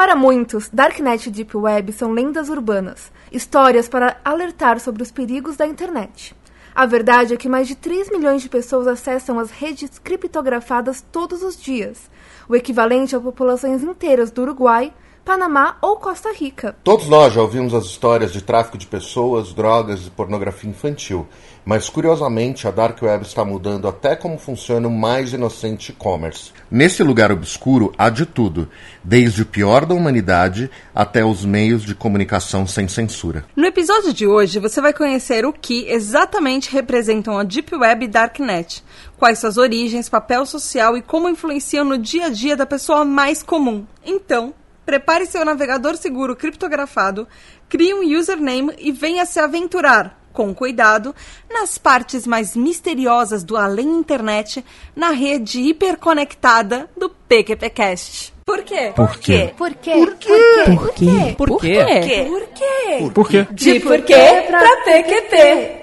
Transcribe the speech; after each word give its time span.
Para 0.00 0.16
muitos, 0.16 0.70
Darknet 0.72 1.28
e 1.28 1.30
Deep 1.30 1.54
Web 1.54 1.92
são 1.92 2.10
lendas 2.12 2.48
urbanas, 2.48 3.12
histórias 3.30 3.86
para 3.86 4.16
alertar 4.24 4.80
sobre 4.80 5.02
os 5.02 5.10
perigos 5.10 5.58
da 5.58 5.66
internet. 5.66 6.34
A 6.74 6.86
verdade 6.86 7.34
é 7.34 7.36
que 7.36 7.50
mais 7.50 7.68
de 7.68 7.74
3 7.74 8.10
milhões 8.10 8.40
de 8.40 8.48
pessoas 8.48 8.86
acessam 8.86 9.38
as 9.38 9.50
redes 9.50 9.98
criptografadas 9.98 11.04
todos 11.12 11.42
os 11.42 11.60
dias, 11.60 12.10
o 12.48 12.56
equivalente 12.56 13.14
a 13.14 13.20
populações 13.20 13.82
inteiras 13.82 14.30
do 14.30 14.40
Uruguai, 14.40 14.90
Panamá 15.30 15.76
ou 15.80 15.94
Costa 15.94 16.32
Rica. 16.32 16.74
Todos 16.82 17.08
nós 17.08 17.32
já 17.32 17.40
ouvimos 17.40 17.72
as 17.72 17.84
histórias 17.84 18.32
de 18.32 18.42
tráfico 18.42 18.76
de 18.76 18.84
pessoas, 18.84 19.52
drogas 19.54 20.04
e 20.04 20.10
pornografia 20.10 20.68
infantil, 20.68 21.24
mas 21.64 21.88
curiosamente 21.88 22.66
a 22.66 22.72
Dark 22.72 23.00
Web 23.00 23.24
está 23.24 23.44
mudando 23.44 23.86
até 23.86 24.16
como 24.16 24.36
funciona 24.36 24.88
o 24.88 24.90
mais 24.90 25.32
inocente 25.32 25.92
e-commerce. 25.92 26.50
Nesse 26.68 27.04
lugar 27.04 27.30
obscuro 27.30 27.92
há 27.96 28.10
de 28.10 28.26
tudo, 28.26 28.68
desde 29.04 29.42
o 29.42 29.46
pior 29.46 29.86
da 29.86 29.94
humanidade 29.94 30.68
até 30.92 31.24
os 31.24 31.44
meios 31.44 31.84
de 31.84 31.94
comunicação 31.94 32.66
sem 32.66 32.88
censura. 32.88 33.44
No 33.54 33.66
episódio 33.66 34.12
de 34.12 34.26
hoje, 34.26 34.58
você 34.58 34.80
vai 34.80 34.92
conhecer 34.92 35.46
o 35.46 35.52
que 35.52 35.88
exatamente 35.88 36.72
representam 36.72 37.38
a 37.38 37.44
Deep 37.44 37.72
Web 37.72 38.04
e 38.04 38.08
Darknet, 38.08 38.82
quais 39.16 39.38
suas 39.38 39.58
origens, 39.58 40.08
papel 40.08 40.44
social 40.44 40.96
e 40.96 41.02
como 41.02 41.28
influenciam 41.28 41.84
no 41.84 41.98
dia 41.98 42.26
a 42.26 42.30
dia 42.30 42.56
da 42.56 42.66
pessoa 42.66 43.04
mais 43.04 43.44
comum. 43.44 43.86
Então, 44.04 44.54
prepare 44.90 45.24
seu 45.24 45.44
navegador 45.44 45.96
seguro 45.96 46.34
criptografado, 46.34 47.28
crie 47.68 47.94
um 47.94 48.02
username 48.18 48.74
e 48.76 48.90
venha 48.90 49.24
se 49.24 49.38
aventurar, 49.38 50.20
com 50.32 50.52
cuidado, 50.52 51.14
nas 51.48 51.78
partes 51.78 52.26
mais 52.26 52.56
misteriosas 52.56 53.44
do 53.44 53.56
além 53.56 53.88
internet, 53.88 54.64
na 54.96 55.10
rede 55.10 55.60
hiperconectada 55.60 56.90
do 56.96 57.08
PQPcast. 57.08 58.34
Por 58.44 58.64
quê? 58.64 58.92
Por 58.96 59.16
quê? 59.16 59.54
Por 59.56 59.74
quê? 59.74 59.92
Por 59.92 60.14
quê? 60.16 60.66
Por 60.66 60.92
quê? 60.92 61.34
Por 61.36 61.60
quê? 61.60 62.24
Por 62.26 62.46
quê? 62.48 63.10
Por 63.14 63.28
quê? 63.28 63.46
De 63.52 63.78
porquê 63.78 64.44
pra 64.48 64.76
PQP. 64.84 65.79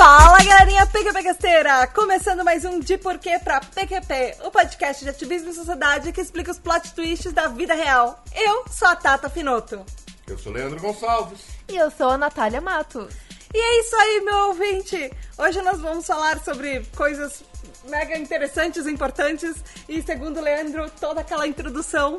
Fala 0.00 0.42
galerinha 0.42 0.86
PQPcasteira! 0.86 1.86
Começando 1.88 2.42
mais 2.42 2.64
um 2.64 2.80
De 2.80 2.96
Porquê 2.96 3.38
pra 3.38 3.60
PQP, 3.60 4.38
o 4.46 4.50
podcast 4.50 5.04
de 5.04 5.10
ativismo 5.10 5.50
e 5.50 5.52
sociedade 5.52 6.10
que 6.10 6.22
explica 6.22 6.50
os 6.50 6.58
plot 6.58 6.94
twists 6.94 7.34
da 7.34 7.48
vida 7.48 7.74
real. 7.74 8.24
Eu 8.34 8.64
sou 8.70 8.88
a 8.88 8.96
Tata 8.96 9.28
Finoto. 9.28 9.84
Eu 10.26 10.38
sou 10.38 10.54
Leandro 10.54 10.80
Gonçalves. 10.80 11.42
E 11.68 11.76
eu 11.76 11.90
sou 11.90 12.08
a 12.08 12.16
Natália 12.16 12.62
Matos. 12.62 13.12
E 13.52 13.58
é 13.58 13.80
isso 13.80 13.94
aí, 13.94 14.22
meu 14.24 14.38
ouvinte! 14.46 15.12
Hoje 15.36 15.60
nós 15.60 15.78
vamos 15.82 16.06
falar 16.06 16.42
sobre 16.42 16.80
coisas 16.96 17.44
mega 17.84 18.16
interessantes 18.16 18.86
e 18.86 18.90
importantes. 18.90 19.62
E 19.86 20.00
segundo 20.00 20.38
o 20.38 20.42
Leandro, 20.42 20.90
toda 20.98 21.20
aquela 21.20 21.46
introdução 21.46 22.16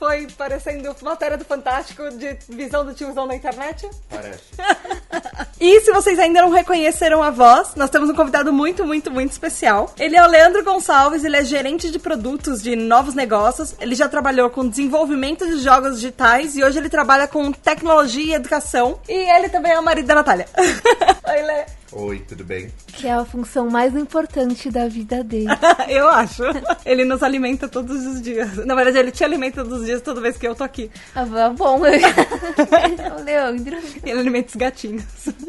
foi 0.00 0.26
parecendo 0.36 0.96
matéria 1.02 1.36
do 1.36 1.44
Fantástico 1.44 2.08
de 2.10 2.38
visão 2.48 2.86
do 2.86 2.94
tiozão 2.94 3.26
na 3.26 3.36
internet. 3.36 3.88
Parece. 4.08 4.40
E 5.60 5.78
se 5.82 5.92
vocês 5.92 6.18
ainda 6.18 6.40
não 6.40 6.48
reconheceram 6.48 7.22
a 7.22 7.28
voz, 7.28 7.74
nós 7.76 7.90
temos 7.90 8.08
um 8.08 8.14
convidado 8.14 8.50
muito, 8.50 8.82
muito, 8.86 9.10
muito 9.10 9.32
especial. 9.32 9.92
Ele 9.98 10.16
é 10.16 10.24
o 10.24 10.26
Leandro 10.26 10.64
Gonçalves, 10.64 11.22
ele 11.22 11.36
é 11.36 11.44
gerente 11.44 11.90
de 11.90 11.98
produtos 11.98 12.62
de 12.62 12.74
novos 12.74 13.14
negócios. 13.14 13.74
Ele 13.78 13.94
já 13.94 14.08
trabalhou 14.08 14.48
com 14.48 14.66
desenvolvimento 14.66 15.46
de 15.46 15.58
jogos 15.58 15.96
digitais 15.96 16.56
e 16.56 16.64
hoje 16.64 16.78
ele 16.78 16.88
trabalha 16.88 17.28
com 17.28 17.52
tecnologia 17.52 18.32
e 18.32 18.34
educação. 18.34 18.98
E 19.06 19.12
ele 19.12 19.50
também 19.50 19.72
é 19.72 19.78
o 19.78 19.82
marido 19.82 20.06
da 20.06 20.14
Natália. 20.14 20.46
Oi, 21.28 21.42
Lê. 21.42 21.79
Oi, 21.92 22.20
tudo 22.20 22.44
bem? 22.44 22.70
Que 22.86 23.08
é 23.08 23.12
a 23.12 23.24
função 23.24 23.68
mais 23.68 23.96
importante 23.96 24.70
da 24.70 24.86
vida 24.86 25.24
dele. 25.24 25.48
Eu 25.88 26.08
acho. 26.08 26.44
Ele 26.84 27.04
nos 27.04 27.20
alimenta 27.20 27.66
todos 27.68 28.06
os 28.06 28.22
dias. 28.22 28.64
Na 28.64 28.76
verdade, 28.76 28.98
ele 28.98 29.10
te 29.10 29.24
alimenta 29.24 29.64
todos 29.64 29.80
os 29.80 29.86
dias 29.86 30.00
toda 30.00 30.20
vez 30.20 30.36
que 30.36 30.46
eu 30.46 30.54
tô 30.54 30.62
aqui. 30.62 30.88
Ah, 31.14 31.24
bom. 31.50 31.80
Leandro. 33.24 33.78
Ele 34.04 34.20
alimenta 34.20 34.50
os 34.50 34.56
gatinhos. 34.56 35.04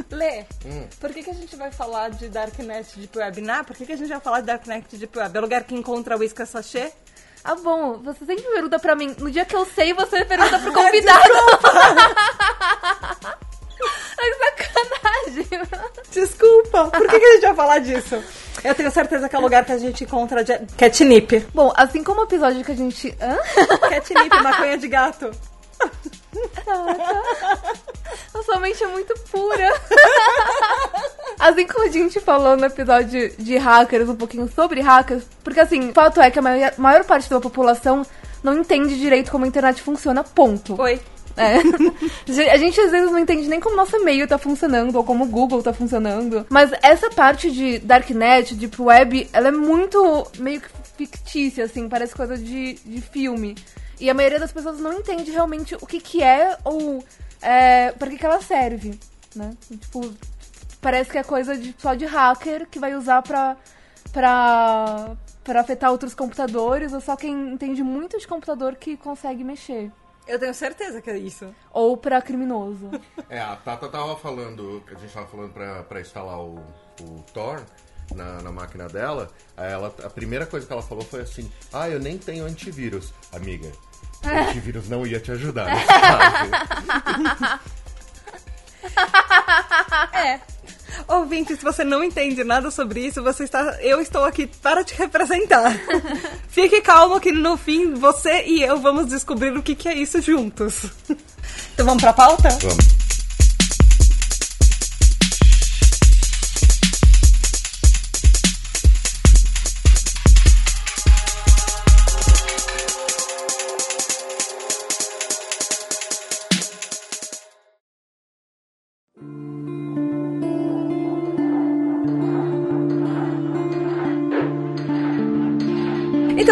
Lê, 0.09 0.45
por 0.99 1.11
que, 1.11 1.21
que 1.21 1.29
a 1.29 1.33
gente 1.33 1.55
vai 1.55 1.71
falar 1.71 2.09
de 2.09 2.27
Darknet 2.27 2.87
Deep 2.97 3.17
Web? 3.17 3.41
Nah, 3.41 3.63
por 3.63 3.75
que, 3.75 3.85
que 3.85 3.93
a 3.93 3.97
gente 3.97 4.09
vai 4.09 4.19
falar 4.19 4.39
de 4.39 4.47
Darknet 4.47 4.97
Deep 4.97 5.17
Web? 5.17 5.35
É 5.35 5.39
o 5.39 5.43
lugar 5.43 5.63
que 5.63 5.75
encontra 5.75 6.15
o 6.15 6.19
Whiskas 6.19 6.49
Sachê? 6.49 6.91
Ah, 7.43 7.55
bom, 7.55 7.99
você 8.03 8.25
sempre 8.25 8.43
pergunta 8.43 8.79
pra 8.79 8.95
mim. 8.95 9.15
No 9.19 9.29
dia 9.29 9.45
que 9.45 9.55
eu 9.55 9.65
sei, 9.65 9.93
você 9.93 10.25
pergunta 10.25 10.59
pro 10.59 10.73
convidado. 10.73 11.29
Sacanagem. 14.39 15.47
Desculpa, 16.11 16.85
por 16.89 17.07
que, 17.07 17.19
que 17.19 17.25
a 17.25 17.33
gente 17.33 17.43
vai 17.43 17.55
falar 17.55 17.79
disso? 17.79 18.23
Eu 18.63 18.75
tenho 18.75 18.91
certeza 18.91 19.27
que 19.27 19.35
é 19.35 19.39
o 19.39 19.41
lugar 19.41 19.65
que 19.65 19.71
a 19.71 19.77
gente 19.77 20.03
encontra 20.03 20.43
de... 20.43 20.57
catnip. 20.77 21.47
Bom, 21.53 21.73
assim 21.75 22.03
como 22.03 22.21
o 22.21 22.23
episódio 22.25 22.63
que 22.63 22.71
a 22.71 22.75
gente. 22.75 23.15
Hã? 23.19 23.37
Catnip, 23.89 24.29
maconha 24.43 24.77
de 24.77 24.87
gato. 24.87 25.31
A 28.33 28.43
sua 28.43 28.59
mente 28.59 28.83
é 28.83 28.87
muito 28.87 29.13
pura. 29.31 29.73
Assim 31.39 31.65
como 31.65 31.85
a 31.85 31.91
gente 31.91 32.19
falou 32.19 32.55
no 32.55 32.65
episódio 32.65 33.33
de 33.37 33.57
hackers, 33.57 34.09
um 34.09 34.15
pouquinho 34.15 34.49
sobre 34.53 34.81
hackers, 34.81 35.23
porque 35.43 35.59
assim, 35.59 35.89
o 35.89 35.93
fato 35.93 36.21
é 36.21 36.29
que 36.29 36.37
a 36.39 36.41
maior, 36.41 36.73
maior 36.77 37.03
parte 37.03 37.29
da 37.29 37.39
população 37.39 38.05
não 38.43 38.59
entende 38.59 38.99
direito 38.99 39.31
como 39.31 39.45
a 39.45 39.47
internet 39.47 39.81
funciona, 39.81 40.23
ponto. 40.23 40.79
Oi. 40.79 41.01
É. 41.37 41.57
A 42.51 42.57
gente 42.57 42.79
às 42.79 42.91
vezes 42.91 43.11
não 43.11 43.19
entende 43.19 43.47
nem 43.47 43.59
como 43.59 43.75
nosso 43.75 43.95
e-mail 43.95 44.27
tá 44.27 44.37
funcionando 44.37 44.95
ou 44.95 45.03
como 45.03 45.23
o 45.23 45.27
Google 45.27 45.63
tá 45.63 45.73
funcionando. 45.73 46.45
Mas 46.49 46.71
essa 46.81 47.09
parte 47.09 47.51
de 47.51 47.79
Darknet, 47.79 48.55
Deep 48.55 48.81
Web, 48.81 49.29
ela 49.33 49.49
é 49.49 49.51
muito 49.51 50.27
meio 50.39 50.61
que 50.61 50.69
fictícia, 50.97 51.65
assim, 51.65 51.89
parece 51.89 52.15
coisa 52.15 52.37
de, 52.37 52.73
de 52.85 53.01
filme. 53.01 53.55
E 53.99 54.09
a 54.09 54.13
maioria 54.13 54.39
das 54.39 54.51
pessoas 54.51 54.79
não 54.79 54.93
entende 54.93 55.31
realmente 55.31 55.75
o 55.75 55.85
que 55.85 55.99
que 55.99 56.23
é 56.23 56.57
ou 56.63 57.03
é, 57.41 57.91
para 57.91 58.09
que 58.09 58.17
que 58.17 58.25
ela 58.25 58.41
serve, 58.41 58.99
né? 59.35 59.51
Tipo, 59.67 60.11
parece 60.81 61.11
que 61.11 61.17
é 61.17 61.23
coisa 61.23 61.55
de, 61.55 61.75
só 61.77 61.93
de 61.93 62.05
hacker 62.05 62.67
que 62.67 62.79
vai 62.79 62.95
usar 62.95 63.21
pra, 63.21 63.55
pra, 64.11 65.15
pra 65.43 65.61
afetar 65.61 65.91
outros 65.91 66.13
computadores 66.13 66.93
ou 66.93 66.99
só 66.99 67.15
quem 67.15 67.53
entende 67.53 67.83
muito 67.83 68.17
de 68.17 68.27
computador 68.27 68.75
que 68.75 68.97
consegue 68.97 69.43
mexer. 69.43 69.91
Eu 70.27 70.39
tenho 70.39 70.53
certeza 70.53 71.01
que 71.01 71.09
é 71.09 71.17
isso. 71.17 71.53
Ou 71.71 71.97
pra 71.97 72.21
criminoso. 72.21 72.89
É, 73.29 73.39
a 73.39 73.55
Tata 73.55 73.89
tava 73.89 74.15
falando, 74.15 74.83
a 74.87 74.99
gente 74.99 75.13
tava 75.13 75.27
falando 75.27 75.51
pra, 75.51 75.83
pra 75.83 76.01
instalar 76.01 76.39
o, 76.39 76.55
o 77.01 77.23
Tor 77.33 77.63
na, 78.15 78.41
na 78.41 78.51
máquina 78.51 78.87
dela. 78.87 79.29
Ela, 79.57 79.93
a 80.03 80.09
primeira 80.09 80.45
coisa 80.45 80.65
que 80.65 80.71
ela 80.71 80.81
falou 80.81 81.03
foi 81.03 81.21
assim: 81.21 81.51
Ah, 81.73 81.89
eu 81.89 81.99
nem 81.99 82.17
tenho 82.17 82.45
antivírus, 82.45 83.13
amiga. 83.31 83.71
O 84.23 84.27
antivírus 84.49 84.87
não 84.89 85.05
ia 85.05 85.19
te 85.19 85.31
ajudar 85.31 85.73
nesse 85.73 85.87
caso. 85.87 86.51
É. 90.13 90.39
Ouvinte, 91.07 91.55
se 91.55 91.63
você 91.63 91.83
não 91.83 92.03
entende 92.03 92.43
nada 92.43 92.71
sobre 92.71 93.01
isso, 93.07 93.21
você 93.21 93.43
está, 93.43 93.77
eu 93.81 94.01
estou 94.01 94.23
aqui 94.23 94.47
para 94.47 94.83
te 94.83 94.95
representar. 94.95 95.73
Fique 96.49 96.81
calmo 96.81 97.19
que 97.19 97.31
no 97.31 97.57
fim 97.57 97.93
você 97.93 98.43
e 98.45 98.63
eu 98.63 98.79
vamos 98.79 99.07
descobrir 99.07 99.55
o 99.55 99.63
que, 99.63 99.75
que 99.75 99.89
é 99.89 99.93
isso 99.93 100.21
juntos. 100.21 100.85
Então 101.73 101.85
vamos 101.85 102.01
pra 102.01 102.13
pauta? 102.13 102.49
Vamos. 102.61 103.10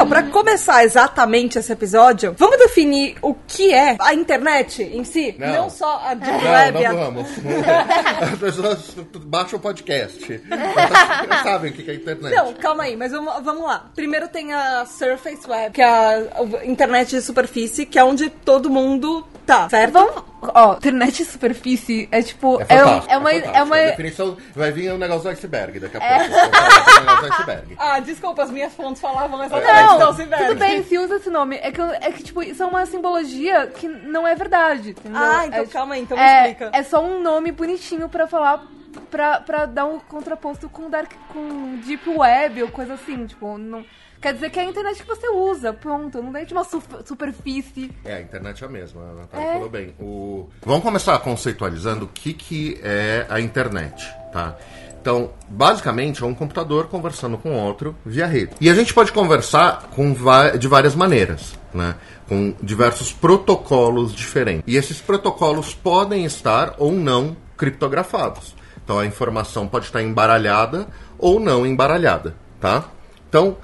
Pra 0.09 0.23
começar 0.23 0.83
exatamente 0.83 1.59
esse 1.59 1.71
episódio, 1.71 2.35
vamos 2.37 2.57
definir 2.57 3.15
o 3.21 3.35
que 3.47 3.71
é 3.73 3.95
a 3.99 4.13
internet 4.13 4.81
em 4.81 5.03
si? 5.03 5.35
Não. 5.37 5.69
só 5.69 6.01
a 6.03 6.15
Deep 6.15 6.43
Não, 6.43 6.51
Web. 6.51 6.83
não 6.83 6.95
vamos. 6.97 7.27
As 8.33 8.39
pessoas 8.39 8.95
baixam 9.25 9.59
o 9.59 9.61
podcast. 9.61 10.41
Elas 10.49 11.27
não 11.29 11.43
sabem 11.43 11.71
o 11.71 11.73
que 11.73 11.89
é 11.89 11.93
internet. 11.93 12.35
Não, 12.35 12.53
calma 12.53 12.83
aí, 12.83 12.97
mas 12.97 13.11
vamos, 13.11 13.33
vamos 13.43 13.63
lá. 13.63 13.85
Primeiro 13.95 14.27
tem 14.27 14.51
a 14.51 14.85
Surface 14.85 15.47
Web, 15.47 15.73
que 15.73 15.81
é 15.81 15.85
a 15.85 16.65
internet 16.65 17.11
de 17.11 17.21
superfície, 17.21 17.85
que 17.85 17.99
é 17.99 18.03
onde 18.03 18.29
todo 18.29 18.69
mundo 18.69 19.25
tá, 19.49 19.69
certo? 19.69 19.93
Vamos. 19.93 20.23
Ó, 20.41 20.73
internet 20.75 21.25
superfície 21.25 22.07
é 22.11 22.21
tipo. 22.21 22.61
É 22.61 22.65
É, 22.69 22.85
um- 22.85 23.01
fantástico. 23.01 23.13
é 23.13 23.17
uma. 23.17 23.29
fantástico. 23.29 23.57
É 23.57 23.63
uma 23.63 23.75
A 23.75 23.85
definição 23.89 24.37
vai 24.55 24.71
vir 24.71 24.91
o 24.93 24.97
negócio 24.97 25.23
do 25.23 25.29
iceberg 25.29 25.79
daqui 25.79 25.97
a 25.97 25.99
pouco. 25.99 26.23
Do 26.23 26.99
negócio 27.01 27.27
do 27.27 27.33
iceberg. 27.33 27.75
Ah, 27.77 27.99
desculpa, 27.99 28.43
as 28.43 28.51
minhas 28.51 28.73
fontes 28.73 29.01
falavam 29.01 29.43
exatamente 29.43 29.73
Não, 29.85 29.95
então, 29.95 30.13
se 30.15 30.25
tudo 30.25 30.55
bem, 30.55 30.83
se 30.83 30.97
usa 30.97 31.15
esse 31.17 31.29
nome. 31.29 31.57
É 31.57 31.71
que, 31.71 31.81
é 31.81 32.11
que, 32.11 32.23
tipo, 32.23 32.41
isso 32.41 32.63
é 32.63 32.65
uma 32.65 32.85
simbologia 32.85 33.67
que 33.67 33.87
não 33.87 34.25
é 34.25 34.33
verdade, 34.35 34.91
entendeu? 34.91 35.21
Ah, 35.21 35.45
então 35.45 35.59
é, 35.63 35.65
calma 35.67 35.95
aí, 35.95 36.01
então 36.01 36.17
me 36.17 36.23
é, 36.23 36.37
explica. 36.51 36.69
É 36.73 36.83
só 36.83 37.03
um 37.03 37.21
nome 37.21 37.51
bonitinho 37.51 38.07
pra 38.07 38.25
falar 38.25 38.63
pra, 39.11 39.41
pra 39.41 39.65
dar 39.65 39.85
um 39.85 39.99
contraposto 39.99 40.69
com 40.69 40.89
dark, 40.89 41.11
com 41.33 41.75
deep 41.85 42.09
web 42.09 42.63
ou 42.63 42.69
coisa 42.69 42.93
assim, 42.93 43.25
tipo, 43.25 43.57
não 43.57 43.83
quer 44.21 44.33
dizer 44.33 44.49
que 44.49 44.59
é 44.59 44.63
a 44.63 44.65
internet 44.65 45.01
que 45.01 45.07
você 45.07 45.29
usa, 45.29 45.71
pronto, 45.73 46.21
não 46.21 46.31
tem 46.33 46.45
de 46.45 46.53
uma 46.53 46.63
su- 46.63 46.81
superfície. 47.05 47.91
É, 48.03 48.15
a 48.15 48.21
internet 48.21 48.63
é 48.63 48.67
a 48.67 48.69
mesma, 48.69 49.01
a 49.01 49.13
Natália 49.13 49.47
É. 49.47 49.53
falou 49.53 49.69
bem. 49.69 49.93
O... 49.99 50.49
Vamos 50.65 50.83
começar 50.83 51.17
conceitualizando 51.19 52.05
o 52.05 52.07
que, 52.07 52.33
que 52.33 52.79
é 52.83 53.25
a 53.29 53.39
internet, 53.39 54.05
tá? 54.31 54.55
Então, 55.01 55.31
basicamente, 55.47 56.21
é 56.21 56.25
um 56.25 56.35
computador 56.35 56.87
conversando 56.87 57.37
com 57.37 57.53
outro 57.53 57.95
via 58.05 58.27
rede. 58.27 58.51
E 58.59 58.69
a 58.69 58.73
gente 58.73 58.93
pode 58.93 59.13
conversar 59.13 59.89
com 59.95 60.13
de 60.59 60.67
várias 60.67 60.93
maneiras, 60.93 61.57
né? 61.73 61.95
Com 62.27 62.53
diversos 62.61 63.13
protocolos 63.13 64.13
diferentes. 64.13 64.63
E 64.67 64.75
esses 64.75 64.99
protocolos 64.99 65.73
podem 65.73 66.25
estar 66.25 66.75
ou 66.77 66.91
não 66.91 67.35
criptografados. 67.55 68.53
Então, 68.83 68.99
a 68.99 69.05
informação 69.05 69.67
pode 69.69 69.85
estar 69.85 70.01
embaralhada 70.03 70.87
ou 71.17 71.39
não 71.39 71.65
embaralhada, 71.65 72.35
tá? 72.59 72.85
Então, 73.29 73.55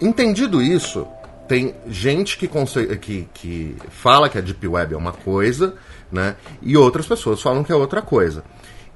Entendido 0.00 0.60
isso, 0.62 1.06
tem 1.48 1.74
gente 1.86 2.36
que, 2.36 2.48
que, 3.00 3.28
que 3.34 3.76
fala 3.90 4.28
que 4.28 4.38
a 4.38 4.40
Deep 4.40 4.66
Web 4.66 4.94
é 4.94 4.96
uma 4.96 5.12
coisa, 5.12 5.74
né? 6.10 6.36
E 6.62 6.76
outras 6.76 7.06
pessoas 7.06 7.40
falam 7.40 7.62
que 7.64 7.72
é 7.72 7.74
outra 7.74 8.02
coisa. 8.02 8.44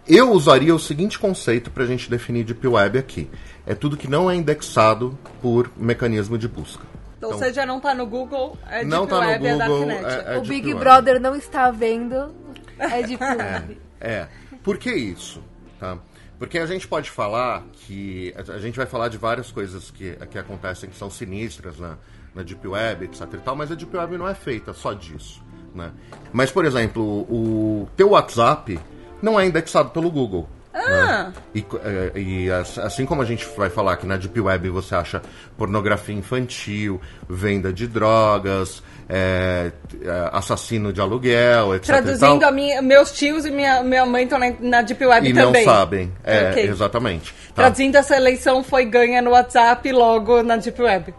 Eu 0.06 0.30
usaria 0.32 0.74
o 0.74 0.78
seguinte 0.78 1.18
conceito 1.18 1.70
para 1.70 1.84
a 1.84 1.86
gente 1.86 2.08
definir 2.10 2.44
Deep 2.44 2.66
Web 2.66 2.98
aqui: 2.98 3.30
é 3.66 3.74
tudo 3.74 3.96
que 3.96 4.08
não 4.08 4.30
é 4.30 4.34
indexado 4.34 5.18
por 5.42 5.70
mecanismo 5.76 6.38
de 6.38 6.48
busca. 6.48 6.82
Ou 7.20 7.28
Então- 7.30 7.38
seja, 7.38 7.66
não 7.66 7.80
tá 7.80 7.94
no 7.94 8.06
Google, 8.06 8.56
é 8.70 8.84
Não 8.84 9.00
Deep 9.06 9.10
tá 9.10 9.20
no 9.20 9.26
Web, 9.28 9.46
é 9.46 9.52
Google, 9.52 9.86
Darknet. 9.86 10.04
é- 10.06 10.34
é 10.34 10.38
o 10.38 10.40
Deep 10.40 10.48
Big 10.48 10.68
Web. 10.68 10.80
Brother 10.80 11.20
não 11.20 11.36
está 11.36 11.70
vendo, 11.70 12.34
é 12.78 13.02
Deep 13.02 13.22
Web. 13.22 13.78
É. 14.00 14.26
Por 14.62 14.78
que 14.78 14.90
isso? 14.92 15.42
Tá? 15.80 15.98
Porque 16.38 16.58
a 16.58 16.66
gente 16.66 16.86
pode 16.86 17.10
falar 17.10 17.64
que. 17.72 18.32
A 18.36 18.58
gente 18.58 18.76
vai 18.76 18.86
falar 18.86 19.08
de 19.08 19.18
várias 19.18 19.50
coisas 19.50 19.90
que, 19.90 20.14
que 20.30 20.38
acontecem 20.38 20.88
que 20.88 20.96
são 20.96 21.10
sinistras 21.10 21.78
na, 21.78 21.96
na 22.34 22.42
Deep 22.42 22.66
Web, 22.66 23.06
etc 23.06 23.22
e 23.34 23.38
tal, 23.38 23.56
mas 23.56 23.72
a 23.72 23.74
Deep 23.74 23.96
Web 23.96 24.16
não 24.16 24.28
é 24.28 24.34
feita 24.34 24.72
só 24.72 24.92
disso. 24.92 25.42
Né? 25.74 25.92
Mas, 26.32 26.50
por 26.50 26.64
exemplo, 26.64 27.02
o 27.02 27.88
teu 27.96 28.10
WhatsApp 28.10 28.78
não 29.20 29.38
é 29.38 29.46
indexado 29.46 29.90
pelo 29.90 30.10
Google. 30.10 30.48
Ah. 30.74 31.24
né? 31.24 31.32
E, 31.54 31.62
co- 31.62 31.80
eh, 31.84 32.12
e 32.14 32.50
as- 32.50 32.78
assim 32.78 33.04
como 33.06 33.22
a 33.22 33.24
gente 33.24 33.46
vai 33.56 33.70
falar 33.70 33.96
que 33.96 34.06
na 34.06 34.16
Deep 34.16 34.38
Web 34.40 34.68
você 34.68 34.94
acha 34.94 35.22
pornografia 35.56 36.14
infantil, 36.14 37.00
venda 37.28 37.72
de 37.72 37.86
drogas, 37.86 38.82
eh, 39.08 39.72
eh, 40.02 40.30
assassino 40.32 40.92
de 40.92 41.00
aluguel, 41.00 41.74
etc. 41.74 41.88
e 41.88 41.92
Traduzindo, 42.02 42.44
a 42.44 42.50
minha, 42.52 42.82
meus 42.82 43.10
tios 43.12 43.44
e 43.46 43.50
minha, 43.50 43.82
minha 43.82 44.04
mãe 44.06 44.24
estão 44.24 44.38
na, 44.38 44.52
na 44.60 44.82
Deep 44.82 45.04
Web 45.04 45.28
e 45.28 45.32
também. 45.32 45.64
não 45.66 45.72
sabem. 45.72 46.12
É, 46.22 46.50
Ok. 46.50 46.68
exatamente. 46.68 47.32
Tá? 47.32 47.62
Traduzindo, 47.62 47.96
essa 47.96 48.16
eleição 48.16 48.62
foi 48.62 48.84
ganha 48.84 49.20
no 49.22 49.30
WhatsApp 49.30 49.88
e 49.88 49.92
logo 49.92 50.42
na 50.42 50.56
Deep 50.56 50.80
Web. 50.80 51.14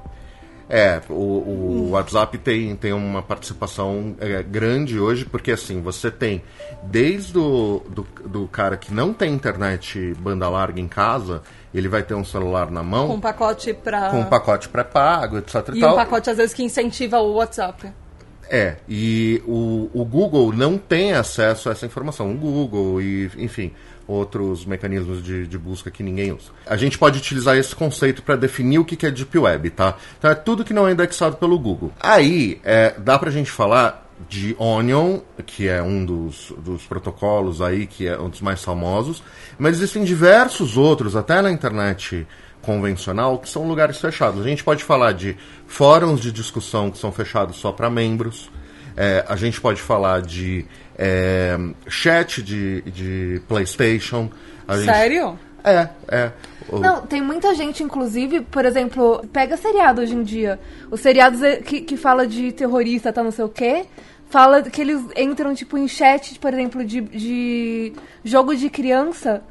É, 0.69 1.01
o, 1.09 1.13
o 1.13 1.89
WhatsApp 1.93 2.37
tem, 2.37 2.75
tem 2.75 2.93
uma 2.93 3.23
participação 3.23 4.15
é, 4.19 4.43
grande 4.43 4.99
hoje, 4.99 5.25
porque 5.25 5.51
assim, 5.51 5.81
você 5.81 6.11
tem 6.11 6.43
desde 6.83 7.39
o 7.39 7.81
do, 7.89 8.05
do 8.23 8.47
cara 8.47 8.77
que 8.77 8.93
não 8.93 9.11
tem 9.11 9.33
internet 9.33 10.13
banda 10.19 10.47
larga 10.47 10.79
em 10.79 10.87
casa, 10.87 11.41
ele 11.73 11.87
vai 11.87 12.03
ter 12.03 12.13
um 12.13 12.23
celular 12.23 12.69
na 12.69 12.83
mão 12.83 13.07
Com 13.07 13.15
um 13.15 13.19
pacote 13.19 13.73
pra... 13.73 14.11
com 14.11 14.19
um 14.19 14.25
pacote 14.25 14.69
pré-pago, 14.69 15.39
etc. 15.39 15.69
E 15.73 15.79
tal. 15.79 15.93
um 15.93 15.95
pacote, 15.95 16.29
às 16.29 16.37
vezes, 16.37 16.53
que 16.53 16.63
incentiva 16.63 17.19
o 17.19 17.33
WhatsApp. 17.33 17.91
É, 18.49 18.77
e 18.87 19.43
o, 19.45 19.89
o 19.93 20.03
Google 20.03 20.51
não 20.51 20.77
tem 20.77 21.13
acesso 21.13 21.69
a 21.69 21.71
essa 21.71 21.85
informação. 21.85 22.31
O 22.31 22.35
Google 22.35 22.99
e, 22.99 23.31
enfim, 23.37 23.71
outros 24.09 24.65
mecanismos 24.65 25.23
de, 25.23 25.45
de 25.45 25.57
busca 25.57 25.91
que 25.91 26.01
ninguém 26.01 26.31
usa. 26.31 26.49
A 26.65 26.75
gente 26.75 26.97
pode 26.97 27.19
utilizar 27.19 27.55
esse 27.55 27.75
conceito 27.75 28.23
para 28.23 28.35
definir 28.35 28.79
o 28.79 28.85
que 28.85 28.95
que 28.95 29.05
é 29.05 29.11
Deep 29.11 29.37
Web, 29.37 29.69
tá? 29.69 29.95
Então 30.17 30.31
é 30.31 30.35
tudo 30.35 30.65
que 30.65 30.73
não 30.73 30.87
é 30.87 30.91
indexado 30.91 31.37
pelo 31.37 31.59
Google. 31.59 31.91
Aí, 31.99 32.59
é, 32.63 32.95
dá 32.97 33.19
pra 33.19 33.29
gente 33.29 33.51
falar 33.51 34.09
de 34.27 34.55
Onion, 34.59 35.19
que 35.45 35.67
é 35.67 35.81
um 35.81 36.03
dos, 36.03 36.51
dos 36.57 36.83
protocolos 36.85 37.61
aí, 37.61 37.85
que 37.85 38.07
é 38.07 38.19
um 38.19 38.29
dos 38.29 38.41
mais 38.41 38.63
famosos, 38.63 39.23
mas 39.57 39.77
existem 39.77 40.03
diversos 40.03 40.75
outros, 40.75 41.15
até 41.15 41.41
na 41.41 41.51
internet 41.51 42.27
convencional, 42.61 43.37
que 43.37 43.47
são 43.47 43.67
lugares 43.67 43.99
fechados. 43.99 44.41
A 44.41 44.49
gente 44.49 44.63
pode 44.63 44.83
falar 44.83 45.13
de 45.13 45.37
fóruns 45.67 46.19
de 46.19 46.31
discussão 46.31 46.91
que 46.91 46.97
são 46.97 47.11
fechados 47.11 47.55
só 47.57 47.71
para 47.71 47.89
membros. 47.89 48.51
É, 48.97 49.23
a 49.29 49.35
gente 49.35 49.61
pode 49.61 49.81
falar 49.81 50.21
de 50.21 50.65
é, 51.01 51.57
chat 51.87 52.43
de, 52.43 52.81
de 52.81 53.41
PlayStation. 53.47 54.29
A 54.67 54.75
gente- 54.77 54.85
Sério? 54.85 55.39
É, 55.63 55.87
é. 56.09 56.31
O- 56.69 56.79
Não, 56.79 57.01
tem 57.07 57.21
muita 57.21 57.55
gente, 57.55 57.81
inclusive, 57.81 58.41
por 58.41 58.65
exemplo, 58.65 59.25
pega 59.31 59.55
seriado 59.57 60.01
hoje 60.01 60.13
em 60.13 60.23
dia. 60.23 60.59
Os 60.91 60.99
seriados 60.99 61.41
é, 61.41 61.55
que, 61.57 61.81
que 61.81 61.95
fala 61.97 62.27
de 62.27 62.51
terrorista, 62.51 63.11
tá 63.13 63.23
não 63.23 63.31
sei 63.31 63.45
o 63.45 63.49
quê, 63.49 63.85
fala 64.29 64.61
que 64.61 64.81
eles 64.81 65.01
entram, 65.17 65.55
tipo, 65.55 65.77
em 65.77 65.87
chat, 65.87 66.37
por 66.37 66.53
exemplo, 66.53 66.83
de, 66.85 66.99
de 67.01 67.93
jogo 68.23 68.55
de 68.55 68.69
criança 68.69 69.41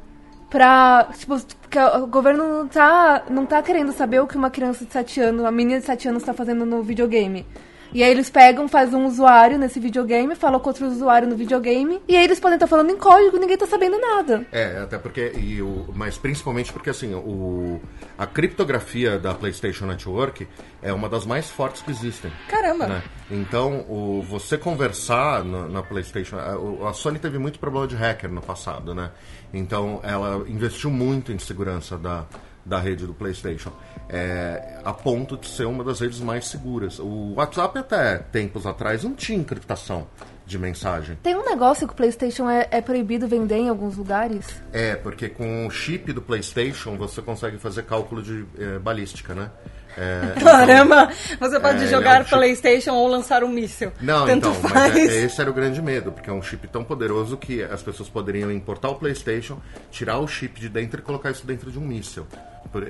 pra. 0.49 1.09
Tipo, 1.17 1.37
que 1.69 1.77
o 1.79 2.07
governo 2.07 2.47
não 2.47 2.67
tá, 2.67 3.23
não 3.29 3.45
tá 3.45 3.61
querendo 3.61 3.91
saber 3.91 4.19
o 4.21 4.27
que 4.27 4.37
uma 4.37 4.49
criança 4.49 4.85
de 4.85 4.91
7 4.93 5.19
anos, 5.21 5.41
uma 5.41 5.51
menina 5.51 5.79
de 5.79 5.85
7 5.85 6.07
anos 6.07 6.23
tá 6.23 6.33
fazendo 6.33 6.65
no 6.65 6.81
videogame. 6.81 7.45
E 7.93 8.03
aí 8.03 8.11
eles 8.11 8.29
pegam, 8.29 8.67
fazem 8.67 8.99
um 8.99 9.05
usuário 9.05 9.57
nesse 9.57 9.79
videogame, 9.79 10.35
falam 10.35 10.59
com 10.59 10.69
outro 10.69 10.87
usuário 10.87 11.27
no 11.27 11.35
videogame, 11.35 12.01
e 12.07 12.15
aí 12.15 12.23
eles 12.23 12.39
podem 12.39 12.55
estar 12.55 12.67
falando 12.67 12.91
em 12.91 12.97
código 12.97 13.37
e 13.37 13.39
ninguém 13.39 13.57
tá 13.57 13.65
sabendo 13.65 13.99
nada. 13.99 14.45
É, 14.51 14.79
até 14.79 14.97
porque. 14.97 15.33
E 15.37 15.61
o, 15.61 15.87
mas 15.95 16.17
principalmente 16.17 16.71
porque 16.71 16.89
assim, 16.89 17.13
o, 17.13 17.79
a 18.17 18.25
criptografia 18.25 19.17
da 19.17 19.33
PlayStation 19.33 19.85
Network 19.85 20.47
é 20.81 20.93
uma 20.93 21.09
das 21.09 21.25
mais 21.25 21.49
fortes 21.49 21.81
que 21.81 21.91
existem. 21.91 22.31
Caramba. 22.47 22.87
né? 22.87 23.03
Então, 23.31 23.85
o, 23.87 24.21
você 24.21 24.57
conversar 24.57 25.43
na, 25.43 25.67
na 25.67 25.83
PlayStation. 25.83 26.37
A, 26.37 26.89
a 26.89 26.93
Sony 26.93 27.19
teve 27.19 27.37
muito 27.37 27.59
problema 27.59 27.87
de 27.87 27.95
hacker 27.95 28.31
no 28.31 28.41
passado, 28.41 28.93
né? 28.93 29.11
Então, 29.53 29.99
ela 30.03 30.47
investiu 30.47 30.89
muito 30.89 31.31
em 31.31 31.39
segurança 31.39 31.97
da, 31.97 32.25
da 32.65 32.79
rede 32.79 33.05
do 33.05 33.13
PlayStation, 33.13 33.71
é, 34.09 34.79
a 34.83 34.91
ponto 34.91 35.37
de 35.37 35.47
ser 35.47 35.65
uma 35.65 35.83
das 35.83 35.99
redes 35.99 36.19
mais 36.19 36.47
seguras. 36.47 36.99
O 36.99 37.33
WhatsApp, 37.35 37.77
até 37.77 38.17
tempos 38.17 38.65
atrás, 38.65 39.03
não 39.03 39.13
tinha 39.13 39.37
encriptação 39.37 40.07
de 40.45 40.57
mensagem. 40.57 41.15
Tem 41.21 41.35
um 41.35 41.45
negócio 41.45 41.87
que 41.87 41.93
o 41.93 41.95
PlayStation 41.95 42.49
é, 42.49 42.67
é 42.71 42.81
proibido 42.81 43.27
vender 43.27 43.57
em 43.57 43.69
alguns 43.69 43.95
lugares. 43.95 44.61
É, 44.73 44.95
porque 44.95 45.29
com 45.29 45.67
o 45.67 45.69
chip 45.69 46.11
do 46.11 46.23
PlayStation 46.23 46.97
você 46.97 47.21
consegue 47.21 47.59
fazer 47.59 47.83
cálculo 47.83 48.23
de 48.23 48.45
eh, 48.57 48.79
balística, 48.79 49.35
né? 49.35 49.51
É, 49.99 50.39
Caramba! 50.39 51.09
Você 51.39 51.59
pode 51.59 51.83
É, 51.83 51.87
jogar 51.87 52.11
ele 52.11 52.19
é 52.19 52.21
um 52.21 52.23
chip- 52.25 52.35
PlayStation 52.35 52.91
ou 52.93 53.07
lançar 53.07 53.43
um 53.43 53.49
míssil. 53.49 53.91
Não, 53.99 54.25
Tanto 54.25 54.49
então, 54.49 54.53
faz. 54.55 54.93
mas 54.93 54.95
é- 54.95 55.21
é- 55.21 55.23
esse 55.25 55.41
era 55.41 55.49
o 55.49 55.53
grande 55.53 55.81
medo, 55.81 56.11
porque 56.11 56.29
é 56.29 56.33
um 56.33 56.41
chip 56.41 56.67
tão 56.67 56.83
poderoso 56.83 57.35
que 57.37 57.61
as 57.63 57.81
pessoas 57.83 58.07
poderiam 58.09 58.51
importar 58.51 58.89
o 58.89 58.95
PlayStation, 58.95 59.59
tirar 59.91 60.17
o 60.19 60.27
chip 60.27 60.59
de 60.59 60.69
dentro 60.69 60.99
e 60.99 61.03
colocar 61.03 61.31
isso 61.31 61.45
dentro 61.45 61.69
de 61.71 61.77
um 61.77 61.81
míssil. 61.85 62.25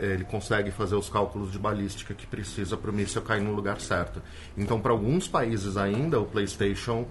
Ele 0.02 0.26
consegue 0.26 0.72
fazer 0.72 0.96
os 0.96 1.08
cálculos 1.10 1.52
de 1.52 1.58
balística 1.60 2.14
que 2.14 2.28
precisa 2.28 2.76
para 2.76 2.92
o 2.92 2.94
míssil 2.94 3.22
cair 3.22 3.42
no 3.42 3.54
lugar 3.54 3.80
certo. 3.80 4.22
Então, 4.58 4.80
para 4.80 4.92
alguns 4.92 5.28
países 5.28 5.78
ainda, 5.78 6.20
o 6.20 6.26
PlayStation 6.26 7.06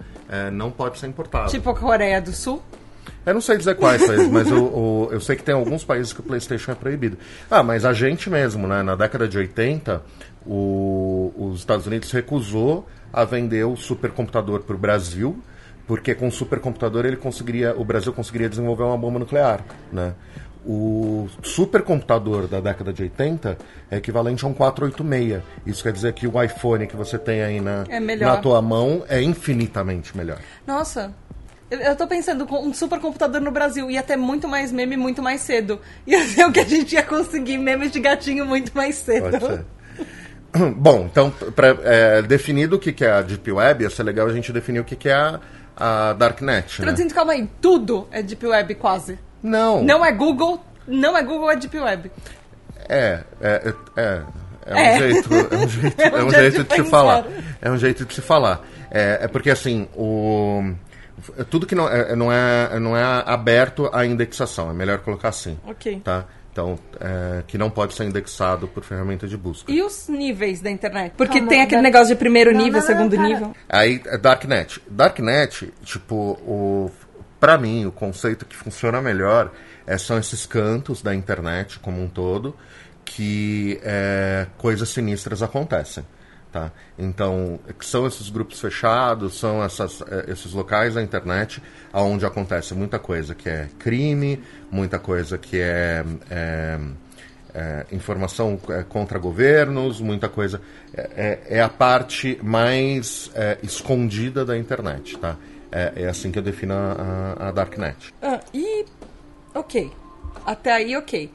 não 0.52 0.70
pode 0.70 0.98
ser 0.98 1.06
importado. 1.06 1.50
Tipo 1.50 1.70
a 1.70 1.74
Coreia 1.74 2.20
do 2.20 2.32
Sul. 2.32 2.62
Eu 3.26 3.34
não 3.34 3.40
sei 3.40 3.56
dizer 3.58 3.74
quais 3.76 4.06
países, 4.06 4.28
mas 4.32 4.50
eu, 4.50 4.64
o- 4.64 5.08
eu 5.10 5.20
sei 5.20 5.36
que 5.36 5.42
tem 5.42 5.54
alguns 5.54 5.84
países 5.84 6.12
que 6.12 6.20
o 6.20 6.22
PlayStation 6.22 6.72
é 6.72 6.74
proibido. 6.74 7.16
Ah, 7.50 7.62
mas 7.62 7.84
a 7.84 7.92
gente 7.92 8.28
mesmo, 8.30 8.66
né? 8.66 8.82
Na 8.82 8.94
década 8.94 9.26
de 9.28 9.36
80, 9.38 10.02
o- 10.46 11.32
os 11.36 11.58
Estados 11.60 11.86
Unidos 11.86 12.10
recusou 12.12 12.86
a 13.12 13.24
vender 13.24 13.64
o 13.64 13.76
supercomputador 13.76 14.60
para 14.60 14.74
o 14.74 14.78
Brasil, 14.78 15.38
porque 15.86 16.14
com 16.14 16.28
o 16.28 16.32
supercomputador 16.32 17.06
ele 17.06 17.16
conseguiria, 17.16 17.74
o 17.76 17.84
Brasil 17.84 18.12
conseguiria 18.12 18.48
desenvolver 18.48 18.82
uma 18.82 18.96
bomba 18.98 19.18
nuclear, 19.18 19.60
né? 19.92 20.14
O 20.66 21.28
supercomputador 21.42 22.46
da 22.46 22.60
década 22.60 22.92
de 22.92 23.02
80 23.02 23.56
é 23.90 23.96
equivalente 23.96 24.44
a 24.44 24.48
um 24.48 24.52
486. 24.52 25.42
Isso 25.64 25.82
quer 25.82 25.92
dizer 25.92 26.12
que 26.12 26.26
o 26.26 26.42
iPhone 26.42 26.86
que 26.86 26.96
você 26.96 27.16
tem 27.16 27.40
aí 27.42 27.60
na, 27.60 27.84
É 27.88 27.98
na 27.98 28.36
tua 28.38 28.60
mão 28.60 29.02
é 29.08 29.22
infinitamente 29.22 30.14
melhor. 30.16 30.38
Nossa. 30.66 31.14
Eu, 31.70 31.78
eu 31.80 31.96
tô 31.96 32.06
pensando, 32.06 32.46
com 32.46 32.66
um 32.66 32.72
supercomputador 32.72 33.40
no 33.40 33.50
Brasil 33.50 33.90
ia 33.90 34.02
ter 34.02 34.16
muito 34.16 34.48
mais 34.48 34.72
meme 34.72 34.96
muito 34.96 35.22
mais 35.22 35.40
cedo. 35.42 35.80
Ia 36.06 36.24
ser 36.24 36.44
o 36.46 36.52
que 36.52 36.60
a 36.60 36.64
gente 36.64 36.94
ia 36.94 37.02
conseguir 37.02 37.58
memes 37.58 37.90
de 37.90 38.00
gatinho 38.00 38.46
muito 38.46 38.72
mais 38.74 38.96
cedo. 38.96 39.38
Pode 39.38 39.46
ser. 39.46 39.64
Bom, 40.76 41.06
então, 41.10 41.30
pra, 41.54 41.76
é, 41.84 42.22
definido 42.22 42.76
o 42.76 42.78
que, 42.78 42.92
que 42.92 43.04
é 43.04 43.10
a 43.10 43.20
Deep 43.22 43.52
Web, 43.52 43.84
ia 43.84 43.90
ser 43.90 44.02
legal 44.02 44.26
a 44.26 44.32
gente 44.32 44.50
definir 44.52 44.80
o 44.80 44.84
que, 44.84 44.96
que 44.96 45.08
é 45.10 45.12
a, 45.14 45.40
a 45.76 46.12
Darknet, 46.14 46.80
né? 46.80 46.86
Traduzindo, 46.86 47.12
calma 47.12 47.32
aí, 47.34 47.48
tudo 47.60 48.08
é 48.10 48.22
Deep 48.22 48.46
Web 48.46 48.74
quase. 48.76 49.18
Não, 49.42 49.84
Não 49.84 50.04
é 50.04 50.10
Google, 50.10 50.64
não 50.86 51.16
é 51.16 51.22
Google, 51.22 51.50
é 51.50 51.56
Deep 51.56 51.78
Web. 51.78 52.10
é, 52.88 53.20
é, 53.42 53.74
é, 53.96 54.22
é 54.66 54.74
um 54.74 54.78
É. 54.78 54.98
jeito, 54.98 55.28
é 55.34 55.56
um 55.56 55.68
jeito, 55.68 56.00
É 56.00 56.06
é 56.08 56.22
um 56.22 56.26
um 56.26 56.30
jeito 56.30 56.64
de 56.64 56.68
de 56.70 56.74
se 56.76 56.84
falar. 56.90 57.26
É 57.60 57.70
um 57.70 57.76
jeito 57.78 58.04
de 58.06 58.14
se 58.14 58.20
falar. 58.22 58.66
É, 58.90 59.18
é 59.22 59.28
porque 59.28 59.50
assim, 59.50 59.86
o, 59.94 60.72
tudo 61.50 61.66
que 61.66 61.74
não 61.74 61.88
é, 61.88 62.14
não, 62.16 62.32
é, 62.32 62.78
não 62.80 62.96
é 62.96 63.02
aberto 63.26 63.88
à 63.92 64.04
indexação, 64.06 64.70
é 64.70 64.72
melhor 64.72 64.98
colocar 65.00 65.28
assim. 65.28 65.58
Ok. 65.66 66.00
Tá? 66.04 66.24
Então, 66.52 66.76
é, 66.98 67.42
que 67.46 67.56
não 67.56 67.70
pode 67.70 67.94
ser 67.94 68.04
indexado 68.04 68.66
por 68.66 68.82
ferramenta 68.82 69.28
de 69.28 69.36
busca. 69.36 69.70
E 69.70 69.80
os 69.80 70.08
níveis 70.08 70.60
da 70.60 70.68
internet? 70.70 71.12
Porque 71.16 71.34
Calma, 71.34 71.48
tem 71.48 71.62
aquele 71.62 71.82
da- 71.82 71.88
negócio 71.88 72.08
de 72.08 72.16
primeiro 72.16 72.52
Não, 72.52 72.58
nível, 72.64 72.80
não, 72.80 72.86
segundo 72.86 73.14
para. 73.14 73.28
nível. 73.28 73.54
Aí, 73.68 74.02
é 74.06 74.18
Darknet. 74.18 74.82
Darknet, 74.90 75.72
tipo, 75.84 76.14
o, 76.42 76.90
pra 77.38 77.56
mim, 77.56 77.86
o 77.86 77.92
conceito 77.92 78.44
que 78.44 78.56
funciona 78.56 79.00
melhor 79.00 79.52
é, 79.86 79.96
são 79.96 80.18
esses 80.18 80.46
cantos 80.46 81.00
da 81.00 81.14
internet 81.14 81.78
como 81.78 82.02
um 82.02 82.08
todo 82.08 82.56
que 83.04 83.78
é, 83.82 84.46
coisas 84.58 84.88
sinistras 84.88 85.42
acontecem. 85.42 86.04
Tá? 86.50 86.72
Então, 86.98 87.60
são 87.80 88.06
esses 88.06 88.30
grupos 88.30 88.58
fechados, 88.58 89.38
são 89.38 89.62
essas, 89.62 90.00
eh, 90.00 90.24
esses 90.28 90.52
locais 90.54 90.94
da 90.94 91.02
internet 91.02 91.62
onde 91.92 92.24
acontece 92.24 92.72
muita 92.74 92.98
coisa 92.98 93.34
que 93.34 93.50
é 93.50 93.68
crime, 93.78 94.42
muita 94.70 94.98
coisa 94.98 95.36
que 95.36 95.60
é, 95.60 96.02
é, 96.30 96.78
é, 97.54 97.86
informação 97.92 98.58
contra 98.88 99.18
governos, 99.18 100.00
muita 100.00 100.26
coisa. 100.30 100.60
É, 100.94 101.38
é- 101.48 101.60
a 101.60 101.68
parte 101.68 102.38
mais 102.42 103.30
escondida 103.62 104.42
da 104.42 104.56
internet. 104.56 105.18
Tá? 105.18 105.36
É, 105.70 105.92
é 105.96 106.08
assim 106.08 106.30
que 106.30 106.38
eu 106.38 106.42
defino 106.42 106.72
a- 106.72 107.48
a 107.48 107.52
Darknet. 107.52 108.14
Ah, 108.22 108.40
e. 108.54 108.86
Ok. 109.54 109.90
Até 110.46 110.72
aí, 110.72 110.96
ok. 110.96 111.30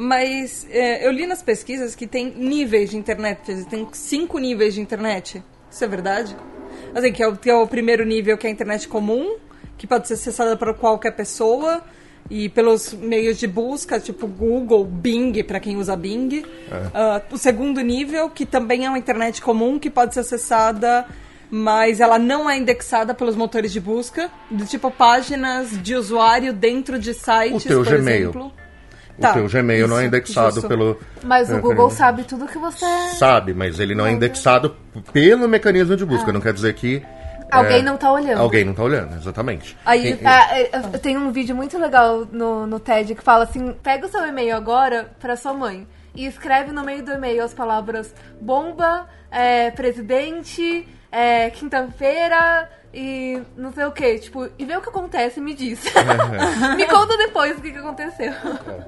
Mas 0.00 0.64
é, 0.70 1.04
eu 1.04 1.10
li 1.10 1.26
nas 1.26 1.42
pesquisas 1.42 1.96
que 1.96 2.06
tem 2.06 2.30
níveis 2.30 2.90
de 2.90 2.96
internet. 2.96 3.64
Tem 3.64 3.88
cinco 3.92 4.38
níveis 4.38 4.74
de 4.74 4.80
internet. 4.80 5.42
Isso 5.68 5.84
é 5.84 5.88
verdade? 5.88 6.36
Assim, 6.94 7.10
que 7.12 7.20
é, 7.20 7.26
o, 7.26 7.36
que 7.36 7.50
é 7.50 7.54
o 7.54 7.66
primeiro 7.66 8.04
nível, 8.06 8.38
que 8.38 8.46
é 8.46 8.50
a 8.50 8.52
internet 8.52 8.86
comum, 8.86 9.36
que 9.76 9.88
pode 9.88 10.06
ser 10.06 10.14
acessada 10.14 10.56
por 10.56 10.72
qualquer 10.74 11.16
pessoa. 11.16 11.82
E 12.30 12.48
pelos 12.48 12.92
meios 12.92 13.38
de 13.38 13.48
busca, 13.48 13.98
tipo 13.98 14.28
Google, 14.28 14.84
Bing, 14.84 15.42
para 15.42 15.58
quem 15.58 15.76
usa 15.78 15.96
Bing. 15.96 16.44
Ah, 16.94 17.20
o 17.32 17.36
segundo 17.36 17.80
nível, 17.80 18.30
que 18.30 18.46
também 18.46 18.86
é 18.86 18.88
uma 18.88 18.98
internet 18.98 19.42
comum, 19.42 19.80
que 19.80 19.90
pode 19.90 20.14
ser 20.14 20.20
acessada 20.20 21.06
mas 21.50 21.98
ela 21.98 22.18
não 22.18 22.48
é 22.48 22.58
indexada 22.58 23.14
pelos 23.14 23.34
motores 23.34 23.72
de 23.72 23.80
busca, 23.80 24.30
do 24.50 24.66
tipo 24.66 24.90
páginas 24.90 25.82
de 25.82 25.94
usuário 25.94 26.52
dentro 26.52 26.98
de 26.98 27.14
sites, 27.14 27.64
O 27.64 27.68
teu 27.68 27.82
por 27.82 27.96
Gmail. 27.96 28.20
exemplo. 28.20 28.52
O 29.18 29.20
Tá, 29.20 29.32
teu 29.32 29.48
Gmail 29.48 29.88
não 29.88 29.96
é 29.96 30.00
isso, 30.02 30.08
indexado 30.08 30.54
justo. 30.54 30.68
pelo. 30.68 30.96
Mas 31.24 31.50
o 31.50 31.56
é, 31.56 31.60
Google 31.60 31.90
sabe 31.90 32.22
tudo 32.22 32.46
que 32.46 32.56
você. 32.56 32.86
Sabe, 33.18 33.52
mas 33.52 33.80
ele 33.80 33.92
não 33.94 34.06
é 34.06 34.12
indexado 34.12 34.76
pelo 35.12 35.48
mecanismo 35.48 35.96
de 35.96 36.04
busca. 36.06 36.32
Não 36.32 36.40
quer 36.40 36.52
dizer 36.52 36.72
que. 36.74 37.02
Alguém 37.50 37.78
é, 37.80 37.82
não 37.82 37.96
tá 37.96 38.12
olhando. 38.12 38.40
Alguém 38.40 38.64
não 38.64 38.74
tá 38.74 38.82
olhando, 38.84 39.16
exatamente. 39.16 39.76
Aí- 39.84 40.20
Ah, 40.24 40.56
é, 40.58 40.70
eu 40.92 40.98
tenho 41.00 41.18
um 41.18 41.32
vídeo 41.32 41.56
muito 41.56 41.76
legal 41.78 42.26
no, 42.30 42.66
no 42.66 42.78
TED 42.78 43.14
que 43.16 43.22
fala 43.22 43.44
assim: 43.44 43.72
pega 43.82 44.06
o 44.06 44.08
seu 44.08 44.24
e-mail 44.24 44.54
agora 44.54 45.10
pra 45.18 45.34
sua 45.34 45.52
mãe 45.52 45.86
e 46.14 46.24
escreve 46.26 46.70
no 46.72 46.84
meio 46.84 47.02
do 47.02 47.10
e-mail 47.10 47.42
as 47.42 47.52
palavras 47.54 48.14
bomba, 48.40 49.08
é, 49.32 49.70
presidente, 49.72 50.86
é, 51.10 51.50
quinta-feira 51.50 52.68
e 52.92 53.40
não 53.56 53.72
sei 53.72 53.84
o 53.84 53.92
que. 53.92 54.18
Tipo, 54.18 54.48
e 54.58 54.64
vê 54.64 54.76
o 54.76 54.80
que 54.80 54.88
acontece 54.88 55.40
e 55.40 55.42
me 55.42 55.54
diz. 55.54 55.80
me 56.76 56.86
conta 56.86 57.16
depois 57.16 57.58
o 57.58 57.60
que, 57.60 57.72
que 57.72 57.78
aconteceu. 57.78 58.32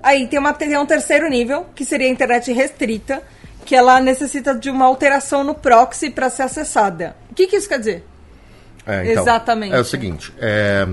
Aí 0.03 0.27
tem, 0.27 0.39
uma, 0.39 0.53
tem 0.53 0.77
um 0.79 0.87
terceiro 0.87 1.29
nível, 1.29 1.67
que 1.75 1.85
seria 1.85 2.07
a 2.07 2.11
internet 2.11 2.53
restrita, 2.53 3.23
que 3.65 3.75
ela 3.77 4.01
necessita 4.01 4.55
de 4.55 4.71
uma 4.71 4.87
alteração 4.87 5.45
no 5.45 5.55
proxy 5.55 6.11
para 6.11 6.31
ser 6.31 6.43
acessada. 6.43 7.17
O 7.31 7.35
que, 7.35 7.47
que 7.47 7.57
isso 7.57 7.69
quer 7.69 7.79
dizer? 7.79 8.05
É, 8.87 9.11
então, 9.11 9.23
Exatamente. 9.23 9.75
É 9.75 9.79
o 9.79 9.85
seguinte, 9.85 10.33
é, 10.39 10.89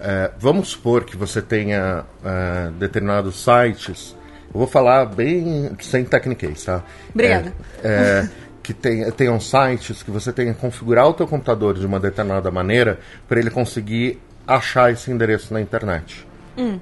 é, 0.00 0.30
vamos 0.38 0.68
supor 0.68 1.04
que 1.04 1.16
você 1.16 1.40
tenha 1.40 2.04
é, 2.24 2.70
determinados 2.78 3.42
sites. 3.42 4.16
Eu 4.52 4.58
vou 4.58 4.66
falar 4.66 5.06
bem 5.06 5.74
sem 5.80 6.04
techniquez, 6.04 6.64
tá? 6.64 6.82
Obrigada. 7.14 7.54
É, 7.82 8.28
é, 8.28 8.28
que 8.62 8.72
tem, 8.72 9.10
tenham 9.12 9.40
sites 9.40 10.02
que 10.02 10.10
você 10.10 10.32
tenha 10.32 10.54
que 10.54 10.60
configurar 10.60 11.08
o 11.08 11.14
teu 11.14 11.26
computador 11.26 11.78
de 11.78 11.84
uma 11.84 11.98
determinada 11.98 12.50
maneira 12.50 12.98
para 13.28 13.38
ele 13.40 13.50
conseguir 13.50 14.20
achar 14.46 14.92
esse 14.92 15.10
endereço 15.10 15.52
na 15.52 15.60
internet. 15.60 16.26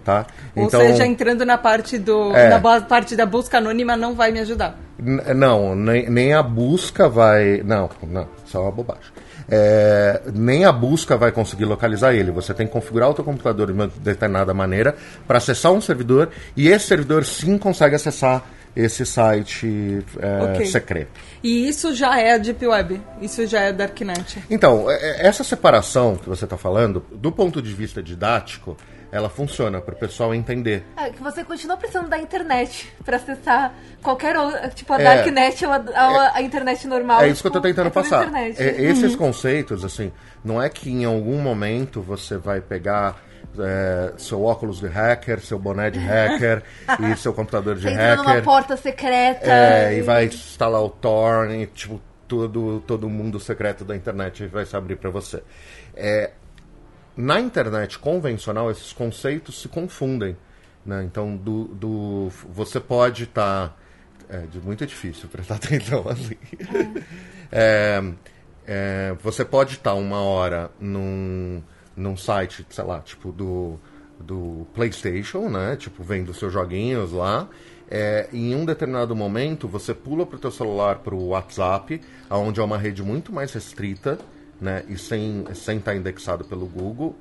Tá? 0.05 0.27
Ou 0.57 0.69
seja, 0.69 1.07
entrando 1.07 1.45
na 1.47 1.57
parte 1.57 1.97
do 1.97 2.35
É. 2.35 2.49
na 2.49 2.81
parte 2.81 3.15
da 3.15 3.25
busca 3.25 3.59
anônima 3.59 3.97
não 3.97 4.15
vai 4.15 4.33
me 4.33 4.41
ajudar. 4.41 4.77
Não, 4.99 5.77
nem, 5.77 6.11
nem 6.11 6.35
a 6.35 6.43
busca 6.43 7.09
vai. 7.09 7.63
Não, 7.65 7.89
não, 8.03 8.27
isso 8.45 8.57
é 8.57 8.61
uma 8.61 8.73
bobagem. 8.73 9.13
É, 9.49 10.23
nem 10.35 10.65
a 10.65 10.73
busca 10.73 11.17
vai 11.17 11.33
conseguir 11.33 11.65
localizar 11.65 12.13
ele. 12.15 12.31
Você 12.33 12.53
tem 12.53 12.67
que 12.67 12.73
configurar 12.73 13.11
o 13.11 13.15
teu 13.15 13.25
computador 13.25 13.69
de 13.69 13.73
uma 13.73 13.89
determinada 13.89 14.53
maneira 14.53 14.95
para 15.27 15.39
acessar 15.39 15.73
um 15.73 15.81
servidor 15.81 16.31
e 16.57 16.69
esse 16.69 16.87
servidor 16.87 17.25
sim 17.25 17.57
consegue 17.57 17.95
acessar 17.95 18.45
esse 18.75 19.05
site 19.07 20.05
é, 20.19 20.43
Ok. 20.53 20.67
secreto. 20.67 21.11
E 21.43 21.69
isso 21.69 21.95
já 21.95 22.19
é 22.19 22.35
a 22.35 22.39
Deep 22.39 22.67
Web. 22.67 23.01
Isso 23.21 23.47
já 23.47 23.61
é 23.63 23.73
Darknet. 23.73 24.43
Então, 24.51 24.91
é- 24.91 24.95
é- 25.23 25.27
essa 25.27 25.43
separação 25.45 26.17
que 26.17 26.29
você 26.29 26.45
está 26.45 26.57
falando, 26.57 27.05
do 27.13 27.33
ponto 27.33 27.61
de 27.61 27.73
vista 27.75 28.03
didático, 28.03 28.77
ela 29.13 29.29
funciona 29.29 29.81
para 29.81 29.93
o 29.95 29.99
pessoal 29.99 30.33
entender. 30.33 30.85
É, 30.97 31.11
que 31.11 31.21
você 31.21 31.43
continua 31.43 31.77
precisando 31.77 32.09
da 32.09 32.17
internet 32.19 32.93
pra 33.05 33.17
acessar 33.17 33.75
qualquer 34.01 34.37
outra. 34.39 34.69
Tipo, 34.69 34.93
a 34.93 35.01
É. 35.01 35.05
Darknet 35.05 35.67
ou 35.67 35.73
a, 35.73 35.77
a- 35.77 36.37
a 36.37 36.43
internet 36.43 36.87
normal. 36.87 37.21
É 37.23 37.29
isso 37.29 37.43
que 37.43 37.49
eu 37.49 37.51
tô 37.51 37.59
tipo, 37.59 37.69
tentando 37.69 37.89
é 37.89 37.91
passar. 37.91 38.33
É, 38.37 38.49
esses 38.83 39.17
conceitos, 39.17 39.85
assim, 39.85 40.13
não 40.45 40.63
é 40.63 40.69
que 40.69 40.89
em 40.91 41.05
algum 41.05 41.39
momento 41.41 42.01
você 42.01 42.37
vai 42.37 42.61
pegar 42.61 43.17
é, 43.59 44.13
seu 44.17 44.43
óculos 44.45 44.81
de 44.81 44.87
hacker, 44.87 45.41
seu 45.41 45.59
boné 45.59 45.91
de 45.91 45.99
hacker 45.99 46.63
e 47.13 47.17
seu 47.17 47.33
computador 47.33 47.77
de 47.77 47.89
entra 47.89 48.17
numa 48.17 48.31
hacker. 48.31 48.45
porta 48.45 48.77
secreta. 48.77 49.47
É, 49.51 49.97
e 49.99 50.03
vai 50.03 50.27
instalar 50.27 50.83
o 50.83 50.89
Tor 50.91 51.51
e, 51.51 51.67
tipo, 51.67 52.01
todo, 52.29 52.81
todo 52.87 53.09
mundo 53.09 53.41
secreto 53.41 53.85
da 53.85 53.97
internet 53.97 54.47
vai 54.47 54.65
se 54.65 54.77
abrir 54.77 54.97
para 54.97 55.11
você. 55.11 55.43
É, 55.97 56.31
na 57.17 57.41
internet 57.41 57.99
convencional, 57.99 58.71
esses 58.71 58.93
conceitos 58.93 59.61
se 59.61 59.69
confundem. 59.69 60.37
Né? 60.87 61.03
Então, 61.05 61.37
do, 61.37 61.65
do, 61.65 62.29
você 62.49 62.81
pode 62.81 63.25
estar. 63.25 63.77
é 64.29 64.39
de- 64.47 64.61
muito 64.61 64.87
difícil 64.87 65.29
prestar 65.29 65.57
atenção 65.63 66.05
assim. 66.09 66.37
É, 67.53 68.03
é, 68.67 69.15
você 69.23 69.45
pode 69.45 69.75
estar 69.75 69.95
uma 69.95 70.21
hora 70.23 70.71
num, 70.81 71.63
num 72.01 72.17
site, 72.17 72.67
sei 72.71 72.85
lá, 72.85 73.01
tipo 73.01 73.31
do, 73.31 73.79
do 74.19 74.67
PlayStation, 74.75 75.49
né? 75.49 75.77
Tipo, 75.77 76.03
vendo 76.03 76.35
seus 76.35 76.53
joguinhos 76.53 77.13
lá. 77.13 77.49
É, 77.91 78.29
em 78.33 78.55
um 78.55 78.65
determinado 78.65 79.15
momento, 79.17 79.67
você 79.67 79.93
pula 79.93 80.25
para 80.25 80.37
o 80.37 80.39
teu 80.39 80.51
celular 80.51 81.01
para 81.01 81.15
o 81.15 81.29
WhatsApp, 81.29 82.01
onde 82.31 82.61
é 82.61 82.63
uma 82.63 82.79
rede 82.79 83.03
muito 83.03 83.33
mais 83.33 83.53
restrita, 83.53 84.19
né? 84.61 84.85
E 84.89 84.97
sem 84.97 85.45
sem 85.55 85.79
estar 85.79 85.95
indexado 85.95 86.45
pelo 86.45 86.67
Google 86.67 87.17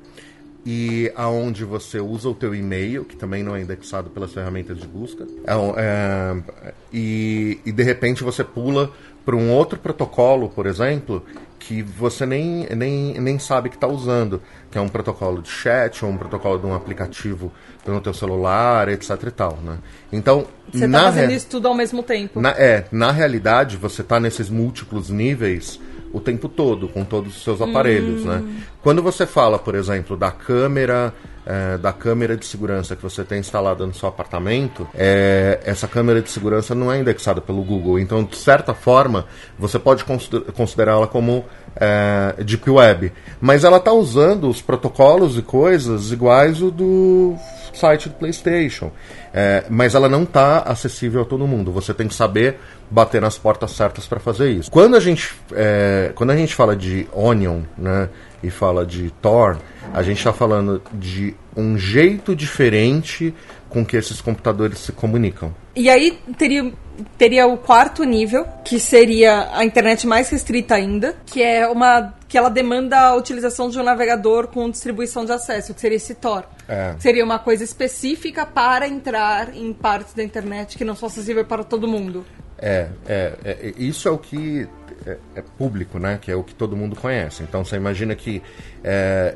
e 0.66 1.12
aonde 1.16 1.64
você 1.64 2.00
usa 2.00 2.30
o 2.30 2.34
teu 2.36 2.54
e-mail, 2.54 3.06
que 3.06 3.16
também 3.16 3.44
não 3.44 3.56
é 3.56 3.62
indexado 3.62 4.10
pelas 4.10 4.34
ferramentas 4.34 4.78
de 4.78 4.88
busca, 4.88 5.26
É 5.46 5.54
é, 5.78 6.74
e, 6.92 7.60
e 7.66 7.72
de 7.72 7.84
repente 7.84 8.24
você 8.24 8.44
pula 8.44 8.92
para 9.26 9.36
um 9.36 9.52
outro 9.52 9.78
protocolo, 9.80 10.50
por 10.50 10.66
exemplo, 10.66 11.24
que 11.60 11.84
você 11.84 12.26
nem, 12.26 12.66
nem, 12.76 13.20
nem 13.20 13.38
sabe 13.38 13.70
que 13.70 13.76
está 13.76 13.88
usando, 13.88 14.42
que 14.72 14.78
é 14.78 14.82
um 14.82 14.88
protocolo 14.90 15.42
de 15.42 15.50
chat 15.50 16.04
ou 16.04 16.10
um 16.12 16.18
protocolo 16.18 16.58
de 16.58 16.66
um 16.66 16.74
aplicativo 16.74 17.52
no 17.86 18.02
teu 18.02 18.14
celular, 18.14 18.88
etc 18.90 19.10
e 19.28 19.32
tal, 19.32 19.58
né? 19.64 19.78
Então, 20.12 20.46
Você 20.72 20.88
na 20.88 21.00
tá 21.00 21.06
fazendo 21.06 21.30
re- 21.30 21.36
isso 21.36 21.48
tudo 21.48 21.68
ao 21.68 21.76
mesmo 21.76 22.02
tempo. 22.04 22.40
na, 22.42 22.50
é, 22.52 22.86
na 22.92 23.12
realidade, 23.12 23.78
você 23.78 24.02
está 24.02 24.20
nesses 24.20 24.50
múltiplos 24.50 25.10
níveis 25.10 25.80
o 26.12 26.20
tempo 26.20 26.50
todo, 26.50 26.88
com 26.88 27.04
todos 27.04 27.38
os 27.38 27.44
seus 27.44 27.62
aparelhos, 27.62 28.26
né? 28.26 28.44
Quando 28.82 29.02
você 29.04 29.26
fala, 29.26 29.60
por 29.60 29.76
exemplo, 29.76 30.18
da 30.18 30.32
câmera, 30.32 31.14
é, 31.46 31.78
da 31.78 31.92
câmera 31.94 32.36
de 32.36 32.46
segurança 32.46 32.96
que 32.96 33.04
você 33.04 33.24
tem 33.24 33.40
instalada 33.40 33.86
no 33.86 33.94
seu 33.94 34.10
apartamento, 34.10 34.88
é, 34.96 35.60
essa 35.64 35.88
câmera 35.88 36.22
de 36.22 36.30
segurança 36.30 36.74
não 36.74 36.92
é 36.92 37.00
indexada 37.00 37.42
pelo 37.42 37.62
Google. 37.64 38.00
Então, 38.00 38.24
de 38.24 38.38
certa 38.38 38.74
forma, 38.74 39.26
você 39.58 39.78
pode 39.78 40.04
consider- 40.04 40.52
considerá-la 40.54 41.08
como 41.08 41.46
é, 41.80 42.44
Deep 42.44 42.70
Web. 42.70 43.12
Mas 43.40 43.64
ela 43.64 43.78
está 43.78 43.92
usando 43.92 44.50
os 44.50 44.62
protocolos 44.62 45.38
e 45.38 45.42
coisas 45.42 46.12
iguais 46.12 46.62
o 46.62 46.70
do 46.70 47.36
site 47.74 48.10
do 48.10 48.16
PlayStation. 48.16 48.92
É, 49.34 49.64
mas 49.70 49.96
ela 49.96 50.10
não 50.10 50.24
está 50.24 50.60
acessível 50.60 51.22
a 51.22 51.26
todo 51.26 51.48
mundo. 51.48 51.72
Você 51.72 51.94
tem 51.94 52.08
que 52.08 52.16
saber 52.16 52.58
bater 52.90 53.22
nas 53.22 53.38
portas 53.38 53.72
certas 53.72 54.06
para 54.08 54.20
fazer 54.20 54.52
isso. 54.52 54.70
Quando 54.72 54.96
a 54.96 55.00
gente, 55.00 55.34
é, 55.54 56.12
quando 56.16 56.32
a 56.32 56.36
gente 56.36 56.54
fala 56.56 56.76
de 56.76 57.08
Onion, 57.14 57.62
né, 57.78 58.10
e 58.42 58.50
fala 58.50 58.86
de 58.86 59.12
Tor, 59.22 59.58
a 59.94 60.02
gente 60.02 60.18
está 60.18 60.34
falando 60.34 60.82
de 60.94 61.36
um 61.56 61.78
jeito 61.78 62.36
diferente 62.36 63.34
com 63.70 63.86
que 63.86 63.96
esses 63.98 64.20
computadores 64.22 64.80
se 64.80 64.92
comunicam. 64.92 65.54
E 65.76 65.90
aí 65.90 66.18
teria, 66.38 66.72
teria 67.18 67.48
o 67.48 67.58
quarto 67.58 68.04
nível, 68.04 68.46
que 68.64 68.80
seria 68.80 69.50
a 69.54 69.64
internet 69.66 70.06
mais 70.08 70.30
restrita 70.30 70.76
ainda, 70.76 71.16
que 71.26 71.42
é 71.42 71.68
uma 71.68 72.14
que 72.28 72.38
ela 72.38 72.50
demanda 72.50 73.00
a 73.00 73.16
utilização 73.16 73.70
de 73.70 73.80
um 73.80 73.84
navegador 73.84 74.48
com 74.48 74.70
distribuição 74.70 75.26
de 75.26 75.32
acesso, 75.32 75.74
que 75.74 75.82
seria 75.82 75.96
esse 75.96 76.14
Tor. 76.14 76.46
É. 76.68 76.94
Seria 77.00 77.26
uma 77.26 77.40
coisa 77.40 77.64
específica 77.64 78.46
para 78.46 78.88
entrar 78.88 79.56
em 79.56 79.74
partes 79.74 80.14
da 80.14 80.24
internet 80.24 80.78
que 80.78 80.86
não 80.86 80.96
são 80.96 81.08
acessíveis 81.08 81.48
para 81.48 81.64
todo 81.64 81.88
mundo. 81.88 82.24
É, 82.60 82.88
é, 83.08 83.34
é, 83.44 83.74
isso 83.78 84.08
é 84.08 84.12
o 84.12 84.18
que 84.18 84.68
é, 85.08 85.18
é 85.36 85.42
público, 85.58 85.98
né? 85.98 86.20
Que 86.22 86.32
é 86.32 86.36
o 86.36 86.44
que 86.44 86.54
todo 86.54 86.76
mundo 86.76 86.96
conhece. 86.96 87.42
Então 87.42 87.66
você 87.66 87.78
imagina 87.78 88.14
que 88.14 88.44
é, 88.84 89.36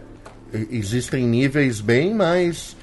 existem 0.70 1.26
níveis 1.26 1.82
bem 1.82 2.14
mais 2.14 2.78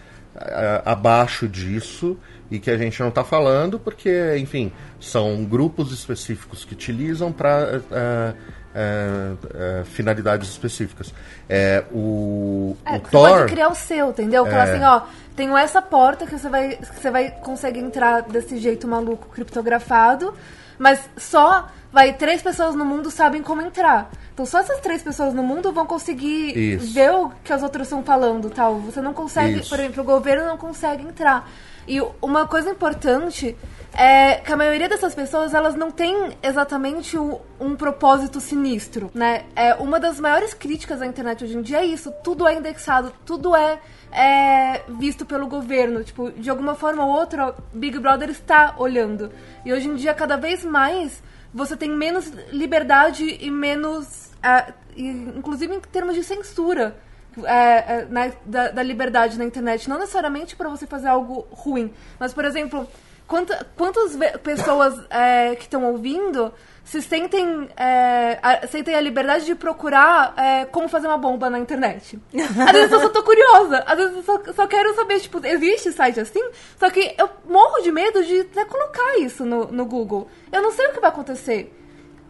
abaixo 0.84 1.48
disso 1.48 2.16
e 2.50 2.58
que 2.58 2.70
a 2.70 2.76
gente 2.76 2.98
não 3.00 3.08
está 3.08 3.22
falando 3.22 3.78
porque, 3.78 4.36
enfim, 4.38 4.72
são 4.98 5.44
grupos 5.44 5.92
específicos 5.92 6.64
que 6.64 6.72
utilizam 6.72 7.30
para 7.32 8.34
é, 8.74 9.32
é, 9.80 9.84
finalidades 9.84 10.48
específicas. 10.50 11.12
É, 11.48 11.84
o, 11.92 12.76
É, 12.84 12.96
o 12.96 13.00
você 13.00 13.10
Thor. 13.10 13.28
pode 13.30 13.52
criar 13.52 13.68
o 13.68 13.74
seu, 13.74 14.10
entendeu? 14.10 14.44
Falar 14.46 14.68
É. 14.68 14.72
assim, 14.74 14.84
ó, 14.84 15.02
tenho 15.36 15.56
essa 15.56 15.80
porta 15.82 16.26
que 16.26 16.38
você 16.38 16.48
vai, 16.48 16.76
que 16.76 17.00
você 17.00 17.10
vai 17.10 17.30
conseguir 17.30 17.80
entrar 17.80 18.22
desse 18.22 18.58
jeito 18.58 18.86
maluco 18.86 19.28
criptografado, 19.28 20.34
mas 20.78 21.00
só 21.16 21.68
vai 21.92 22.12
três 22.12 22.40
pessoas 22.42 22.74
no 22.74 22.84
mundo 22.84 23.10
sabem 23.10 23.42
como 23.42 23.60
entrar. 23.62 24.10
Então 24.32 24.46
só 24.46 24.58
essas 24.60 24.80
três 24.80 25.02
pessoas 25.02 25.34
no 25.34 25.42
mundo 25.42 25.72
vão 25.72 25.84
conseguir 25.84 26.56
Isso. 26.76 26.94
ver 26.94 27.10
o 27.10 27.30
que 27.44 27.52
as 27.52 27.62
outras 27.62 27.86
estão 27.88 28.02
falando, 28.02 28.48
tal. 28.48 28.76
Você 28.80 29.00
não 29.00 29.12
consegue, 29.12 29.60
Isso. 29.60 29.68
por 29.68 29.78
exemplo, 29.80 30.02
o 30.02 30.06
governo 30.06 30.46
não 30.46 30.56
consegue 30.56 31.02
entrar. 31.06 31.48
E 31.90 32.00
uma 32.22 32.46
coisa 32.46 32.70
importante 32.70 33.56
é 33.92 34.36
que 34.36 34.52
a 34.52 34.56
maioria 34.56 34.88
dessas 34.88 35.12
pessoas 35.12 35.52
elas 35.52 35.74
não 35.74 35.90
têm 35.90 36.38
exatamente 36.40 37.18
o- 37.18 37.40
um 37.58 37.74
propósito 37.74 38.40
sinistro, 38.40 39.10
né? 39.12 39.44
É 39.56 39.74
uma 39.74 39.98
das 39.98 40.20
maiores 40.20 40.54
críticas 40.54 41.02
à 41.02 41.06
internet 41.06 41.42
hoje 41.42 41.56
em 41.56 41.62
dia 41.62 41.78
é 41.78 41.84
isso. 41.84 42.12
Tudo 42.22 42.46
é 42.46 42.54
indexado, 42.54 43.12
tudo 43.26 43.56
é, 43.56 43.80
é 44.12 44.82
visto 45.00 45.26
pelo 45.26 45.48
governo. 45.48 46.04
Tipo, 46.04 46.30
de 46.30 46.48
alguma 46.48 46.76
forma 46.76 47.04
ou 47.04 47.10
outra, 47.10 47.56
Big 47.72 47.98
Brother 47.98 48.30
está 48.30 48.76
olhando. 48.78 49.32
E 49.64 49.72
hoje 49.72 49.88
em 49.88 49.96
dia, 49.96 50.14
cada 50.14 50.36
vez 50.36 50.64
mais, 50.64 51.20
você 51.52 51.76
tem 51.76 51.90
menos 51.90 52.32
liberdade 52.52 53.36
e 53.40 53.50
menos, 53.50 54.30
ah, 54.40 54.72
e, 54.96 55.08
inclusive 55.08 55.74
em 55.74 55.80
termos 55.80 56.14
de 56.14 56.22
censura 56.22 56.96
é, 57.44 57.52
é, 58.00 58.06
na- 58.10 58.32
da, 58.44 58.68
da 58.70 58.82
liberdade 58.82 59.38
na 59.38 59.44
internet. 59.44 59.88
Não 59.88 59.98
necessariamente 59.98 60.56
para 60.56 60.68
você 60.68 60.86
fazer 60.86 61.08
algo 61.08 61.46
ruim, 61.50 61.92
mas, 62.18 62.32
por 62.32 62.44
exemplo, 62.44 62.86
quanta, 63.26 63.66
quantas 63.76 64.16
pessoas 64.42 64.94
é, 65.10 65.54
que 65.54 65.62
estão 65.62 65.84
ouvindo 65.84 66.52
se 66.82 67.00
sentem, 67.00 67.68
é, 67.76 68.38
a, 68.42 68.66
sentem 68.66 68.94
a 68.96 69.00
liberdade 69.00 69.44
de 69.44 69.54
procurar 69.54 70.34
é, 70.36 70.64
como 70.64 70.88
fazer 70.88 71.06
uma 71.06 71.18
bomba 71.18 71.48
na 71.48 71.58
internet? 71.58 72.18
Às 72.34 72.72
vezes 72.72 72.90
eu 72.90 73.00
só 73.00 73.08
tô 73.10 73.22
curiosa, 73.22 73.84
às 73.86 73.96
vezes 73.96 74.16
eu 74.16 74.22
só, 74.24 74.52
só 74.52 74.66
quero 74.66 74.92
saber, 74.96 75.20
tipo, 75.20 75.44
existe 75.46 75.92
site 75.92 76.18
assim? 76.18 76.42
Só 76.78 76.90
que 76.90 77.14
eu 77.16 77.28
morro 77.48 77.80
de 77.82 77.92
medo 77.92 78.24
de 78.24 78.40
até 78.40 78.64
colocar 78.64 79.18
isso 79.18 79.44
no, 79.44 79.66
no 79.66 79.84
Google. 79.84 80.28
Eu 80.50 80.62
não 80.62 80.72
sei 80.72 80.86
o 80.88 80.92
que 80.92 81.00
vai 81.00 81.10
acontecer. 81.10 81.76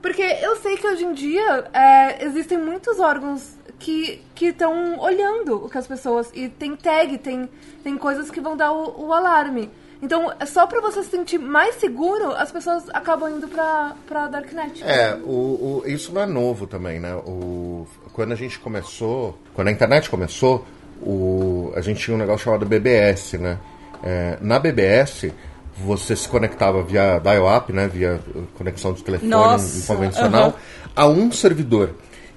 Porque 0.03 0.23
eu 0.23 0.57
sei 0.57 0.77
que 0.79 0.87
hoje 0.87 1.05
em 1.05 1.13
dia 1.13 1.65
é, 1.75 2.25
existem 2.25 2.57
muitos 2.59 2.99
órgãos 2.99 3.55
que 3.81 4.21
estão 4.47 4.99
olhando 5.01 5.65
o 5.65 5.69
que 5.69 5.77
as 5.79 5.87
pessoas. 5.87 6.31
E 6.35 6.49
tem 6.49 6.77
tag, 6.77 7.19
tem, 7.19 7.49
tem 7.83 7.97
coisas 7.99 8.31
que 8.31 8.41
vão 8.41 8.57
dar 8.57 8.73
o, 8.73 9.07
o 9.09 9.13
alarme. 9.13 9.69
Então, 10.03 10.33
é 10.41 10.47
só 10.47 10.67
pra 10.67 10.81
você 10.81 11.03
se 11.03 11.11
sentir 11.11 11.39
mais 11.39 11.75
seguro, 11.75 12.33
as 12.33 12.51
pessoas 12.51 12.85
acabam 12.91 13.37
indo 13.37 13.47
pra, 13.49 13.95
pra 14.07 14.29
Darknet. 14.29 14.83
É, 14.83 15.15
o, 15.23 15.29
o- 15.29 15.83
isso 15.87 16.11
não 16.15 16.23
é 16.23 16.27
novo 16.27 16.67
também, 16.67 16.99
né? 16.99 17.15
O, 17.17 17.87
quando 18.15 18.33
a 18.33 18.35
gente 18.37 18.59
começou, 18.59 19.39
quando 19.55 19.69
a 19.69 19.71
internet 19.71 20.09
começou, 20.09 20.65
o, 21.03 21.73
a 21.77 21.81
gente 21.83 22.01
tinha 22.03 22.15
um 22.15 22.19
negócio 22.19 22.45
chamado 22.45 22.65
BBS, 22.65 23.35
né? 23.39 23.59
É, 24.03 24.39
na 24.41 24.59
BBS, 24.59 25.31
você 25.77 26.17
se 26.17 26.27
conectava 26.29 26.83
via 26.83 27.19
dial-up, 27.19 27.71
né? 27.73 27.87
Via 27.87 28.21
conexão 28.57 28.95
de 28.95 29.03
telefone 29.05 29.31
Nossa, 29.31 29.87
convencional, 29.87 30.55
a 30.97 31.07
um 31.07 31.31
servidor. 31.31 31.91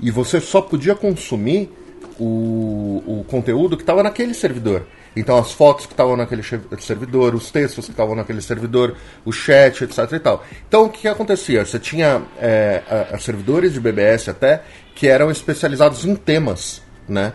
E 0.04 0.12
você 0.12 0.40
só 0.40 0.62
podia 0.62 0.94
consumir 0.96 1.72
o, 2.20 3.02
o 3.08 3.26
conteúdo 3.28 3.76
que 3.76 3.84
estava 3.84 4.04
naquele 4.04 4.34
servidor. 4.34 4.86
Então 5.16 5.38
as 5.38 5.52
fotos 5.52 5.86
que 5.86 5.94
estavam 5.94 6.18
naquele 6.18 6.42
servidor, 6.80 7.36
os 7.36 7.52
textos 7.52 7.86
que 7.86 7.92
estavam 7.92 8.16
naquele 8.16 8.42
servidor, 8.42 8.96
o 9.24 9.32
chat, 9.32 9.84
etc 9.84 10.12
e 10.12 10.20
tal. 10.20 10.44
Então 10.68 10.86
o 10.86 10.90
que 10.90 11.08
acontecia? 11.08 11.64
Você 11.66 11.80
tinha 11.80 12.24
é, 12.40 12.82
a- 12.90 13.16
a 13.16 13.20
servidores 13.20 13.74
de 13.74 13.80
BBS 13.80 14.30
até 14.30 14.64
que 14.96 15.08
eram 15.08 15.30
especializados 15.32 16.04
em 16.06 16.16
temas, 16.16 16.82
né? 17.08 17.34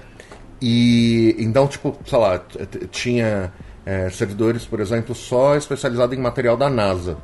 E 0.60 1.36
então, 1.38 1.68
tipo, 1.68 1.96
sei 2.04 2.18
lá, 2.18 2.42
tinha 2.90 3.52
é, 3.86 4.10
servidores, 4.10 4.64
por 4.66 4.80
exemplo, 4.80 5.14
só 5.14 5.56
especializado 5.56 6.14
em 6.14 6.18
material 6.18 6.56
da 6.56 6.68
NASA, 6.68 7.16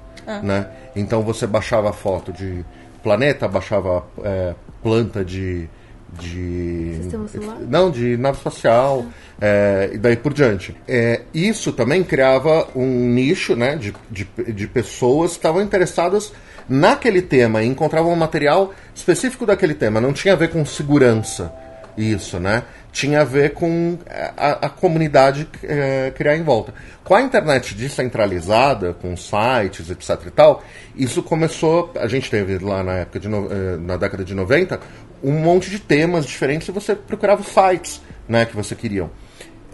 né? 0.42 0.68
Então 0.94 1.22
você 1.22 1.46
baixava 1.46 1.92
foto 1.92 2.33
de 2.33 2.64
planeta, 3.02 3.46
baixava 3.48 4.07
é, 4.22 4.54
planta 4.85 5.25
de 5.25 5.68
de 6.16 7.01
Sistema 7.03 7.27
solar? 7.27 7.59
não 7.61 7.90
de 7.90 8.16
nave 8.16 8.38
espacial 8.38 9.05
é, 9.40 9.90
e 9.94 9.99
daí 9.99 10.16
por 10.16 10.33
diante. 10.33 10.77
É, 10.87 11.23
isso 11.35 11.73
também 11.73 12.05
criava 12.05 12.68
um 12.77 13.09
nicho, 13.09 13.57
né, 13.57 13.75
de, 13.75 13.92
de, 14.09 14.25
de 14.53 14.68
pessoas 14.68 15.33
que 15.33 15.38
estavam 15.38 15.61
interessadas 15.61 16.33
naquele 16.68 17.20
tema 17.20 17.62
e 17.62 17.66
encontravam 17.66 18.12
um 18.12 18.16
material 18.16 18.73
específico 18.94 19.44
daquele 19.44 19.75
tema. 19.75 20.01
Não 20.01 20.12
tinha 20.12 20.35
a 20.35 20.37
ver 20.37 20.51
com 20.51 20.64
segurança 20.64 21.53
isso, 21.97 22.38
né? 22.38 22.62
Tinha 22.94 23.22
a 23.22 23.24
ver 23.24 23.54
com 23.54 23.98
a, 24.37 24.66
a 24.66 24.68
comunidade 24.70 25.48
é, 25.64 26.12
criar 26.14 26.37
em 26.37 26.44
volta. 26.44 26.72
Com 27.02 27.14
a 27.14 27.20
internet 27.20 27.74
descentralizada, 27.74 28.94
com 28.94 29.16
sites, 29.16 29.90
etc 29.90 30.26
e 30.26 30.30
tal, 30.30 30.62
isso 30.94 31.20
começou. 31.22 31.92
A 31.96 32.07
gente 32.07 32.30
teve 32.30 32.57
lá 32.59 32.85
na 32.85 32.92
época 32.98 33.18
de 33.18 33.26
eh, 33.26 33.76
na 33.80 33.96
década 33.96 34.24
de 34.24 34.33
90 34.33 34.80
um 35.24 35.33
monte 35.33 35.70
de 35.70 35.80
temas 35.80 36.24
diferentes 36.24 36.68
e 36.68 36.70
você 36.70 36.94
procurava 36.94 37.42
sites, 37.42 38.00
né, 38.28 38.44
que 38.44 38.54
você 38.54 38.74
queriam, 38.74 39.11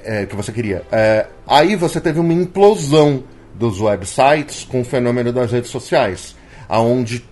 é, 0.02 0.24
que 0.24 0.34
você 0.34 0.50
queria. 0.50 0.82
É, 0.90 1.26
aí 1.46 1.76
você 1.76 2.00
teve 2.00 2.18
uma 2.20 2.32
implosão 2.32 3.22
dos 3.54 3.80
websites 3.80 4.64
com 4.64 4.80
o 4.80 4.84
fenômeno 4.84 5.32
das 5.32 5.52
redes 5.52 5.70
sociais, 5.70 6.34
aonde 6.68 7.22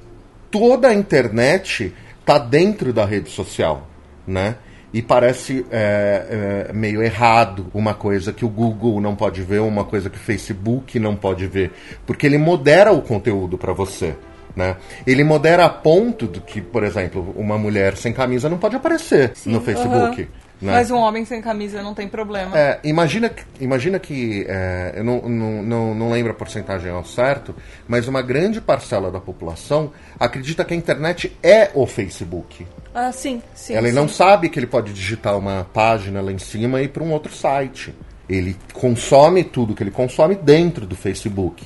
toda 0.51 0.89
a 0.89 0.95
internet 0.95 1.95
está 2.21 2.39
dentro 2.39 2.93
da 2.93 3.07
rede 3.07 3.31
social, 3.31 3.89
né? 4.27 4.57
E 4.93 5.03
parece 5.03 5.67
é, 5.71 6.67
é, 6.71 6.73
meio 6.73 7.03
errado 7.03 7.67
uma 7.75 7.93
coisa 7.95 8.33
que 8.33 8.45
o 8.45 8.49
Google 8.49 9.01
não 9.01 9.15
pode 9.15 9.43
ver, 9.43 9.61
uma 9.61 9.85
coisa 9.85 10.09
que 10.09 10.17
o 10.17 10.21
Facebook 10.21 10.99
não 10.99 11.15
pode 11.15 11.47
ver, 11.47 11.73
porque 12.07 12.27
ele 12.27 12.39
modera 12.39 12.93
o 12.93 13.03
conteúdo 13.03 13.59
para 13.59 13.73
você. 13.73 14.15
Né? 14.57 14.77
Ele 15.07 15.23
modera 15.23 15.67
a 15.67 15.69
ponto 15.69 16.27
de 16.27 16.41
que, 16.41 16.61
por 16.61 16.83
exemplo, 16.83 17.33
uma 17.37 17.59
mulher 17.59 17.97
sem 17.97 18.13
camisa 18.13 18.49
não 18.49 18.59
pode 18.59 18.77
aparecer 18.77 19.33
no 19.47 19.61
Facebook. 19.61 20.23
Aham. 20.23 20.48
Né? 20.61 20.73
Mas 20.73 20.91
um 20.91 20.97
homem 20.99 21.25
sem 21.25 21.41
camisa 21.41 21.83
não 21.83 21.95
tem 21.95 22.09
problema. 22.09 22.59
É, 22.59 22.81
imagina, 22.85 23.29
que- 23.29 23.45
imagina 23.61 23.99
que, 23.99 24.45
é, 24.49 24.95
eu 24.97 25.05
não, 25.05 25.21
não, 25.29 25.63
não, 25.63 25.95
não 25.95 26.11
lembro 26.11 26.33
a 26.33 26.35
porcentagem 26.35 26.91
ao 26.91 27.05
certo, 27.05 27.55
mas 27.87 28.09
uma 28.09 28.21
grande 28.23 28.61
parcela 28.61 29.11
da 29.11 29.21
população 29.21 29.93
acredita 30.19 30.65
que 30.65 30.75
a 30.75 30.77
internet 30.77 31.37
é 31.43 31.71
o 31.75 31.87
Facebook. 31.87 32.67
Ah, 32.95 33.13
sim, 33.13 33.41
sim. 33.55 33.75
Ela 33.75 33.89
sim. 33.89 33.95
não 33.95 34.09
sabe 34.09 34.49
que 34.49 34.59
ele 34.59 34.67
pode 34.67 34.93
digitar 34.93 35.37
uma 35.39 35.67
página 35.73 36.21
lá 36.21 36.33
em 36.33 36.39
cima 36.39 36.81
e 36.81 36.85
ir 36.87 36.89
para 36.89 37.03
um 37.05 37.13
outro 37.13 37.33
site. 37.33 37.95
Ele 38.29 38.57
consome 38.73 39.45
tudo 39.45 39.75
que 39.75 39.83
ele 39.83 39.91
consome 39.91 40.35
dentro 40.35 40.85
do 40.87 40.97
Facebook. 40.97 41.65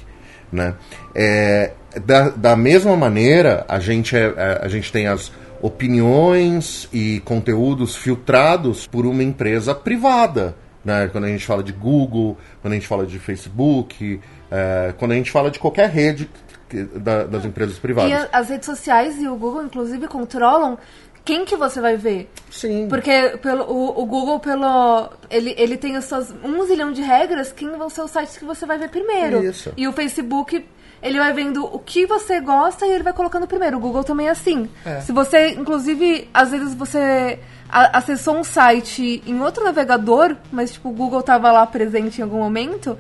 Né? 0.53 0.75
É, 1.15 1.73
da, 2.05 2.29
da 2.29 2.55
mesma 2.55 2.95
maneira, 2.95 3.65
a 3.67 3.81
gente, 3.81 4.15
é- 4.15 4.35
é- 4.37 4.61
a 4.63 4.69
gente 4.69 4.93
tem 4.93 5.07
as 5.07 5.33
opiniões 5.63 6.89
e 6.93 7.21
conteúdos 7.21 7.97
filtrados 7.97 8.87
por 8.87 9.07
uma 9.07 9.23
empresa 9.23 9.75
privada. 9.75 10.55
Né? 10.85 11.09
Quando 11.13 11.25
a 11.25 11.29
gente 11.29 11.47
fala 11.47 11.63
de 11.63 11.73
Google, 11.73 12.37
quando 12.61 12.73
a 12.73 12.77
gente 12.77 12.89
fala 12.89 13.07
de 13.07 13.19
Facebook, 13.19 14.21
é, 14.51 14.93
quando 14.99 15.13
a 15.13 15.15
gente 15.15 15.31
fala 15.31 15.51
de 15.51 15.59
qualquer 15.59 15.89
rede 15.89 16.29
que- 16.69 16.83
da- 16.85 17.25
das 17.25 17.45
empresas 17.45 17.79
privadas. 17.79 18.11
E 18.11 18.29
as 18.33 18.49
redes 18.49 18.67
sociais 18.67 19.21
e 19.21 19.29
o 19.29 19.37
Google, 19.37 19.63
inclusive, 19.65 20.09
controlam 20.09 20.77
quem 21.25 21.45
que 21.45 21.55
você 21.55 21.81
vai 21.81 21.97
ver. 21.97 22.29
Sim. 22.51 22.89
Porque 22.89 23.39
pelo, 23.41 23.63
o, 23.71 24.03
o 24.03 24.07
Google, 24.07 24.41
pelo. 24.41 25.09
Ele, 25.31 25.55
ele 25.57 25.77
tem 25.77 25.97
as 25.97 26.07
suas 26.07 26.35
um 26.43 26.65
zilhão 26.67 26.91
de 26.93 27.01
regras, 27.01 27.53
quem 27.53 27.71
vão 27.77 27.89
ser 27.89 28.03
os 28.03 28.11
sites 28.11 28.37
que 28.37 28.45
você 28.45 28.67
vai 28.67 28.77
ver 28.77 28.89
primeiro. 28.89 29.45
Isso. 29.45 29.73
E 29.77 29.87
o 29.87 29.93
Facebook, 29.93 30.65
ele 31.03 31.19
vai 31.19 31.33
vendo 31.33 31.65
o 31.65 31.79
que 31.79 32.07
você 32.07 32.41
gosta 32.41 32.87
e 32.87 32.91
ele 32.91 33.03
vai 33.03 33.13
colocando 33.13 33.47
primeiro. 33.47 33.77
O 33.77 33.81
Google 33.81 34.05
também 34.05 34.29
é 34.29 34.31
assim. 34.31 34.69
Se 35.03 35.13
você, 35.13 35.49
inclusive, 35.51 36.29
às 36.33 36.51
vezes 36.51 36.75
você 36.75 37.39
acessou 37.71 38.37
um 38.37 38.45
site 38.45 39.23
em 39.27 39.41
outro 39.41 39.65
navegador, 39.65 40.37
mas 40.53 40.73
tipo 40.73 40.91
o 40.91 40.93
Google 40.93 41.23
tava 41.23 41.51
lá 41.51 41.67
presente 41.67 42.19
em 42.21 42.23
algum 42.23 42.39
momento, 42.39 42.99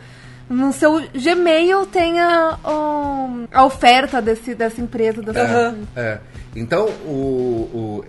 no 0.48 0.72
seu 0.72 1.00
Gmail 1.14 1.86
tem 1.86 2.18
a, 2.20 2.58
o- 2.64 3.44
a 3.52 3.64
oferta 3.64 4.20
desse, 4.20 4.54
dessa 4.54 4.80
empresa. 4.80 5.22
Dessa... 5.22 5.40
Aham. 5.40 5.78
É. 5.94 6.18
Então, 6.56 6.86
o, 7.06 7.70
o- 7.72 8.04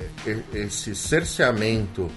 esse 0.53 0.95
cerceamento 0.95 2.09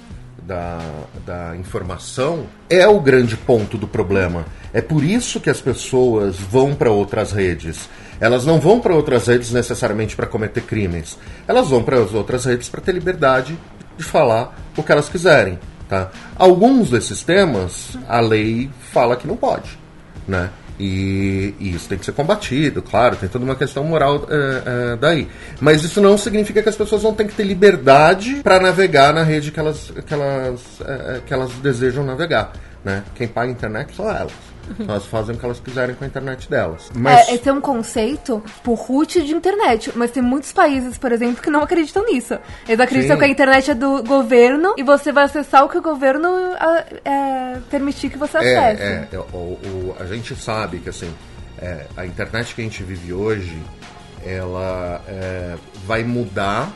da, 0.47 0.79
da 1.27 1.57
informação 1.57 2.47
é 2.71 2.87
o 2.87 3.01
grande 3.01 3.37
ponto 3.37 3.77
do 3.77 3.87
problema. 3.87 4.45
É 4.73 4.81
por 4.81 5.03
isso 5.03 5.41
que 5.41 5.51
as 5.51 5.61
pessoas 5.61 6.37
vão 6.37 6.75
para 6.75 6.91
outras 6.91 7.33
redes. 7.33 7.89
Elas 8.21 8.47
não 8.47 8.61
vão 8.61 8.81
para 8.81 8.95
outras 8.95 9.27
redes 9.27 9.51
necessariamente 9.53 10.15
para 10.15 10.27
cometer 10.27 10.63
crimes. 10.63 11.19
Elas 11.49 11.69
vão 11.69 11.83
para 11.83 12.01
as 12.01 12.15
outras 12.15 12.45
redes 12.45 12.69
para 12.69 12.81
ter 12.81 12.93
liberdade 12.93 13.59
de 13.97 14.05
falar 14.05 14.57
o 14.77 14.83
que 14.83 14.93
elas 14.93 15.09
quiserem. 15.09 15.59
Tá? 15.89 16.11
Alguns 16.37 16.91
desses 16.91 17.23
temas, 17.23 17.97
a 18.09 18.21
lei 18.21 18.71
fala 18.93 19.17
que 19.17 19.27
não 19.27 19.37
pode 19.37 19.87
né? 20.27 20.51
E, 20.79 21.55
e 21.59 21.75
isso 21.75 21.89
tem 21.89 21.99
que 21.99 22.05
ser 22.05 22.13
combatido, 22.13 22.83
claro, 22.83 23.17
tem 23.17 23.29
toda 23.29 23.45
uma 23.45 23.57
questão 23.57 23.83
moral 23.85 24.27
é, 24.29 24.93
é, 24.93 24.97
daí. 24.97 25.29
Mas 25.61 25.83
isso 25.83 26.01
não 26.01 26.19
significa 26.19 26.63
que 26.63 26.69
as 26.69 26.77
pessoas 26.77 27.03
vão 27.03 27.15
ter 27.15 27.27
que 27.27 27.35
ter 27.35 27.45
liberdade 27.45 28.41
para 28.43 28.61
navegar 28.61 29.13
na 29.15 29.23
rede 29.23 29.51
que 29.51 29.59
elas, 29.59 29.93
que 30.07 30.13
elas, 30.13 30.61
é, 30.85 31.21
que 31.25 31.33
elas 31.33 31.51
desejam 31.63 32.05
navegar. 32.05 32.53
Né? 32.85 33.03
Quem 33.15 33.27
paga 33.27 33.49
a 33.49 33.53
internet 33.53 33.97
são 33.97 34.09
elas. 34.09 34.33
Elas 34.81 35.07
fazem 35.07 35.35
o 35.35 35.39
que 35.39 35.45
elas 35.45 35.61
quiserem 35.61 35.95
com 35.95 36.05
a 36.05 36.07
internet 36.07 36.49
delas. 36.51 36.91
Mas 36.95 37.29
É, 37.29 37.35
esse 37.35 37.49
é 37.49 37.53
um 37.53 37.61
conceito, 37.61 38.43
tipo, 38.47 38.75
root 38.75 39.23
de 39.25 39.35
internet. 39.35 39.93
Mas 39.95 40.11
tem 40.11 40.23
muitos 40.23 40.53
países, 40.53 40.99
por 40.99 41.13
exemplo, 41.13 41.43
que 41.43 41.51
não 41.51 41.61
acreditam 41.63 42.05
nisso. 42.05 42.35
Eles 42.69 42.81
acreditam 42.81 43.17
Sim. 43.17 43.19
que 43.21 43.25
a 43.25 43.29
internet 43.29 43.71
é 43.71 43.75
do 43.75 44.03
governo 44.03 44.75
e 44.77 44.83
você 44.83 45.13
vai 45.13 45.25
acessar 45.25 45.65
o 45.65 45.69
que 45.69 45.79
o 45.79 45.83
governo 45.83 46.29
é, 47.05 47.59
permitir 47.71 48.11
que 48.11 48.19
você 48.19 48.37
acesse. 48.39 48.83
É, 48.83 49.09
é, 49.13 49.19
o, 49.19 49.23
o- 49.37 49.97
a 50.01 50.05
gente 50.07 50.35
sabe 50.37 50.79
que 50.79 50.89
assim, 50.89 51.13
é, 51.59 51.87
a 51.97 52.05
internet 52.07 52.55
que 52.55 52.61
a 52.61 52.65
gente 52.65 52.83
vive 52.83 53.13
hoje, 53.13 53.57
ela 54.25 55.01
é, 55.07 55.57
vai 55.87 56.03
mudar 56.03 56.71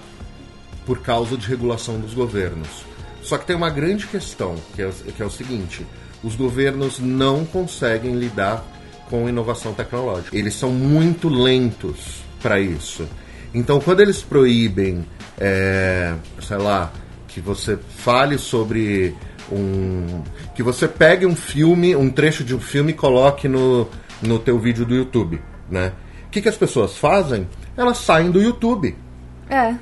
por 0.87 1.00
causa 1.03 1.37
de 1.37 1.46
regulação 1.46 1.98
dos 1.98 2.14
governos. 2.14 2.85
Só 3.22 3.37
que 3.37 3.44
tem 3.46 3.55
uma 3.55 3.70
grande 3.70 4.07
questão, 4.07 4.57
que 4.74 4.83
é, 4.83 4.90
que 5.14 5.22
é 5.22 5.26
o 5.26 5.31
seguinte: 5.31 5.87
os 6.22 6.35
governos 6.37 6.98
não 6.98 7.44
conseguem 7.44 8.14
lidar 8.14 8.64
com 9.09 9.28
inovação 9.28 9.72
tecnológica. 9.72 10.37
Eles 10.37 10.54
são 10.54 10.70
muito 10.70 11.28
lentos 11.28 12.22
para 12.42 12.61
isso. 12.61 13.06
Então, 13.52 13.80
quando 13.80 14.00
eles 14.00 14.22
proíbem, 14.22 15.04
é, 15.38 16.14
sei 16.40 16.56
lá, 16.59 16.92
que 17.26 17.40
você 17.40 17.76
fale 17.76 18.38
sobre 18.38 19.14
um. 19.50 20.22
que 20.54 20.62
você 20.62 20.87
pegue 20.87 21.26
um 21.26 21.35
filme, 21.35 21.96
um 21.96 22.11
trecho 22.11 22.44
de 22.44 22.54
um 22.54 22.61
filme 22.61 22.92
e 22.92 22.94
coloque 22.94 23.48
no, 23.48 23.88
no 24.22 24.38
teu 24.38 24.59
vídeo 24.59 24.85
do 24.85 24.94
YouTube, 24.94 25.40
né? 25.68 25.92
O 26.26 26.30
que, 26.30 26.40
que 26.40 26.48
as 26.48 26.56
pessoas 26.56 26.96
fazem? 26.96 27.48
Elas 27.76 27.98
saem 27.98 28.30
do 28.30 28.40
YouTube 28.40 28.94
É. 29.48 29.74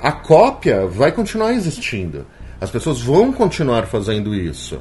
a 0.00 0.12
cópia 0.12 0.86
vai 0.86 1.10
continuar 1.10 1.52
existindo. 1.52 2.26
As 2.60 2.70
pessoas 2.70 3.00
vão 3.00 3.32
continuar 3.32 3.86
fazendo 3.86 4.34
isso. 4.34 4.78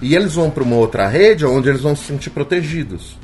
E 0.00 0.14
eles 0.14 0.34
vão 0.34 0.50
para 0.50 0.62
uma 0.62 0.76
outra 0.76 1.08
rede 1.08 1.44
onde 1.44 1.68
eles 1.68 1.80
vão 1.80 1.96
se 1.96 2.04
sentir 2.04 2.30
protegidos. 2.30 3.16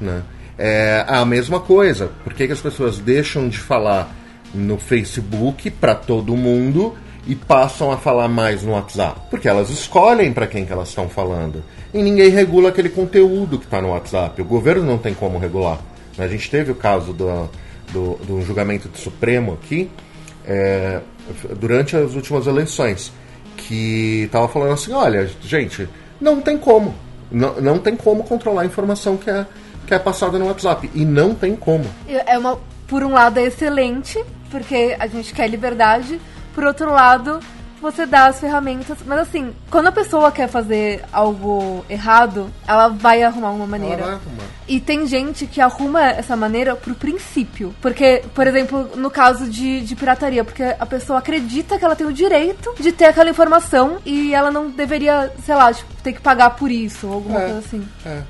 Né? 0.00 0.22
É 0.58 1.04
a 1.06 1.24
mesma 1.24 1.60
coisa. 1.60 2.10
Por 2.24 2.32
que, 2.34 2.46
que 2.46 2.52
as 2.52 2.60
pessoas 2.60 2.98
deixam 2.98 3.48
de 3.48 3.58
falar 3.58 4.14
no 4.54 4.78
Facebook 4.78 5.70
para 5.70 5.94
todo 5.94 6.36
mundo 6.36 6.94
e 7.26 7.34
passam 7.34 7.90
a 7.92 7.96
falar 7.96 8.28
mais 8.28 8.62
no 8.62 8.72
WhatsApp? 8.72 9.20
Porque 9.30 9.48
elas 9.48 9.70
escolhem 9.70 10.32
para 10.32 10.46
quem 10.46 10.64
que 10.64 10.72
elas 10.72 10.88
estão 10.88 11.08
falando. 11.08 11.62
E 11.92 12.02
ninguém 12.02 12.30
regula 12.30 12.70
aquele 12.70 12.88
conteúdo 12.88 13.58
que 13.58 13.64
está 13.64 13.80
no 13.80 13.90
WhatsApp. 13.90 14.40
O 14.40 14.44
governo 14.44 14.84
não 14.84 14.98
tem 14.98 15.14
como 15.14 15.38
regular. 15.38 15.78
A 16.18 16.26
gente 16.26 16.50
teve 16.50 16.72
o 16.72 16.74
caso 16.74 17.12
do, 17.12 17.48
do, 17.92 18.14
do 18.26 18.42
julgamento 18.42 18.88
do 18.88 18.98
Supremo 18.98 19.54
aqui, 19.54 19.90
é, 20.44 21.00
durante 21.58 21.96
as 21.96 22.14
últimas 22.14 22.46
eleições, 22.46 23.12
que 23.56 24.24
estava 24.24 24.48
falando 24.48 24.72
assim, 24.72 24.92
olha, 24.92 25.30
gente, 25.42 25.88
não 26.22 26.40
tem 26.40 26.56
como. 26.56 26.94
Não, 27.30 27.60
não 27.60 27.78
tem 27.78 27.96
como 27.96 28.24
controlar 28.24 28.62
a 28.62 28.66
informação 28.66 29.16
que 29.16 29.28
é, 29.28 29.46
que 29.86 29.94
é 29.94 29.98
passada 29.98 30.38
no 30.38 30.46
WhatsApp. 30.46 30.90
E 30.94 31.04
não 31.04 31.34
tem 31.34 31.56
como. 31.56 31.84
É 32.06 32.38
uma, 32.38 32.58
por 32.86 33.02
um 33.02 33.12
lado 33.12 33.38
é 33.38 33.44
excelente, 33.44 34.22
porque 34.50 34.96
a 34.98 35.06
gente 35.06 35.34
quer 35.34 35.48
liberdade, 35.48 36.20
por 36.54 36.64
outro 36.64 36.90
lado, 36.90 37.40
você 37.82 38.06
dá 38.06 38.26
as 38.26 38.40
ferramentas. 38.40 38.96
Mas 39.04 39.18
assim, 39.18 39.52
quando 39.70 39.88
a 39.88 39.92
pessoa 39.92 40.30
quer 40.32 40.48
fazer 40.48 41.04
algo 41.12 41.84
errado, 41.90 42.48
ela 42.66 42.88
vai 42.88 43.22
arrumar 43.22 43.50
uma 43.50 43.66
maneira. 43.66 43.96
Ela 44.02 44.04
vai 44.04 44.14
arrumar. 44.14 44.44
E 44.68 44.80
tem 44.80 45.06
gente 45.06 45.46
que 45.46 45.60
arruma 45.60 46.00
essa 46.02 46.36
maneira 46.36 46.74
pro 46.76 46.94
princípio. 46.94 47.74
Porque, 47.82 48.22
por 48.34 48.46
exemplo, 48.46 48.90
no 48.96 49.10
caso 49.10 49.50
de, 49.50 49.80
de 49.82 49.94
pirataria, 49.96 50.44
porque 50.44 50.62
a 50.62 50.86
pessoa 50.86 51.18
acredita 51.18 51.78
que 51.78 51.84
ela 51.84 51.96
tem 51.96 52.06
o 52.06 52.12
direito 52.12 52.72
de 52.80 52.92
ter 52.92 53.06
aquela 53.06 53.28
informação 53.28 53.98
e 54.06 54.32
ela 54.32 54.50
não 54.50 54.70
deveria, 54.70 55.30
sei 55.44 55.54
lá, 55.54 55.72
tipo, 55.74 55.92
ter 56.02 56.12
que 56.12 56.20
pagar 56.20 56.50
por 56.50 56.70
isso, 56.70 57.06
ou 57.08 57.14
alguma 57.14 57.40
É. 57.40 57.44
coisa 57.46 57.58
assim. 57.58 57.88
É. 58.06 58.22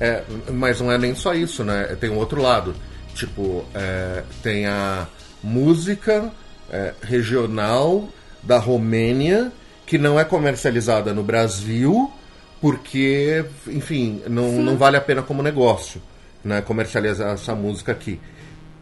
É, 0.00 0.22
mas 0.52 0.80
não 0.80 0.92
é 0.92 0.98
nem 0.98 1.14
só 1.14 1.34
isso, 1.34 1.64
né? 1.64 1.96
Tem 2.00 2.08
um 2.10 2.18
outro 2.18 2.40
lado. 2.40 2.74
Tipo, 3.14 3.64
é, 3.74 4.22
tem 4.44 4.66
a 4.66 5.08
música 5.42 6.30
é, 6.70 6.92
regional 7.02 8.08
da 8.42 8.58
Romênia 8.58 9.52
que 9.86 9.96
não 9.96 10.20
é 10.20 10.24
comercializada 10.24 11.14
no 11.14 11.22
Brasil 11.22 12.12
porque, 12.60 13.44
enfim, 13.68 14.20
não, 14.28 14.50
não 14.52 14.76
vale 14.76 14.96
a 14.96 15.00
pena 15.00 15.22
como 15.22 15.42
negócio, 15.42 16.02
né? 16.44 16.60
Comercializar 16.60 17.32
essa 17.32 17.54
música 17.54 17.92
aqui. 17.92 18.20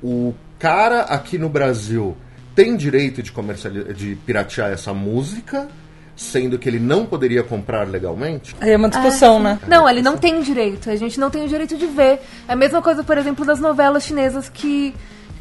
O 0.02 0.34
cara 0.58 1.02
aqui 1.02 1.36
no 1.36 1.48
Brasil 1.48 2.16
tem 2.54 2.74
direito 2.74 3.22
de, 3.22 3.32
de 3.94 4.14
piratear 4.24 4.72
essa 4.72 4.94
música, 4.94 5.68
sendo 6.16 6.58
que 6.58 6.68
ele 6.68 6.78
não 6.78 7.04
poderia 7.04 7.42
comprar 7.42 7.86
legalmente? 7.86 8.56
Aí 8.60 8.70
é 8.70 8.76
uma 8.76 8.88
discussão, 8.88 9.38
né? 9.38 9.60
Não, 9.68 9.86
ele 9.86 10.00
não 10.00 10.16
tem 10.16 10.40
direito. 10.40 10.88
A 10.88 10.96
gente 10.96 11.20
não 11.20 11.28
tem 11.28 11.44
o 11.44 11.48
direito 11.48 11.76
de 11.76 11.86
ver. 11.86 12.20
É 12.48 12.54
a 12.54 12.56
mesma 12.56 12.80
coisa, 12.80 13.04
por 13.04 13.18
exemplo, 13.18 13.44
das 13.44 13.60
novelas 13.60 14.04
chinesas 14.04 14.48
que, 14.48 14.94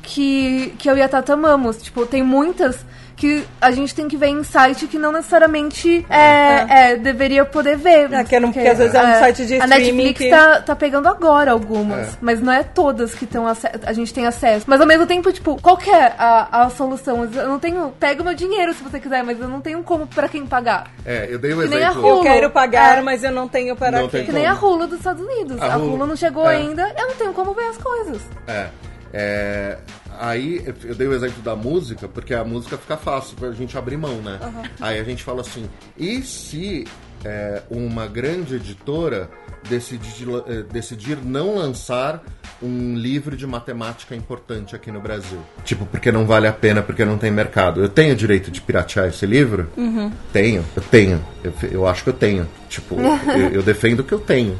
que, 0.03 0.73
que 0.77 0.89
eu 0.89 0.97
e 0.97 1.01
a 1.01 1.07
Tata 1.07 1.33
amamos. 1.33 1.81
Tipo, 1.81 2.05
tem 2.05 2.21
muitas 2.21 2.85
que 3.15 3.45
a 3.61 3.71
gente 3.71 3.95
tem 3.95 4.07
que 4.09 4.17
ver 4.17 4.27
em 4.27 4.43
site 4.43 4.87
que 4.87 4.97
não 4.97 5.11
necessariamente 5.11 6.05
é, 6.09 6.91
é, 6.91 6.95
deveria 6.97 7.45
poder 7.45 7.77
ver. 7.77 8.11
É, 8.11 8.23
que 8.25 8.35
era 8.35 8.45
um- 8.45 8.51
porque 8.51 8.67
às 8.67 8.77
vezes 8.77 8.93
é 8.93 9.01
um 9.01 9.19
site 9.19 9.45
de 9.45 9.53
A 9.53 9.57
streaming 9.65 10.03
Netflix 10.03 10.17
que- 10.19 10.29
tá, 10.29 10.61
tá 10.61 10.75
pegando 10.75 11.07
agora 11.07 11.51
algumas, 11.51 12.07
É. 12.13 12.17
mas 12.19 12.41
não 12.41 12.51
é 12.51 12.61
todas 12.63 13.15
que 13.15 13.23
estão 13.23 13.45
a 13.47 13.93
gente 13.93 14.13
tem 14.13 14.25
acesso. 14.25 14.65
Mas 14.67 14.81
ao 14.81 14.87
mesmo 14.87 15.05
tempo, 15.07 15.31
tipo, 15.31 15.57
qual 15.61 15.77
que 15.77 15.89
é 15.89 16.13
a, 16.17 16.63
a 16.63 16.69
solução? 16.69 17.23
Eu 17.23 17.47
não 17.47 17.57
tenho. 17.59 17.93
Pega 17.99 18.21
o 18.21 18.25
meu 18.25 18.33
dinheiro 18.35 18.73
se 18.73 18.83
você 18.83 18.99
quiser, 18.99 19.23
mas 19.23 19.39
eu 19.39 19.47
não 19.47 19.61
tenho 19.61 19.81
como 19.83 20.05
pra 20.07 20.27
quem 20.27 20.45
pagar. 20.45 20.91
É, 21.05 21.27
eu 21.29 21.39
dei 21.39 21.53
o 21.53 21.61
Que 21.61 21.67
nem 21.69 21.83
a 21.85 21.91
exemplo. 21.91 22.05
Hulu. 22.09 22.17
Eu 22.17 22.23
quero 22.23 22.49
pagar, 22.49 22.97
É. 22.97 23.01
mas 23.01 23.23
eu 23.23 23.31
não 23.31 23.47
tenho 23.47 23.75
para 23.75 23.99
Não 24.01 24.09
quê. 24.09 24.17
tem 24.17 24.25
Que 24.25 24.31
nem 24.33 24.45
a 24.45 24.53
Hulu 24.53 24.87
dos 24.87 24.97
Estados 24.97 25.23
Unidos. 25.23 25.61
A 25.61 25.73
A 25.73 25.77
Hulu- 25.77 25.93
Hulu, 25.93 26.07
não 26.07 26.15
chegou 26.17 26.49
é. 26.49 26.55
ainda, 26.57 26.93
eu 26.97 27.07
não 27.07 27.15
tenho 27.15 27.31
como 27.33 27.53
ver 27.53 27.63
as 27.69 27.77
coisas. 27.77 28.21
É, 28.47 28.65
é, 29.13 29.77
aí 30.19 30.63
eu 30.83 30.95
dei 30.95 31.07
o 31.07 31.13
exemplo 31.13 31.41
da 31.41 31.55
música, 31.55 32.07
porque 32.07 32.33
a 32.33 32.43
música 32.43 32.77
fica 32.77 32.97
fácil 32.97 33.35
pra 33.35 33.51
gente 33.51 33.77
abrir 33.77 33.97
mão, 33.97 34.15
né? 34.21 34.39
Aí 34.79 34.99
a 34.99 35.03
gente 35.03 35.23
fala 35.23 35.41
assim, 35.41 35.69
e 35.97 36.21
se 36.21 36.85
é, 37.23 37.63
uma 37.69 38.07
grande 38.07 38.55
editora 38.55 39.29
decidir, 39.69 40.27
eh, 40.47 40.63
decidir 40.71 41.17
não 41.23 41.55
lançar 41.55 42.23
um 42.61 42.95
livro 42.95 43.35
de 43.35 43.45
matemática 43.45 44.15
importante 44.15 44.75
aqui 44.75 44.91
no 44.91 45.01
Brasil? 45.01 45.39
Tipo, 45.63 45.85
porque 45.85 46.11
não 46.11 46.25
vale 46.25 46.47
a 46.47 46.53
pena, 46.53 46.81
porque 46.81 47.03
não 47.03 47.17
tem 47.17 47.31
mercado. 47.31 47.81
Eu 47.81 47.89
tenho 47.89 48.15
direito 48.15 48.51
de 48.51 48.61
piratear 48.61 49.07
esse 49.07 49.25
livro? 49.25 49.67
Tenho, 50.31 50.63
eu 50.75 50.81
tenho. 50.83 51.25
Eu, 51.43 51.53
eu 51.71 51.87
acho 51.87 52.03
que 52.03 52.09
eu 52.09 52.13
tenho. 52.13 52.47
Tipo, 52.69 52.95
eu, 53.31 53.49
eu 53.53 53.63
defendo 53.63 54.03
que 54.03 54.13
eu 54.13 54.19
tenho. 54.19 54.57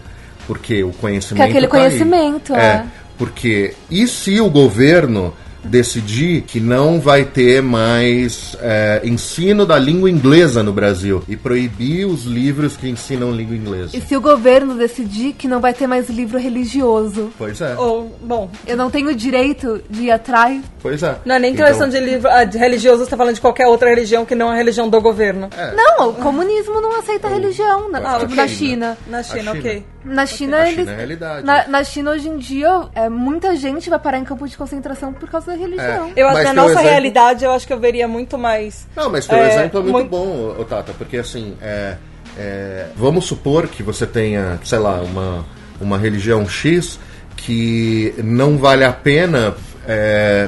Porque 0.48 0.84
o 0.84 0.92
conhecimento. 0.92 1.44
Que 1.44 1.50
aquele 1.52 1.68
tá 1.68 1.78
conhecimento, 1.78 2.54
é. 2.56 2.86
Porque 3.18 3.74
e 3.90 4.08
se 4.08 4.42
o 4.42 4.50
governo 4.50 5.34
decidir 5.66 6.42
que 6.44 6.60
não 6.60 7.00
vai 7.00 7.26
ter 7.26 7.62
mais 7.62 8.56
é, 8.62 9.02
ensino 9.04 9.66
da 9.66 9.78
língua 9.78 10.10
inglesa 10.10 10.64
no 10.64 10.72
Brasil 10.74 11.24
e 11.28 11.36
proibir 11.36 12.06
os 12.06 12.24
livros 12.26 12.78
que 12.78 12.88
ensinam 12.88 13.32
língua 13.32 13.56
inglesa? 13.56 13.96
E 13.98 14.02
se 14.02 14.16
o 14.16 14.22
governo 14.22 14.76
decidir 14.76 15.34
que 15.34 15.48
não 15.48 15.60
vai 15.60 15.74
ter 15.74 15.88
mais 15.88 16.10
livro 16.10 16.38
religioso, 16.38 17.32
Pois 17.38 17.60
é, 17.62 17.76
Ou, 17.78 18.16
bom, 18.22 18.50
eu 18.68 18.78
não 18.78 18.90
tenho 18.90 19.10
o 19.10 19.16
direito 19.16 19.82
de 19.90 20.04
ir 20.04 20.12
atrás. 20.12 20.62
pois 20.82 21.02
é. 21.04 21.16
não 21.26 21.36
é 21.36 21.40
nem 21.40 21.54
Então, 21.54 21.66
questão 21.66 21.90
de 21.90 22.00
livro 22.00 22.30
ah, 22.30 22.44
de 22.44 22.58
religioso, 22.58 23.04
você 23.04 23.10
tá 23.10 23.18
falando 23.18 23.36
de 23.36 23.42
qualquer 23.42 23.68
outra 23.68 23.90
religião 23.90 24.26
que 24.26 24.36
não 24.36 24.50
a 24.50 24.56
religião 24.56 24.90
do 24.90 25.02
governo. 25.02 25.50
É. 25.58 25.74
Não, 25.76 26.10
o 26.10 26.14
comunismo 26.14 26.80
não 26.82 26.98
aceita 27.00 27.28
religião, 27.28 27.90
na, 27.90 28.00
Ah, 28.00 28.20
tipo 28.20 28.26
ok, 28.34 28.36
na 28.36 28.42
né? 28.44 28.48
China. 28.48 28.98
Na 29.08 29.24
China, 29.24 29.40
China. 29.40 29.52
ok. 29.52 29.86
Na 30.06 30.26
China, 30.28 30.58
Na 30.60 30.70
eles. 30.70 30.80
China 30.82 30.92
é 30.92 30.96
realidade. 30.96 31.46
Na, 31.46 31.68
na 31.68 31.84
China, 31.84 32.12
hoje 32.12 32.30
em 32.30 32.38
dia, 32.38 32.84
é, 32.94 33.10
muita 33.10 33.56
gente 33.56 33.90
vai 33.90 33.98
parar 33.98 34.20
em 34.20 34.24
campo 34.24 34.48
de 34.48 34.56
concentração 34.56 35.12
por 35.12 35.28
causa 35.30 35.55
da 35.56 35.62
religião. 35.66 36.12
Eu 36.16 36.28
acho 36.28 36.38
que 36.40 36.44
na 36.44 36.54
nossa 36.54 36.72
exemplo- 36.72 36.90
realidade, 36.90 37.46
eu 37.46 37.52
acho 37.52 37.68
que 37.68 37.74
eu 37.74 37.80
veria 37.80 38.08
muito 38.08 38.38
mais. 38.38 38.88
Não, 38.96 39.10
mas 39.10 39.28
teu 39.28 39.38
É, 39.38 39.54
exemplo 39.54 39.80
é 39.80 39.84
muito, 39.84 39.94
muito- 39.94 40.10
bom, 40.10 40.64
Tata, 40.66 40.94
porque 40.98 41.18
assim, 41.18 41.56
é, 41.62 41.96
é, 42.38 42.88
vamos 42.96 43.26
supor 43.26 43.68
que 43.68 43.82
você 43.84 44.06
tenha, 44.06 44.60
sei 44.64 44.80
lá, 44.80 45.02
uma, 45.02 45.46
uma 45.80 45.98
religião 45.98 46.48
X 46.48 47.00
que 47.38 48.14
não 48.24 48.58
vale 48.58 48.84
a 48.84 48.92
pena 48.94 49.56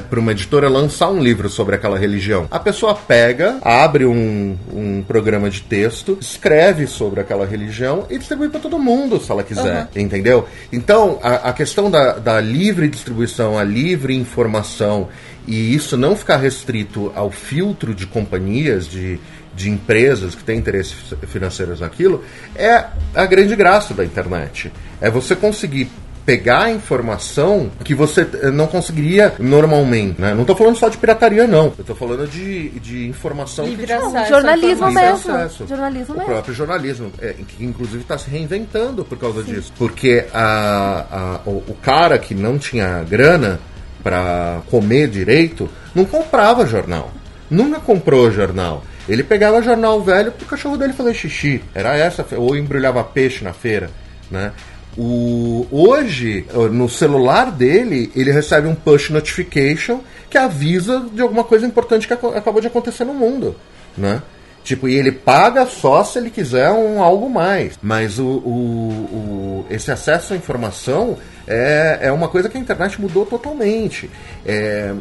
para 0.08 0.20
uma 0.20 0.32
editora 0.32 0.68
lançar 0.68 1.10
um 1.10 1.22
livro 1.22 1.48
sobre 1.48 1.74
aquela 1.74 1.98
religião. 1.98 2.46
A 2.50 2.58
pessoa 2.58 2.94
pega, 2.94 3.58
abre 3.62 4.04
um, 4.04 4.56
um 4.72 5.02
programa 5.02 5.48
de 5.50 5.62
texto, 5.62 6.18
escreve 6.20 6.86
sobre 6.86 7.20
aquela 7.20 7.46
religião 7.46 8.06
e 8.10 8.18
distribui 8.18 8.48
para 8.48 8.60
todo 8.60 8.78
mundo, 8.78 9.20
se 9.20 9.30
ela 9.30 9.42
quiser, 9.42 9.88
entendeu? 9.94 10.46
Então, 10.72 11.18
a, 11.22 11.50
a 11.50 11.52
questão 11.52 11.90
da, 11.90 12.12
da 12.14 12.40
livre 12.40 12.88
distribuição, 12.88 13.58
a 13.58 13.64
livre 13.64 14.14
informação 14.14 15.08
e 15.48 15.74
isso 15.74 15.96
não 15.96 16.14
ficar 16.14 16.36
restrito 16.36 17.10
ao 17.14 17.30
filtro 17.30 17.94
de 17.94 18.06
companhias, 18.06 18.86
de, 18.86 19.18
de 19.56 19.70
empresas 19.70 20.34
que 20.34 20.44
têm 20.44 20.58
interesses 20.58 20.94
financeiros 21.26 21.80
naquilo, 21.80 22.22
é 22.54 22.84
a 23.14 23.24
grande 23.24 23.56
graça 23.56 23.94
da 23.94 24.04
internet. 24.04 24.70
É 25.00 25.10
você 25.10 25.34
conseguir 25.34 25.88
pegar 26.28 26.64
a 26.64 26.70
informação 26.70 27.70
que 27.82 27.94
você 27.94 28.20
eh, 28.42 28.50
não 28.50 28.66
conseguiria 28.66 29.32
normalmente. 29.38 30.20
Né? 30.20 30.34
Não 30.34 30.42
estou 30.42 30.54
falando 30.54 30.76
só 30.76 30.90
de 30.90 30.98
pirataria, 30.98 31.46
não. 31.46 31.64
Eu 31.68 31.74
estou 31.80 31.96
falando 31.96 32.28
de, 32.28 32.68
de 32.80 33.08
informação 33.08 33.64
Livre 33.64 33.86
que 33.86 33.92
acesso. 33.94 34.12
Não, 34.14 34.26
jornalismo 34.26 34.88
Livre 34.88 35.02
mesmo. 35.02 35.32
acesso. 35.34 35.66
Jornalismo 35.66 36.14
o 36.14 36.18
mesmo. 36.18 36.30
próprio 36.32 36.54
jornalismo, 36.54 37.10
é, 37.18 37.32
que 37.32 37.64
inclusive 37.64 38.02
está 38.02 38.18
se 38.18 38.28
reinventando 38.28 39.06
por 39.06 39.16
causa 39.16 39.42
disso. 39.42 39.72
Porque 39.78 40.26
a, 40.34 41.06
a- 41.10 41.48
o, 41.48 41.64
o 41.66 41.76
cara 41.80 42.18
que 42.18 42.34
não 42.34 42.58
tinha 42.58 43.02
grana 43.04 43.58
para 44.04 44.60
comer 44.70 45.08
direito 45.08 45.66
não 45.94 46.04
comprava 46.04 46.66
jornal. 46.66 47.10
Nunca 47.50 47.80
comprou 47.80 48.30
jornal. 48.30 48.84
Ele 49.08 49.24
pegava 49.24 49.62
jornal 49.62 50.02
velho 50.02 50.30
pro 50.32 50.44
cachorro 50.46 50.76
dele 50.76 50.92
fazer 50.92 51.14
xixi. 51.14 51.64
Era 51.74 51.96
essa, 51.96 52.22
ou 52.36 52.54
embrulhava 52.54 53.02
peixe 53.02 53.42
na 53.42 53.54
feira, 53.54 53.88
né? 54.30 54.52
O, 54.98 55.64
hoje, 55.70 56.44
no 56.72 56.88
celular 56.88 57.52
dele, 57.52 58.10
ele 58.16 58.32
recebe 58.32 58.66
um 58.66 58.74
push 58.74 59.10
notification 59.10 60.00
que 60.28 60.36
avisa 60.36 61.06
de 61.12 61.22
alguma 61.22 61.44
coisa 61.44 61.64
importante 61.64 62.06
que 62.06 62.12
aco- 62.12 62.36
acabou 62.36 62.60
de 62.60 62.66
acontecer 62.66 63.04
no 63.04 63.14
mundo, 63.14 63.54
né? 63.96 64.20
Tipo, 64.64 64.88
e 64.88 64.96
ele 64.96 65.12
paga 65.12 65.64
só 65.66 66.02
se 66.04 66.18
ele 66.18 66.30
quiser 66.30 66.70
um 66.72 67.00
algo 67.02 67.30
mais. 67.30 67.78
Mas 67.80 68.18
o, 68.18 68.26
o- 68.26 69.64
o- 69.64 69.66
esse 69.70 69.90
acesso 69.90 70.34
à 70.34 70.36
informação 70.36 71.16
é, 71.46 72.00
é 72.02 72.12
uma 72.12 72.28
coisa 72.28 72.48
que 72.48 72.58
a 72.58 72.60
internet 72.60 73.00
mudou 73.00 73.24
totalmente. 73.24 74.10
É, 74.44 74.92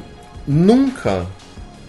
nunca, 0.48 1.26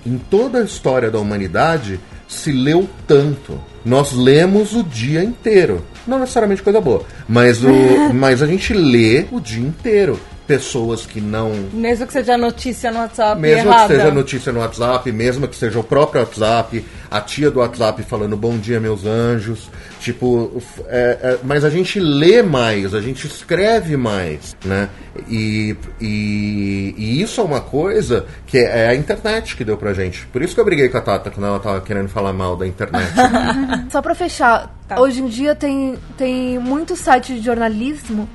em 0.05 0.19
toda 0.19 0.59
a 0.61 0.65
história 0.65 1.11
da 1.11 1.19
humanidade, 1.19 2.01
se 2.29 2.53
leu 2.53 2.89
tanto. 3.07 3.59
Nós 3.85 4.13
lemos 4.13 4.75
o 4.75 4.83
dia 4.85 5.25
inteiro. 5.25 5.83
Não 6.07 6.19
necessariamente 6.19 6.63
coisa 6.63 6.81
boa, 6.81 7.03
mas, 7.27 7.65
o, 7.65 7.73
mas 8.15 8.43
a 8.43 8.47
gente 8.47 8.73
lê 8.75 9.27
o 9.33 9.41
dia 9.41 9.67
inteiro. 9.67 10.21
Pessoas 10.49 11.05
que 11.05 11.21
não 11.21 11.53
Mesmo 11.75 12.07
que 12.07 12.13
seja 12.15 12.37
notícia 12.39 12.91
no 12.91 12.99
WhatsApp 13.01 13.39
mesmo 13.41 13.69
errada. 13.71 13.89
que 13.95 14.01
seja 14.01 14.11
notícia 14.15 14.51
no 14.53 14.61
WhatsApp, 14.61 15.13
mesmo 15.13 15.47
que 15.47 15.55
seja 15.55 15.79
o 15.79 15.85
próprio 15.85 16.23
WhatsApp, 16.23 16.83
a 17.11 17.21
tia 17.21 17.51
do 17.51 17.61
WhatsApp 17.61 18.03
falando 18.03 18.35
bom 18.35 18.57
dia, 18.57 18.81
meus 18.81 19.05
anjos. 19.05 19.69
Tipo, 20.01 20.61
é- 20.87 21.19
é- 21.23 21.39
mas 21.45 21.65
a 21.67 21.71
gente 21.71 22.01
lê 22.01 22.43
mais, 22.43 22.95
a 22.95 23.01
gente 23.01 23.27
escreve 23.27 23.95
mais, 23.97 24.57
né? 24.65 24.89
E, 25.29 25.77
e, 26.01 26.95
e 26.97 27.21
isso 27.23 27.41
é 27.41 27.45
uma 27.45 27.61
coisa 27.61 28.25
que 28.47 28.57
é 28.57 28.89
a 28.89 28.95
internet 28.95 29.55
que 29.55 29.65
deu 29.65 29.77
pra 29.77 29.93
gente. 29.93 30.25
Por 30.29 30.41
isso 30.41 30.55
que 30.55 30.61
eu 30.61 30.65
briguei 30.65 30.89
com 30.89 30.97
a 30.97 31.01
Tata 31.03 31.31
quando 31.31 31.47
ela 31.47 31.61
tava 31.61 31.81
querendo 31.83 32.09
falar 32.09 32.33
mal 32.33 32.57
da 32.57 32.67
internet. 32.67 33.13
Só 33.93 34.01
pra 34.01 34.15
fechar, 34.15 34.75
Tá. 34.89 34.99
hoje 34.99 35.21
em 35.21 35.27
dia 35.27 35.55
tem, 35.55 35.99
tem 36.17 36.59
muito 36.59 36.97
site 36.97 37.35
de 37.35 37.43
jornalismo, 37.45 38.27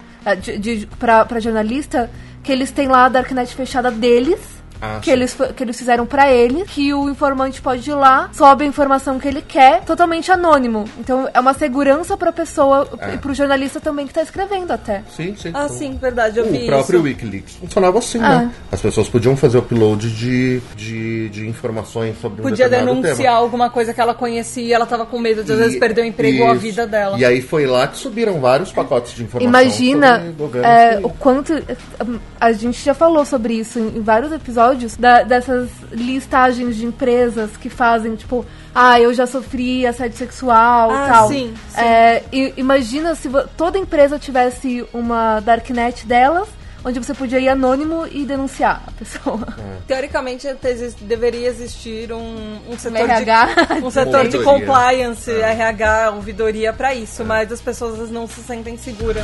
de, 0.42 0.58
de, 0.58 0.88
pra, 1.00 1.26
pra 1.26 1.40
jornalista, 1.40 2.10
que 2.44 2.52
eles 2.52 2.72
têm 2.72 2.88
lá 2.88 3.06
a 3.06 3.10
Darknet 3.10 3.54
fechada 3.56 3.92
deles. 3.92 4.40
Ah, 4.82 5.00
que 5.02 5.06
sim. 5.06 5.12
eles, 5.12 5.38
que 5.56 5.64
eles 5.64 5.78
fizeram 5.78 6.06
pra 6.06 6.32
ele, 6.32 6.66
que 6.66 6.94
o 6.94 7.10
informante 7.10 7.62
pode 7.62 7.90
ir 7.90 7.94
lá, 7.94 8.30
sobe 8.34 8.64
a 8.66 8.68
informação 8.68 9.18
que 9.20 9.28
ele 9.28 9.42
quer, 9.42 9.82
totalmente 9.86 10.32
anônimo. 10.32 10.86
Então 11.00 11.30
é 11.34 11.40
uma 11.40 11.54
segurança 11.54 12.18
pra 12.18 12.32
pessoa 12.32 12.88
É. 13.00 13.14
e 13.14 13.18
pro 13.18 13.34
jornalista 13.34 13.80
também 13.80 14.06
que 14.08 14.14
tá 14.14 14.22
escrevendo 14.22 14.72
até. 14.72 15.04
sim, 15.16 15.36
sim. 15.38 15.52
Ah, 15.54 15.70
sim, 15.70 15.98
verdade, 16.02 16.40
eu 16.40 16.46
vi 16.46 16.64
O 16.64 16.66
próprio 16.66 16.98
isso. 17.00 17.06
Wikileaks 17.08 17.56
funcionava 17.56 17.98
assim, 18.00 18.20
Ah. 18.22 18.40
né? 18.40 18.52
As 18.72 18.82
pessoas 18.82 19.08
podiam 19.08 19.38
fazer 19.38 19.58
upload 19.58 20.10
de, 20.12 20.62
de, 20.76 21.30
de 21.30 21.48
informações 21.48 22.20
sobre 22.20 22.42
um 22.42 22.44
Podia 22.44 22.68
determinado 22.70 23.02
denunciar 23.02 23.28
tema. 23.34 23.38
alguma 23.38 23.70
coisa 23.70 23.94
que 23.94 24.02
ela 24.02 24.14
conhecia 24.14 24.64
e 24.64 24.74
ela 24.74 24.86
tava 24.86 25.06
com 25.06 25.18
medo 25.20 25.44
de 25.44 25.52
às 25.52 25.58
vezes 25.60 25.76
E- 25.76 25.80
perder 25.80 26.02
o 26.02 26.06
emprego 26.06 26.44
ou 26.44 26.50
a 26.50 26.54
isso. 26.54 26.62
vida 26.62 26.86
dela. 26.88 27.18
E 27.18 27.24
aí 27.26 27.42
foi 27.42 27.66
lá 27.66 27.88
que 27.88 27.98
subiram 27.98 28.40
vários 28.42 28.72
pacotes 28.72 29.14
de 29.14 29.24
informação. 29.24 29.50
Imagina 29.50 30.24
é, 30.64 31.00
o 31.04 31.10
quanto. 31.10 31.54
A 32.40 32.52
gente 32.52 32.84
já 32.84 32.94
falou 32.94 33.24
sobre 33.26 33.54
isso 33.54 33.80
em 33.80 34.02
vários 34.02 34.32
episódios, 34.32 34.63
da- 35.00 35.24
dessas 35.24 35.70
listagens 35.92 36.76
de 36.76 36.86
empresas 36.86 37.56
que 37.58 37.70
fazem, 37.70 38.16
tipo, 38.16 38.46
ah, 38.74 39.00
eu 39.00 39.14
já 39.14 39.26
sofri 39.28 39.86
assédio 39.86 40.18
sexual 40.18 40.90
Ah, 40.92 41.06
e 41.06 41.10
tal. 41.12 41.28
sim, 41.28 41.54
sim. 41.70 41.82
É, 41.82 42.24
e 42.32 42.54
imagina 42.58 43.14
se 43.16 43.30
toda 43.58 43.78
empresa 43.78 44.18
tivesse 44.18 44.86
uma 44.94 45.40
darknet 45.42 46.06
delas, 46.06 46.48
onde 46.86 47.00
você 47.00 47.14
podia 47.14 47.40
ir 47.40 47.48
anônimo 47.48 48.06
e 48.12 48.26
denunciar 48.26 48.84
a 48.88 48.92
pessoa. 48.92 49.48
Teoricamente 49.88 50.48
exi- 50.66 50.96
deveria 51.02 51.48
existir 51.48 52.12
um, 52.12 52.58
um 52.70 52.78
setor 52.78 53.10
RH. 53.10 53.46
de 53.80 53.84
um 53.86 53.90
setor 53.90 54.28
de 54.28 54.40
compliance, 54.44 55.32
RH, 55.32 56.12
ouvidoria 56.16 56.74
pra 56.74 56.94
isso, 56.94 57.24
mas 57.24 57.52
as 57.52 57.62
pessoas 57.62 58.10
não 58.12 58.28
se 58.28 58.42
sentem 58.42 58.78
seguras. 58.78 59.24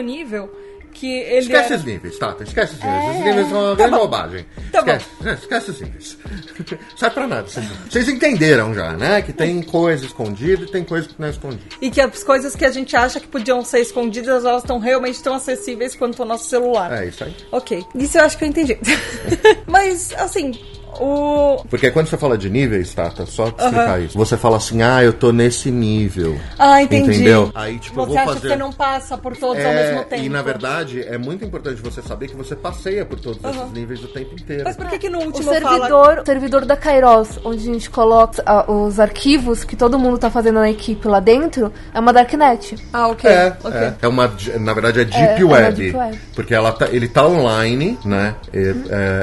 Nível 0.00 0.50
que 0.92 1.06
ele 1.20 1.38
Esquece 1.38 1.66
era... 1.72 1.76
os 1.76 1.84
níveis, 1.84 2.18
Tata. 2.18 2.42
Esquece 2.42 2.74
os 2.74 2.80
níveis. 2.82 3.16
Os 3.18 3.24
níveis 3.24 3.48
são 3.48 3.60
uma 3.60 3.70
Tá 3.70 3.74
grande 3.76 3.90
bom. 3.92 3.98
bobagem. 4.00 4.46
Tá 4.72 4.78
esquece, 4.80 5.06
é, 5.24 5.32
esquece 5.34 5.70
os 5.70 5.80
níveis. 5.80 6.18
Sai 6.96 7.10
pra 7.10 7.26
nada. 7.28 7.46
Vocês 7.88 8.08
entenderam 8.08 8.74
já, 8.74 8.92
né? 8.94 9.22
Que 9.22 9.32
tem 9.32 9.62
coisa 9.62 10.04
escondida 10.04 10.64
e 10.64 10.66
tem 10.66 10.82
coisa 10.82 11.06
que 11.08 11.14
não 11.16 11.28
é 11.28 11.30
escondida. 11.30 11.62
E 11.80 11.90
que 11.92 12.00
as 12.00 12.24
coisas 12.24 12.56
que 12.56 12.64
a 12.64 12.70
gente 12.72 12.96
acha 12.96 13.20
que 13.20 13.28
podiam 13.28 13.64
ser 13.64 13.78
escondidas, 13.80 14.44
elas 14.44 14.62
estão 14.64 14.80
realmente 14.80 15.22
tão 15.22 15.34
acessíveis 15.34 15.94
quanto 15.94 16.20
o 16.22 16.26
nosso 16.26 16.48
celular. 16.48 16.92
É 16.92 17.06
isso 17.06 17.22
aí. 17.22 17.36
Ok, 17.52 17.84
isso 17.94 18.18
eu 18.18 18.24
acho 18.24 18.36
que 18.36 18.44
eu 18.44 18.48
entendi. 18.48 18.76
Mas, 19.68 20.12
assim, 20.14 20.52
o. 20.98 21.64
Porque 21.68 21.90
quando 21.90 22.06
você 22.08 22.16
fala 22.16 22.36
de 22.38 22.48
níveis, 22.50 22.92
Tata, 22.94 23.26
só 23.26 23.50
pra 23.50 23.66
explicar 23.66 24.00
isso. 24.00 24.18
Você 24.18 24.36
fala 24.36 24.56
assim, 24.56 24.82
ah, 24.82 25.02
eu 25.02 25.12
tô 25.12 25.32
nesse 25.32 25.70
nível. 25.70 26.38
Ah, 26.58 26.82
entendi. 26.82 27.10
Entendeu? 27.10 27.50
Aí, 27.54 27.78
tipo, 27.78 28.00
eu 28.00 28.04
você 28.06 28.08
vou 28.12 28.18
acha 28.18 28.26
fazer... 28.26 28.40
que 28.40 28.48
você 28.48 28.56
não 28.56 28.72
passa 28.72 29.18
por 29.18 29.36
todos 29.36 29.64
ao 29.64 29.70
É, 29.70 29.92
mesmo 29.92 30.04
tempo. 30.04 30.22
E 30.22 30.28
na 30.28 30.42
verdade 30.42 31.02
é 31.02 31.18
muito 31.18 31.44
importante 31.44 31.80
você 31.82 32.00
saber 32.02 32.28
que 32.28 32.36
você 32.36 32.56
passeia 32.56 33.04
por 33.04 33.18
todos 33.20 33.38
esses 33.44 33.72
níveis 33.72 34.02
o 34.02 34.08
tempo 34.08 34.34
inteiro. 34.34 34.64
Mas 34.64 34.76
por 34.76 34.88
que, 34.88 34.98
que 34.98 35.08
no 35.08 35.18
O 35.20 35.24
último 35.26 35.44
fala. 35.52 35.58
servidor, 35.60 36.18
o 36.22 36.26
servidor 36.26 36.64
da 36.64 36.76
Kairos, 36.76 37.38
onde 37.44 37.68
a 37.68 37.72
gente 37.72 37.90
coloca 37.90 38.42
ah, 38.46 38.70
os 38.70 38.98
arquivos 38.98 39.64
que 39.64 39.76
todo 39.76 39.98
mundo 39.98 40.18
tá 40.18 40.30
fazendo 40.30 40.60
na 40.60 40.70
equipe 40.70 41.06
lá 41.06 41.20
dentro, 41.20 41.72
é 41.94 42.00
uma 42.00 42.12
darknet. 42.12 42.76
Ah, 42.92 43.08
ok. 43.08 43.30
É, 43.30 43.56
ok. 43.62 43.78
é, 43.80 43.94
é 44.02 44.08
uma, 44.08 44.32
na 44.60 44.72
verdade 44.72 45.00
é 45.00 45.04
Deep 45.04 45.18
É, 45.18 45.40
é 45.40 45.44
Web, 45.44 45.76
Deep 45.76 45.96
Web. 45.96 46.18
porque 46.34 46.54
ela 46.54 46.72
tá, 46.72 46.88
ele 46.90 47.08
tá 47.08 47.26
online, 47.26 47.98
né? 48.04 48.34
É, 48.52 48.60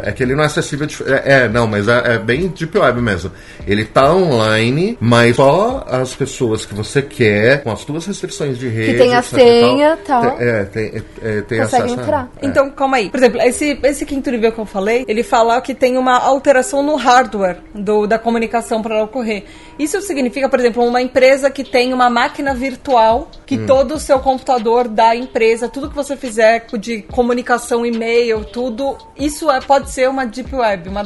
é, 0.06 0.10
é 0.10 0.12
que 0.12 0.24
ele 0.24 0.36
não 0.36 0.44
é 0.44 0.48
acessível, 0.48 0.86
de, 0.88 0.98
é, 1.04 1.44
é, 1.44 1.48
não, 1.58 1.68
mas 1.68 1.88
é, 1.88 2.16
é 2.16 2.18
bem 2.18 2.48
Deep 2.48 2.78
Web 2.78 3.02
mesmo. 3.02 3.32
Ele 3.66 3.84
tá 3.86 4.14
online, 4.14 4.98
mas 5.00 5.36
só 5.36 5.86
as 5.90 6.16
pessoas 6.16 6.66
que 6.66 6.74
você 6.74 7.02
quer, 7.02 7.64
com 7.64 7.72
as 7.72 7.84
tuas 7.84 8.06
restrições 8.06 8.58
de 8.58 8.68
rede. 8.68 8.92
Que 8.94 8.98
tem 8.98 9.16
a 9.16 9.20
e 9.20 9.24
tal, 9.24 9.40
senha, 9.40 9.98
tal. 10.06 10.22
te- 10.38 10.44
É, 10.44 10.64
tem, 10.66 11.04
é, 11.22 11.42
tem 11.42 11.60
Consegue 11.60 11.90
a- 11.90 11.94
entrar. 11.94 12.30
é. 12.42 12.46
Então, 12.46 12.70
calma 12.70 12.98
aí. 12.98 13.10
Por 13.10 13.18
exemplo, 13.18 13.42
esse, 13.42 13.78
esse 13.84 14.06
quinto 14.06 14.30
nível 14.32 14.52
que 14.52 14.60
eu 14.60 14.66
falei, 14.66 15.04
ele 15.08 15.24
fala 15.24 15.60
que 15.62 15.74
tem 15.74 15.98
uma 15.98 16.18
alteração 16.18 16.82
no 16.84 16.96
hardware 16.96 17.58
do, 17.74 18.06
da 18.08 18.20
comunicação 18.20 18.82
para 18.82 18.96
ela 18.96 19.04
ocorrer. 19.06 19.44
Isso 19.80 20.00
significa, 20.02 20.48
por 20.50 20.60
exemplo, 20.60 20.84
uma 20.86 21.02
empresa 21.02 21.50
que 21.52 21.64
tem 21.64 21.94
uma 21.94 22.10
máquina 22.10 22.54
virtual, 22.54 23.30
que 23.46 23.58
Hum. 23.58 23.66
todo 23.66 23.96
o 23.96 24.00
seu 24.00 24.20
computador 24.20 24.88
da 24.88 25.16
empresa, 25.16 25.68
tudo 25.70 25.90
que 25.90 25.96
você 25.96 26.16
fizer 26.16 26.66
de 26.80 27.02
comunicação, 27.04 27.86
e-mail, 27.86 28.44
tudo, 28.46 28.98
isso 29.18 29.50
é, 29.52 29.60
pode 29.62 29.92
ser 29.92 30.10
uma 30.10 30.26
deep 30.26 30.54
web, 30.56 30.90
uma 30.90 31.04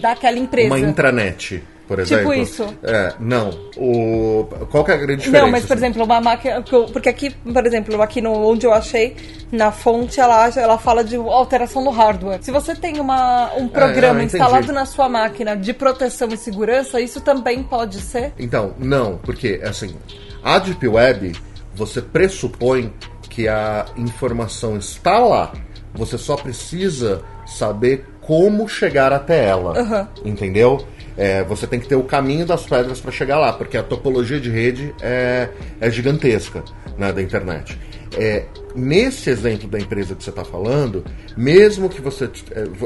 daquela 0.00 0.38
empresa. 0.38 0.68
Uma 0.68 0.78
intranet, 0.78 1.62
por 1.86 2.02
Tipo 2.04 2.32
exemplo. 2.32 2.34
isso. 2.34 2.74
É, 2.82 3.14
não. 3.18 3.50
O, 3.76 4.46
qual 4.70 4.84
que 4.84 4.92
é 4.92 4.94
a 4.94 4.96
grande 4.96 5.22
diferença? 5.22 5.44
Não, 5.44 5.50
mas 5.50 5.66
por 5.66 5.76
exemplo, 5.76 6.04
uma 6.04 6.20
máquina. 6.20 6.62
Porque 6.62 7.08
aqui, 7.08 7.30
por 7.30 7.66
exemplo, 7.66 8.00
aqui 8.00 8.20
no, 8.20 8.32
onde 8.32 8.66
eu 8.66 8.72
achei, 8.72 9.16
na 9.50 9.72
fonte, 9.72 10.20
ela, 10.20 10.48
ela 10.56 10.78
fala 10.78 11.02
de 11.02 11.16
alteração 11.16 11.82
no 11.82 11.90
hardware. 11.90 12.42
Se 12.42 12.50
você 12.52 12.74
tem 12.74 13.00
uma, 13.00 13.52
um 13.54 13.66
programa 13.66 14.20
eu 14.20 14.24
entendi. 14.24 14.36
instalado 14.42 14.72
na 14.72 14.86
sua 14.86 15.08
máquina 15.08 15.56
de 15.56 15.72
proteção 15.72 16.28
e 16.28 16.36
segurança, 16.36 17.00
isso 17.00 17.20
também 17.20 17.62
pode 17.62 18.00
ser? 18.00 18.32
Então, 18.38 18.74
não, 18.78 19.18
porque 19.18 19.60
assim, 19.64 19.94
a 20.42 20.58
Deep 20.58 20.86
Web, 20.86 21.32
você 21.74 22.00
pressupõe 22.00 22.92
que 23.28 23.48
a 23.48 23.86
informação 23.96 24.76
está 24.76 25.18
lá. 25.18 25.52
Você 25.94 26.16
só 26.16 26.36
precisa 26.36 27.22
saber 27.46 28.06
como 28.30 28.68
chegar 28.68 29.12
até 29.12 29.44
ela. 29.44 29.76
Aham. 29.76 30.08
Entendeu? 30.24 30.86
É, 31.18 31.42
você 31.42 31.66
tem 31.66 31.80
que 31.80 31.88
ter 31.88 31.96
o 31.96 32.04
caminho 32.04 32.46
das 32.46 32.64
pedras 32.64 33.00
para 33.00 33.10
chegar 33.10 33.40
lá, 33.40 33.52
porque 33.52 33.76
a 33.76 33.82
topologia 33.82 34.38
de 34.38 34.48
rede 34.48 34.94
é, 35.02 35.48
é 35.80 35.90
gigantesca 35.90 36.62
né, 36.96 37.12
da 37.12 37.20
internet. 37.20 37.76
É, 38.16 38.44
nesse 38.72 39.30
exemplo 39.30 39.68
da 39.68 39.80
empresa 39.80 40.14
que 40.14 40.22
você 40.22 40.30
está 40.30 40.44
falando, 40.44 41.04
mesmo 41.36 41.88
que 41.88 42.00
você. 42.00 42.30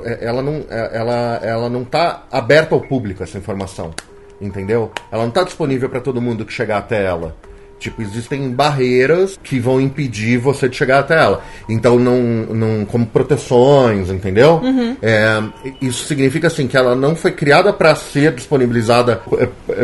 é, 0.07 0.25
ela 0.25 0.41
não 0.41 0.65
é, 0.71 0.91
ela, 0.97 1.41
ela 1.43 1.69
não 1.69 1.83
está 1.83 2.25
aberta 2.33 2.75
ao 2.75 2.81
público 2.81 3.23
essa 3.23 3.37
informação. 3.37 3.91
Entendeu? 4.41 4.91
Ela 5.13 5.25
não 5.25 5.29
está 5.29 5.43
disponível 5.43 5.91
para 5.91 6.01
todo 6.01 6.23
mundo 6.23 6.47
que 6.47 6.55
chegar 6.55 6.79
até 6.79 7.05
ela. 7.05 7.37
Tipo, 7.85 8.01
existem 8.01 8.51
barreiras 8.51 9.39
que 9.43 9.61
vão 9.61 9.79
impedir 9.79 10.39
você 10.39 10.71
de 10.71 10.75
chegar 10.75 11.01
até 11.01 11.19
ela. 11.19 11.43
Então, 11.69 11.99
não, 11.99 12.19
não 12.19 12.87
como 12.87 13.05
proteções, 13.05 14.09
entendeu? 14.09 14.63
É, 15.03 15.43
isso 15.83 16.07
significa 16.07 16.47
assim 16.47 16.67
que 16.67 16.79
ela 16.79 16.95
não 16.95 17.15
foi 17.15 17.33
criada 17.33 17.75
para 17.75 17.95
ser 17.95 18.33
disponibilizada 18.33 19.21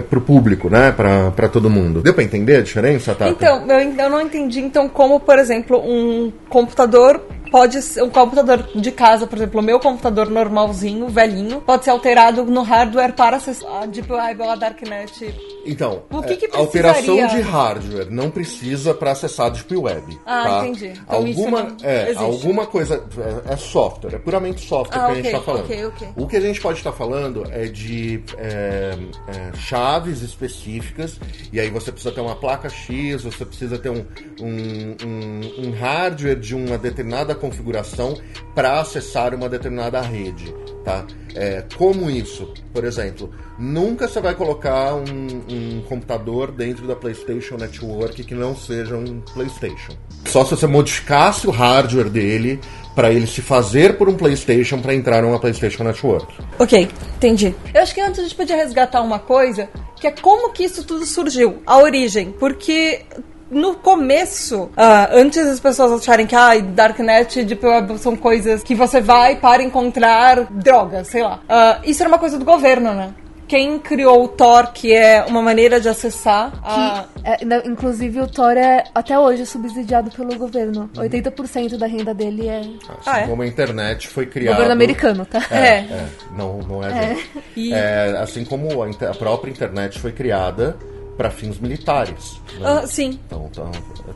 para 0.08 0.18
o 0.18 0.22
público, 0.22 0.70
né? 0.70 0.92
Para 0.92 1.48
todo 1.50 1.68
mundo. 1.68 2.00
Deu 2.00 2.14
para 2.14 2.24
entender 2.24 2.56
a 2.56 2.62
diferença, 2.62 3.14
Tata? 3.14 3.30
Então, 3.32 3.66
eu, 3.68 3.76
ainda 3.76 4.08
não 4.08 4.22
entendi, 4.22 4.60
então, 4.60 4.88
como, 4.88 5.20
por 5.20 5.38
exemplo, 5.38 5.78
um 5.78 6.32
computador 6.48 7.20
pode 7.50 7.82
ser. 7.82 8.02
Um 8.02 8.10
computador 8.10 8.68
de 8.74 8.90
casa, 8.92 9.26
por 9.26 9.36
exemplo, 9.36 9.60
o 9.60 9.62
meu 9.62 9.78
computador 9.80 10.28
normalzinho, 10.30 11.08
velhinho, 11.08 11.60
pode 11.60 11.84
ser 11.84 11.90
alterado 11.90 12.44
no 12.44 12.62
hardware 12.62 13.12
para 13.14 13.36
acessar 13.36 13.82
a 13.82 13.86
Deep 13.86 14.10
Web 14.12 14.42
ou 14.42 14.50
a 14.50 14.54
Darknet. 14.56 15.34
Então, 15.66 16.02
O 16.10 16.22
que 16.22 16.36
que 16.36 16.46
é, 16.46 16.50
a 16.54 16.58
alteração 16.58 17.26
de 17.26 17.40
hardware 17.40 18.10
não 18.10 18.30
precisa 18.30 18.94
para 18.94 19.10
acessar 19.12 19.46
a 19.46 19.50
Deep 19.50 19.76
Web. 19.76 20.18
Ah, 20.24 20.42
tá? 20.44 20.66
entendi. 20.68 20.86
Então 20.88 21.16
alguma, 21.18 21.76
é, 21.82 22.02
existe. 22.04 22.22
alguma 22.22 22.66
coisa. 22.66 23.04
É, 23.48 23.52
é 23.52 23.56
software, 23.56 24.14
é 24.14 24.18
puramente 24.18 24.66
software 24.66 24.98
Ah, 24.98 25.06
que 25.06 25.12
a 25.12 25.14
gente 25.16 25.26
está 25.26 25.40
falando. 25.40 25.64
ok, 25.64 25.84
ok. 25.86 26.08
O 26.16 26.26
que 26.26 26.36
a 26.36 26.40
gente 26.40 26.60
pode 26.60 26.78
estar 26.78 26.92
falando 26.92 27.44
é 27.50 27.64
de 27.66 28.22
é, 28.38 28.96
é, 29.28 29.56
chaves 29.56 30.22
específicas, 30.22 31.18
e 31.52 31.60
aí 31.60 31.68
você 31.70 31.92
precisa 31.92 32.12
ter 32.14 32.20
uma 32.20 32.36
placa 32.36 32.68
X, 32.68 33.22
você 33.22 33.44
precisa 33.44 33.78
ter 33.78 33.90
um, 33.90 34.04
um, 34.40 34.96
um- 35.06 35.68
um 35.68 35.70
hardware 35.78 36.38
de 36.38 36.54
uma 36.54 36.78
determinada 36.78 37.34
configuração 37.40 38.16
para 38.54 38.80
acessar 38.80 39.34
uma 39.34 39.48
determinada 39.48 40.00
rede. 40.00 40.54
Tá? 40.84 41.04
É, 41.34 41.64
como 41.76 42.10
isso? 42.10 42.52
Por 42.72 42.84
exemplo, 42.84 43.30
nunca 43.58 44.08
você 44.08 44.20
vai 44.20 44.34
colocar 44.34 44.94
um, 44.94 45.02
um 45.48 45.82
computador 45.88 46.50
dentro 46.50 46.86
da 46.86 46.96
PlayStation 46.96 47.56
Network 47.56 48.24
que 48.24 48.34
não 48.34 48.56
seja 48.56 48.96
um 48.96 49.20
PlayStation. 49.20 49.92
Só 50.26 50.44
se 50.44 50.52
você 50.52 50.66
modificasse 50.66 51.46
o 51.46 51.50
hardware 51.50 52.08
dele 52.08 52.60
para 52.94 53.12
ele 53.12 53.26
se 53.26 53.40
fazer 53.40 53.96
por 53.96 54.08
um 54.08 54.14
PlayStation 54.14 54.80
para 54.80 54.94
entrar 54.94 55.22
numa 55.22 55.38
PlayStation 55.38 55.84
Network. 55.84 56.32
Ok, 56.58 56.88
entendi. 57.16 57.54
Eu 57.72 57.82
acho 57.82 57.94
que 57.94 58.00
antes 58.00 58.18
a 58.18 58.22
gente 58.22 58.34
podia 58.34 58.56
resgatar 58.56 59.00
uma 59.00 59.18
coisa, 59.18 59.68
que 59.96 60.06
é 60.06 60.10
como 60.10 60.52
que 60.52 60.64
isso 60.64 60.84
tudo 60.84 61.06
surgiu, 61.06 61.62
a 61.66 61.78
origem. 61.78 62.32
Porque 62.32 63.02
no 63.50 63.74
começo, 63.74 64.70
ah, 64.76 65.08
antes 65.12 65.44
das 65.44 65.58
pessoas 65.60 66.00
acharem 66.00 66.26
que 66.26 66.34
ah, 66.36 66.58
Darknet 66.60 67.40
e 67.40 67.44
Deep 67.44 67.64
Web 67.66 67.98
são 67.98 68.16
coisas 68.16 68.62
que 68.62 68.74
você 68.74 69.00
vai 69.00 69.36
para 69.36 69.62
encontrar 69.62 70.44
drogas, 70.50 71.08
sei 71.08 71.22
lá. 71.22 71.40
Ah, 71.48 71.80
isso 71.84 72.02
era 72.02 72.08
uma 72.08 72.18
coisa 72.18 72.38
do 72.38 72.44
governo, 72.44 72.92
né? 72.94 73.12
Quem 73.48 73.80
criou 73.80 74.22
o 74.22 74.28
Tor, 74.28 74.68
que 74.72 74.94
é 74.94 75.24
uma 75.26 75.42
maneira 75.42 75.80
de 75.80 75.88
acessar 75.88 76.52
a... 76.62 77.04
Que, 77.16 77.20
é, 77.28 77.44
na- 77.44 77.66
inclusive, 77.66 78.20
o 78.20 78.28
Thor 78.28 78.52
é 78.56 78.84
até 78.94 79.18
hoje 79.18 79.44
subsidiado 79.44 80.08
pelo 80.12 80.38
governo. 80.38 80.88
80% 80.94 81.76
da 81.76 81.88
renda 81.88 82.14
dele 82.14 82.46
é 82.46 82.60
Assim 82.60 82.76
Ah, 83.04 83.18
é? 83.22 83.26
como 83.26 83.42
a 83.42 83.46
internet 83.48 84.06
foi 84.06 84.26
criada. 84.26 84.54
governo 84.54 84.72
americano, 84.72 85.26
tá? 85.26 85.44
É, 85.50 85.56
É. 85.56 85.72
é, 85.80 86.06
não, 86.38 86.58
não 86.58 86.84
é. 86.84 87.08
gente. 87.08 87.30
E- 87.56 87.72
É, 87.74 88.16
assim 88.22 88.44
como 88.44 88.84
a, 88.84 88.88
inter- 88.88 89.10
a 89.10 89.14
própria 89.14 89.50
internet 89.50 89.98
foi 89.98 90.12
criada 90.12 90.76
para 91.20 91.30
fins 91.30 91.58
militares. 91.60 92.40
né? 92.58 92.80
Ah, 92.82 92.86
sim. 92.86 93.20
Então, 93.26 93.46
então, 93.52 93.70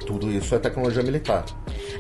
tudo 0.07 0.31
isso 0.31 0.55
é 0.55 0.59
tecnologia 0.59 1.03
militar. 1.03 1.45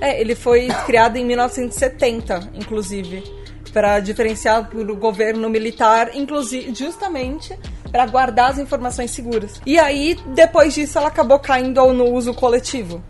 É, 0.01 0.19
ele 0.19 0.35
foi 0.35 0.69
criado 0.87 1.17
em 1.19 1.25
1970, 1.27 2.53
inclusive, 2.55 3.23
para 3.71 4.01
diferenciar 4.01 4.67
do 4.71 4.97
governo 4.97 5.51
militar, 5.51 6.17
inclusive 6.17 6.75
justamente 6.75 7.55
para 7.93 8.07
guardar 8.07 8.53
as 8.53 8.59
informações 8.59 9.11
seguras. 9.11 9.61
E 9.67 9.79
aí, 9.79 10.17
depois 10.35 10.73
disso, 10.73 10.97
ela 10.97 11.09
acabou 11.09 11.39
caindo 11.39 11.85
no 11.93 12.07
uso 12.11 12.33
coletivo, 12.33 13.03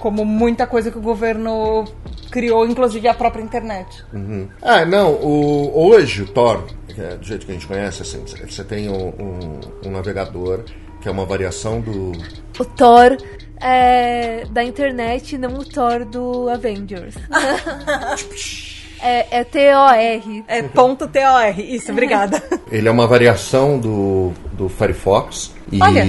como 0.00 0.26
muita 0.26 0.66
coisa 0.66 0.90
que 0.90 0.98
o 0.98 1.02
governo 1.02 1.86
criou, 2.30 2.66
inclusive 2.66 3.08
a 3.08 3.14
própria 3.14 3.40
internet. 3.42 4.04
Uhum. 4.12 4.48
Ah, 4.60 4.84
não, 4.84 5.12
o, 5.14 5.72
hoje 5.88 6.24
o 6.24 6.26
Tor, 6.26 6.66
é 6.98 7.16
do 7.16 7.24
jeito 7.24 7.46
que 7.46 7.52
a 7.52 7.54
gente 7.54 7.66
conhece, 7.66 8.02
assim, 8.02 8.22
você 8.46 8.62
tem 8.62 8.90
um, 8.90 9.08
um- 9.08 9.60
um 9.86 9.90
navegador 9.90 10.62
que 11.00 11.08
é 11.08 11.10
uma 11.10 11.24
variação 11.24 11.80
do. 11.80 12.12
O 12.58 12.64
Thor 12.64 13.16
é 13.60 14.44
da 14.50 14.62
internet, 14.62 15.36
não 15.36 15.54
o 15.58 15.64
Thor 15.64 16.04
do 16.04 16.48
Avengers. 16.48 17.14
é, 19.02 19.38
é 19.40 19.44
T-O-R. 19.44 20.44
É 20.46 20.62
ponto 20.62 21.06
.tor, 21.08 21.58
isso, 21.58 21.92
obrigada. 21.92 22.42
Ele 22.70 22.88
é 22.88 22.90
uma 22.90 23.06
variação 23.06 23.78
do, 23.78 24.32
do 24.52 24.68
Firefox 24.68 25.52
e. 25.70 25.82
Olha. 25.82 26.04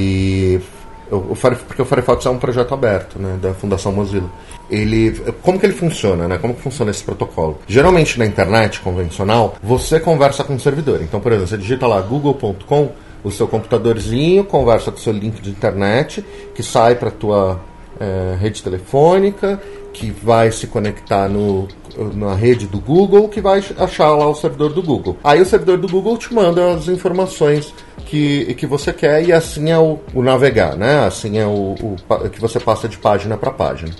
O, 1.11 1.31
o 1.31 1.35
Fire- 1.35 1.55
porque 1.55 1.81
o 1.81 1.85
Firefox 1.85 2.23
é 2.25 2.29
um 2.29 2.37
projeto 2.37 2.71
aberto, 2.71 3.17
né, 3.17 3.35
da 3.41 3.51
Fundação 3.53 3.91
Mozilla. 3.91 4.29
Ele, 4.69 5.19
como 5.41 5.59
que 5.59 5.65
ele 5.65 5.73
funciona, 5.73 6.27
né? 6.27 6.37
Como 6.37 6.53
que 6.53 6.61
funciona 6.61 6.91
esse 6.91 7.03
protocolo? 7.03 7.59
Geralmente 7.67 8.19
na 8.19 8.25
internet 8.27 8.79
convencional, 8.81 9.55
você 9.63 9.99
conversa 9.99 10.43
com 10.43 10.53
o 10.53 10.59
servidor. 10.59 11.01
Então, 11.01 11.19
por 11.19 11.31
exemplo, 11.31 11.47
você 11.47 11.57
digita 11.57 11.87
lá 11.87 11.99
google.com, 12.01 12.91
o 13.23 13.31
seu 13.31 13.47
computadorzinho 13.47 14.43
conversa 14.43 14.91
com 14.91 14.97
o 14.97 15.01
seu 15.01 15.13
link 15.13 15.41
de 15.41 15.49
internet, 15.49 16.23
que 16.53 16.63
sai 16.63 16.95
para 16.95 17.11
tua 17.11 17.59
eh, 17.99 18.37
rede 18.39 18.63
telefônica, 18.63 19.59
que 19.91 20.11
vai 20.11 20.51
se 20.51 20.67
conectar 20.67 21.27
no, 21.27 21.67
na 22.15 22.33
rede 22.33 22.67
do 22.67 22.79
Google, 22.79 23.27
que 23.27 23.41
vai 23.41 23.63
achar 23.77 24.11
lá 24.11 24.27
o 24.27 24.35
servidor 24.35 24.73
do 24.73 24.81
Google. 24.81 25.17
Aí 25.23 25.41
o 25.41 25.45
servidor 25.45 25.77
do 25.77 25.87
Google 25.87 26.17
te 26.17 26.33
manda 26.33 26.73
as 26.73 26.87
informações 26.87 27.73
que, 28.05 28.53
que 28.55 28.65
você 28.65 28.93
quer 28.93 29.23
e 29.23 29.33
assim 29.33 29.69
é 29.69 29.77
o, 29.77 29.99
o 30.13 30.21
navegar, 30.21 30.75
né? 30.75 31.05
Assim 31.05 31.37
é 31.37 31.45
o, 31.45 31.75
o 32.09 32.29
que 32.29 32.39
você 32.39 32.59
passa 32.59 32.87
de 32.87 32.97
página 32.97 33.37
para 33.37 33.51
página. 33.51 33.91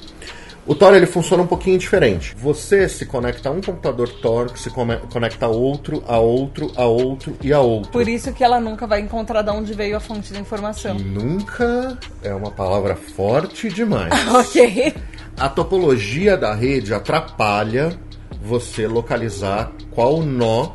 O 0.70 0.76
Tor 0.76 0.94
ele 0.94 1.08
funciona 1.08 1.42
um 1.42 1.48
pouquinho 1.48 1.80
diferente. 1.80 2.36
Você 2.38 2.88
se 2.88 3.04
conecta 3.04 3.50
a 3.50 3.52
um 3.52 3.60
computador 3.60 4.08
Tor 4.08 4.52
que 4.52 4.60
se 4.60 4.70
conecta 4.70 5.48
a 5.48 5.50
outro, 5.50 6.04
a 6.08 6.20
outro, 6.20 6.72
a 6.76 6.86
outro 6.86 7.36
e 7.42 7.52
a 7.52 7.60
outro. 7.60 7.92
Por 7.92 8.08
isso 8.08 8.32
que 8.32 8.44
ela 8.44 8.60
nunca 8.60 8.86
vai 8.86 9.00
encontrar 9.00 9.42
de 9.42 9.50
onde 9.50 9.74
veio 9.74 9.98
a 9.98 10.00
fonte 10.00 10.32
da 10.32 10.40
informação. 10.40 10.94
Nunca 10.94 11.98
é 12.22 12.32
uma 12.36 12.52
palavra 12.52 12.96
forte 12.96 13.68
demais. 13.70 14.14
Ok. 14.30 14.94
A 15.40 15.50
topologia 15.50 16.38
da 16.38 16.54
rede 16.54 16.94
atrapalha 16.94 17.98
você 18.40 18.86
localizar 18.88 19.72
qual 19.90 20.22
nó 20.22 20.74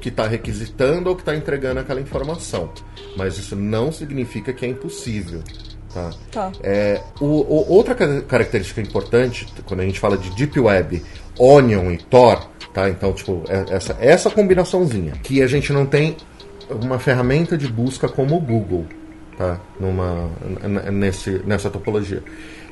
que 0.00 0.08
está 0.08 0.26
requisitando 0.26 1.08
ou 1.08 1.14
que 1.14 1.22
está 1.22 1.36
entregando 1.36 1.78
aquela 1.78 2.00
informação. 2.00 2.72
Mas 3.16 3.38
isso 3.38 3.54
não 3.54 3.92
significa 3.92 4.52
que 4.52 4.66
é 4.66 4.68
impossível. 4.68 5.40
Tá? 5.96 6.10
Tá. 6.30 6.52
É, 6.62 7.00
o- 7.18 7.24
o- 7.24 7.72
outra 7.72 7.94
ca- 7.94 8.20
característica 8.22 8.82
importante 8.82 9.46
quando 9.64 9.80
a 9.80 9.84
gente 9.84 9.98
fala 9.98 10.18
de 10.18 10.28
Deep 10.36 10.60
Web, 10.60 11.02
Onion 11.38 11.90
e 11.90 11.96
Tor, 11.96 12.50
tá? 12.74 12.90
Então, 12.90 13.14
tipo, 13.14 13.42
é- 13.48 13.74
essa, 13.74 13.96
essa 13.98 14.28
combinaçãozinha. 14.30 15.12
Que 15.22 15.40
a 15.42 15.46
gente 15.46 15.72
não 15.72 15.86
tem 15.86 16.14
uma 16.82 16.98
ferramenta 16.98 17.56
de 17.56 17.66
busca 17.66 18.08
como 18.10 18.36
o 18.36 18.40
Google, 18.40 18.84
tá? 19.38 19.58
Numa, 19.80 20.28
nesse, 20.92 21.40
nessa 21.46 21.70
topologia. 21.70 22.22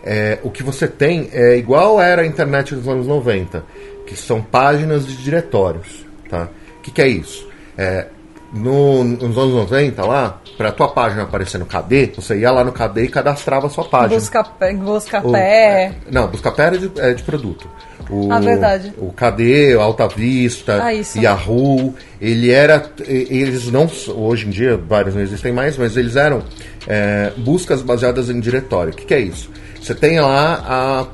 É, 0.03 0.39
o 0.43 0.51
que 0.51 0.63
você 0.63 0.87
tem 0.87 1.31
é 1.33 1.57
igual 1.57 1.99
era 1.99 2.21
a 2.21 2.27
internet 2.27 2.75
dos 2.75 2.87
anos 2.87 3.07
90, 3.07 3.65
que 4.07 4.15
são 4.15 4.43
páginas 4.43 5.07
de 5.07 5.17
diretórios, 5.17 6.05
tá? 6.29 6.51
O 6.79 6.83
que, 6.83 6.91
que 6.91 7.01
é 7.01 7.09
isso? 7.09 7.49
É, 7.79 8.09
no- 8.53 9.03
nos 9.03 9.39
anos 9.39 9.55
90 9.55 10.05
lá, 10.05 10.43
pra 10.57 10.71
tua 10.73 10.89
página 10.89 11.23
aparecer 11.23 11.59
no 11.59 11.67
KD, 11.67 12.13
você 12.17 12.39
ia 12.39 12.51
lá 12.51 12.63
no 12.65 12.73
KD 12.73 13.05
e 13.05 13.09
cadastrava 13.09 13.67
a 13.67 13.71
sua 13.71 13.85
página. 13.85 14.19
Busca, 14.19 14.43
busca 14.83 15.21
O- 15.27 15.33
pé. 15.33 15.93
é, 16.07 16.11
não, 16.11 16.27
Buscapé 16.29 16.67
é 16.69 16.71
de, 16.71 16.91
é 16.99 17.13
de 17.15 17.23
produto. 17.23 17.69
O, 18.11 18.31
Ah, 18.31 18.39
verdade. 18.39 18.93
O 18.99 19.11
KD, 19.13 19.75
o 19.77 19.81
Alta 19.81 20.07
Vista, 20.07 20.83
Ah, 20.85 20.93
isso. 20.93 21.19
Yahoo, 21.19 21.95
ele 22.21 22.51
era. 22.51 22.91
Eles 23.07 23.71
não. 23.71 23.91
Hoje 24.15 24.47
em 24.47 24.51
dia, 24.51 24.77
vários 24.77 25.15
não 25.15 25.23
existem 25.23 25.53
mais, 25.53 25.79
mas 25.79 25.97
eles 25.97 26.15
eram 26.15 26.43
é, 26.87 27.33
buscas 27.39 27.81
baseadas 27.81 28.29
em 28.29 28.39
diretório. 28.41 28.93
O 28.93 28.97
que, 28.97 29.07
que 29.07 29.15
é 29.15 29.21
isso? 29.21 29.51
Você 29.81 29.95
tem 29.95 30.21
lá 30.21 30.63
a, 30.67 31.07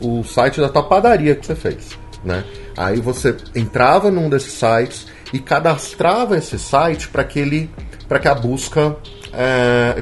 o, 0.00 0.18
o 0.20 0.24
site 0.24 0.60
da 0.60 0.68
tua 0.68 0.82
padaria 0.82 1.34
que 1.36 1.46
você 1.46 1.54
fez. 1.54 1.96
Né? 2.24 2.42
Aí 2.76 3.00
você 3.00 3.36
entrava 3.54 4.10
num 4.10 4.28
desses 4.28 4.52
sites 4.54 5.06
e 5.32 5.38
cadastrava 5.38 6.36
esse 6.36 6.58
site 6.58 7.06
para 7.08 7.22
que 7.24 7.38
ele. 7.38 7.70
Para 8.12 8.18
que 8.20 8.28
a 8.28 8.34
busca. 8.34 8.94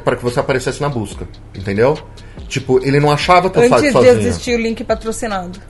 para 0.05 0.17
que 0.17 0.23
você 0.25 0.41
aparecesse 0.41 0.81
na 0.81 0.89
busca. 0.89 1.27
Entendeu? 1.55 1.97
Tipo, 2.49 2.85
ele 2.85 2.99
não 2.99 3.11
achava 3.13 3.49
teu 3.49 3.63
Antes 3.63 3.71
site 3.79 3.87
de 3.87 3.93
sozinho. 3.93 4.13
existir 4.19 4.55
o 4.57 4.61
link 4.61 4.83
patrocinado 4.83 5.61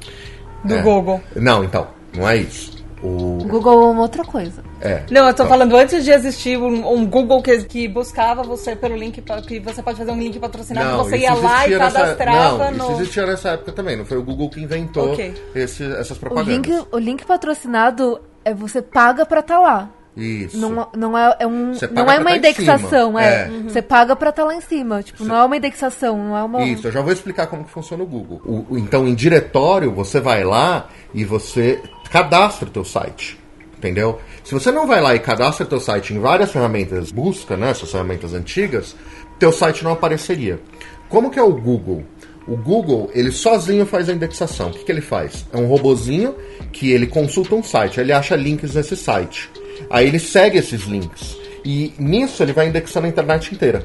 do 0.65 0.75
É. 0.75 0.81
Google. 0.83 1.21
Não, 1.37 1.63
então, 1.63 1.89
não 2.17 2.27
é 2.27 2.37
isso. 2.39 2.81
O, 3.03 3.39
O 3.43 3.45
Google 3.47 3.83
é 3.83 3.87
uma 3.93 4.03
outra 4.03 4.25
coisa. 4.25 4.63
é. 4.81 5.03
Não, 5.11 5.27
eu 5.27 5.33
tô 5.35 5.47
falando 5.47 5.75
antes 5.77 6.05
de 6.05 6.11
existir 6.11 6.59
um, 6.59 6.91
um 6.91 7.07
Google 7.07 7.43
que, 7.43 7.65
que 7.65 7.89
buscava 7.89 8.43
você 8.43 8.75
pelo 8.77 8.95
link, 8.97 9.23
que 9.47 9.61
você 9.61 9.83
pode 9.83 9.97
fazer 9.99 10.11
um 10.11 10.19
link 10.19 10.39
patrocinado, 10.39 10.99
você 10.99 11.17
isso 11.17 11.25
ia 11.25 11.35
lá 11.35 11.67
e 11.67 11.73
existia 11.73 11.79
nessa- 11.79 11.99
cadastrava 11.99 12.71
não, 12.71 12.73
no... 12.73 12.93
Isso 12.93 13.01
existia 13.03 13.27
nessa 13.27 13.49
época 13.51 13.73
também, 13.73 13.97
não 13.97 14.05
foi 14.07 14.17
o 14.19 14.23
Google 14.23 14.49
que 14.51 14.61
inventou 14.61 15.13
Ok. 15.13 15.35
esse- 15.55 15.85
essas 15.93 16.17
O 16.17 16.21
propagandas. 16.21 16.55
link, 16.55 16.87
o 16.93 16.99
link 16.99 17.25
patrocinado 17.27 18.21
é 18.45 18.53
você 18.55 18.81
paga 18.83 19.25
pra 19.27 19.41
estar 19.41 19.59
lá. 19.59 19.89
Isso. 20.17 20.59
Não, 20.59 20.89
não 20.97 21.17
é, 21.17 21.37
é 21.41 21.47
um, 21.47 21.73
não 21.93 22.11
é 22.11 22.19
uma 22.19 22.31
tá 22.31 22.37
indexação, 22.37 23.19
é. 23.19 23.45
É. 23.45 23.51
Você 23.69 23.81
paga 23.81 24.15
pra 24.17 24.31
estar 24.31 24.45
lá 24.45 24.55
em 24.55 24.61
cima. 24.61 25.03
Tipo, 25.03 25.25
não 25.25 25.37
é 25.37 25.45
uma 25.45 25.57
indexação, 25.57 26.17
não 26.19 26.37
é 26.37 26.43
uma. 26.43 26.63
Isso, 26.65 26.89
eu 26.89 26.93
já 26.93 27.01
vou 27.01 27.13
explicar 27.13 27.47
como 27.47 27.65
que 27.65 27.71
funciona 27.71 28.03
o 28.03 28.07
Google. 28.07 28.43
O- 28.45 28.67
o- 28.75 28.79
então, 28.79 29.07
em 29.07 29.15
diretório, 29.15 29.93
você 29.93 30.21
vai 30.21 30.43
lá 30.45 30.89
e 31.15 31.25
você 31.25 31.81
cadastra 32.11 32.69
o 32.69 32.71
teu 32.71 32.85
site. 32.85 33.39
Entendeu? 33.79 34.21
Se 34.45 34.53
você 34.53 34.71
não 34.71 34.87
vai 34.87 35.01
lá 35.01 35.15
e 35.15 35.19
cadastra 35.21 35.65
o 35.65 35.69
teu 35.69 35.81
site 35.81 36.13
em 36.13 36.19
várias 36.19 36.53
ferramentas 36.53 37.11
busca, 37.11 37.57
né, 37.57 37.71
essas 37.71 37.91
ferramentas 37.91 38.35
antigas, 38.35 38.95
teu 39.39 39.51
site 39.51 39.83
não 39.83 39.93
apareceria. 39.93 40.61
Como 41.09 41.31
que 41.31 41.39
é 41.39 41.43
o 41.43 41.53
Google? 41.55 42.05
O 42.47 42.57
Google, 42.57 43.11
ele 43.15 43.31
sozinho 43.33 43.87
faz 43.87 44.09
a 44.09 44.13
indexação. 44.13 44.69
O 44.69 44.73
que, 44.73 44.85
que 44.85 44.93
ele 44.93 45.01
faz? 45.01 45.47
É 45.53 45.57
um 45.57 45.67
robozinho 45.67 46.35
que 46.73 46.91
ele 46.91 47.07
consulta 47.07 47.55
um 47.55 47.63
site, 47.63 48.01
ele 48.01 48.13
acha 48.13 48.37
links 48.37 48.75
nesse 48.75 48.97
site. 48.97 49.49
Aí 49.89 50.07
ele 50.09 50.19
segue 50.19 50.59
esses 50.59 50.83
links. 50.85 51.37
E 51.65 51.93
nisso 51.99 52.43
ele 52.43 52.53
vai 52.53 52.69
indexando 52.69 53.07
a 53.07 53.11
internet 53.11 53.55
inteira. 53.55 53.83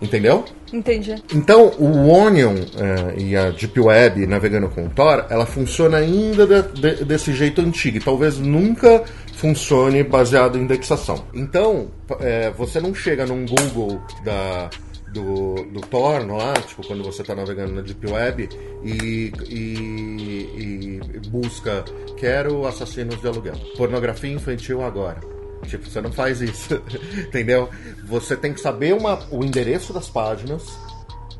Entendeu? 0.00 0.44
Entendi. 0.70 1.14
Então, 1.34 1.68
o 1.78 2.08
Onion 2.10 2.54
eh, 2.76 3.14
e 3.16 3.36
a 3.36 3.48
Deep 3.50 3.80
Web 3.80 4.26
navegando 4.26 4.68
com 4.68 4.84
o 4.84 4.90
Tor, 4.90 5.24
ela 5.30 5.46
funciona 5.46 5.96
ainda 5.96 6.46
de- 6.46 6.80
de- 6.96 7.04
desse 7.04 7.32
jeito 7.32 7.62
antigo. 7.62 7.96
E 7.96 8.00
talvez 8.00 8.36
nunca 8.38 9.04
funcione 9.36 10.02
baseado 10.02 10.58
em 10.58 10.62
indexação. 10.62 11.24
Então, 11.32 11.88
eh, 12.20 12.52
você 12.58 12.78
não 12.78 12.94
chega 12.94 13.24
num 13.24 13.46
Google 13.46 13.98
da, 14.22 14.68
do, 15.20 15.54
do 15.72 15.80
Tor 15.80 16.26
lá, 16.30 16.52
tipo, 16.54 16.86
quando 16.86 17.02
você 17.02 17.22
está 17.22 17.34
navegando 17.34 17.72
na 17.72 17.80
Deep 17.82 18.06
Web 18.06 18.48
e, 18.84 19.32
e- 19.48 21.00
e 21.14 21.20
busca 21.28 21.84
quero 22.16 22.66
assassinos 22.66 23.20
de 23.20 23.26
aluguel. 23.26 23.54
Pornografia 23.76 24.30
infantil 24.30 24.82
agora. 24.82 25.20
Tipo, 25.66 25.88
você 25.88 26.00
não 26.00 26.12
faz 26.12 26.40
isso, 26.40 26.80
entendeu? 27.26 27.68
Você 28.04 28.36
tem 28.36 28.52
que 28.52 28.60
saber 28.60 28.94
uma- 28.94 29.18
o 29.30 29.44
endereço 29.44 29.92
das 29.92 30.08
páginas 30.08 30.62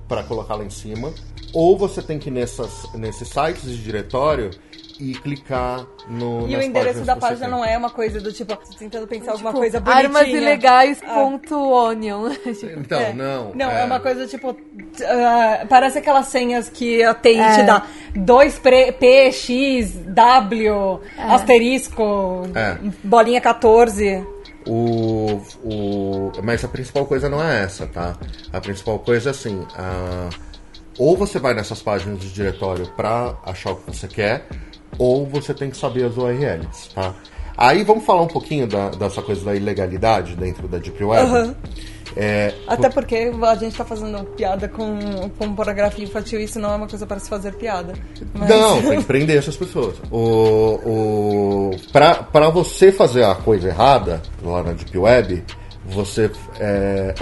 para 0.08 0.22
colocar 0.24 0.54
lá 0.56 0.64
em 0.64 0.70
cima, 0.70 1.12
ou 1.52 1.76
você 1.76 2.00
tem 2.02 2.18
que 2.18 2.28
ir 2.28 2.32
nessas, 2.32 2.92
nesses 2.94 3.28
sites 3.28 3.64
de 3.70 3.82
diretório 3.82 4.50
e 4.98 5.12
clicar 5.14 5.86
no. 6.08 6.48
E 6.48 6.56
o 6.56 6.62
endereço 6.62 7.02
da 7.04 7.16
página 7.16 7.48
não 7.48 7.64
é 7.64 7.76
uma 7.76 7.90
coisa 7.90 8.20
do 8.20 8.32
tipo, 8.32 8.56
tô 8.56 8.72
tentando 8.78 9.06
pensar 9.06 9.32
alguma 9.32 9.50
Tipo, 9.50 9.60
coisa 9.60 9.80
bonitinha. 9.80 10.04
Armas 10.06 10.28
ilegais. 10.28 11.02
Ah. 11.06 11.14
Ponto 11.14 11.54
onion. 11.70 12.30
Tipo, 12.44 12.80
Então, 12.80 13.00
É. 13.00 13.12
não. 13.12 13.52
Não, 13.54 13.70
é, 13.70 13.84
uma 13.84 14.00
coisa 14.00 14.26
tipo. 14.26 14.56
ah, 15.04 15.66
parece 15.68 15.98
aquelas 15.98 16.26
senhas 16.28 16.68
que 16.68 17.02
a 17.04 17.12
TI 17.14 17.34
te 17.34 17.60
É. 17.60 17.64
dá. 17.64 17.82
2 18.14 18.58
P, 18.58 19.30
X, 19.32 19.92
W, 20.06 21.00
asterisco, 21.18 22.42
É. 22.54 22.78
bolinha 23.04 23.40
14. 23.40 24.26
O, 24.68 25.40
o, 25.64 26.32
mas 26.42 26.64
a 26.64 26.68
principal 26.68 27.06
coisa 27.06 27.28
não 27.28 27.42
é 27.42 27.62
essa, 27.62 27.86
tá? 27.86 28.16
A 28.52 28.60
principal 28.60 28.98
coisa 28.98 29.30
é 29.30 29.32
assim: 29.32 29.64
a- 29.76 30.28
ou 30.98 31.16
você 31.16 31.38
vai 31.38 31.54
nessas 31.54 31.80
páginas 31.82 32.18
de 32.18 32.32
diretório 32.32 32.86
para 32.96 33.36
achar 33.44 33.72
o 33.72 33.76
que 33.76 33.94
você 33.94 34.08
quer, 34.08 34.46
ou 34.98 35.26
você 35.26 35.52
tem 35.54 35.70
que 35.70 35.76
saber 35.76 36.04
as 36.04 36.16
URLs, 36.16 36.90
tá? 36.94 37.14
Aí 37.56 37.82
vamos 37.84 38.04
falar 38.04 38.22
um 38.22 38.26
pouquinho 38.26 38.66
da- 38.66 38.90
dessa 38.90 39.22
coisa 39.22 39.44
da 39.44 39.54
ilegalidade 39.54 40.36
dentro 40.36 40.68
da 40.68 40.76
Deep 40.78 41.02
Web. 41.02 41.22
Aham. 41.30 41.54
É, 42.18 42.54
Até 42.66 42.88
porque 42.88 43.30
a 43.42 43.54
gente 43.56 43.76
tá 43.76 43.84
fazendo 43.84 44.24
piada 44.24 44.68
com, 44.68 45.28
com 45.38 45.54
pornografia 45.54 46.02
infantil, 46.04 46.40
isso 46.40 46.58
não 46.58 46.72
é 46.72 46.76
uma 46.76 46.88
coisa 46.88 47.06
para 47.06 47.18
se 47.18 47.28
fazer 47.28 47.52
piada. 47.54 47.92
Mas- 48.34 48.48
Não, 48.48 48.80
tem 48.82 48.98
que 49.00 49.04
prender 49.04 49.36
essas 49.36 49.56
pessoas. 49.56 49.96
O, 50.10 50.18
o, 50.18 51.70
pra 51.92 52.26
você 52.50 52.90
fazer 52.92 53.24
a 53.24 53.34
coisa 53.34 53.68
errada 53.68 54.22
lá 54.42 54.62
na 54.62 54.72
Deep 54.72 54.96
Web, 54.96 55.44
você. 55.84 56.30
É, 56.58 57.14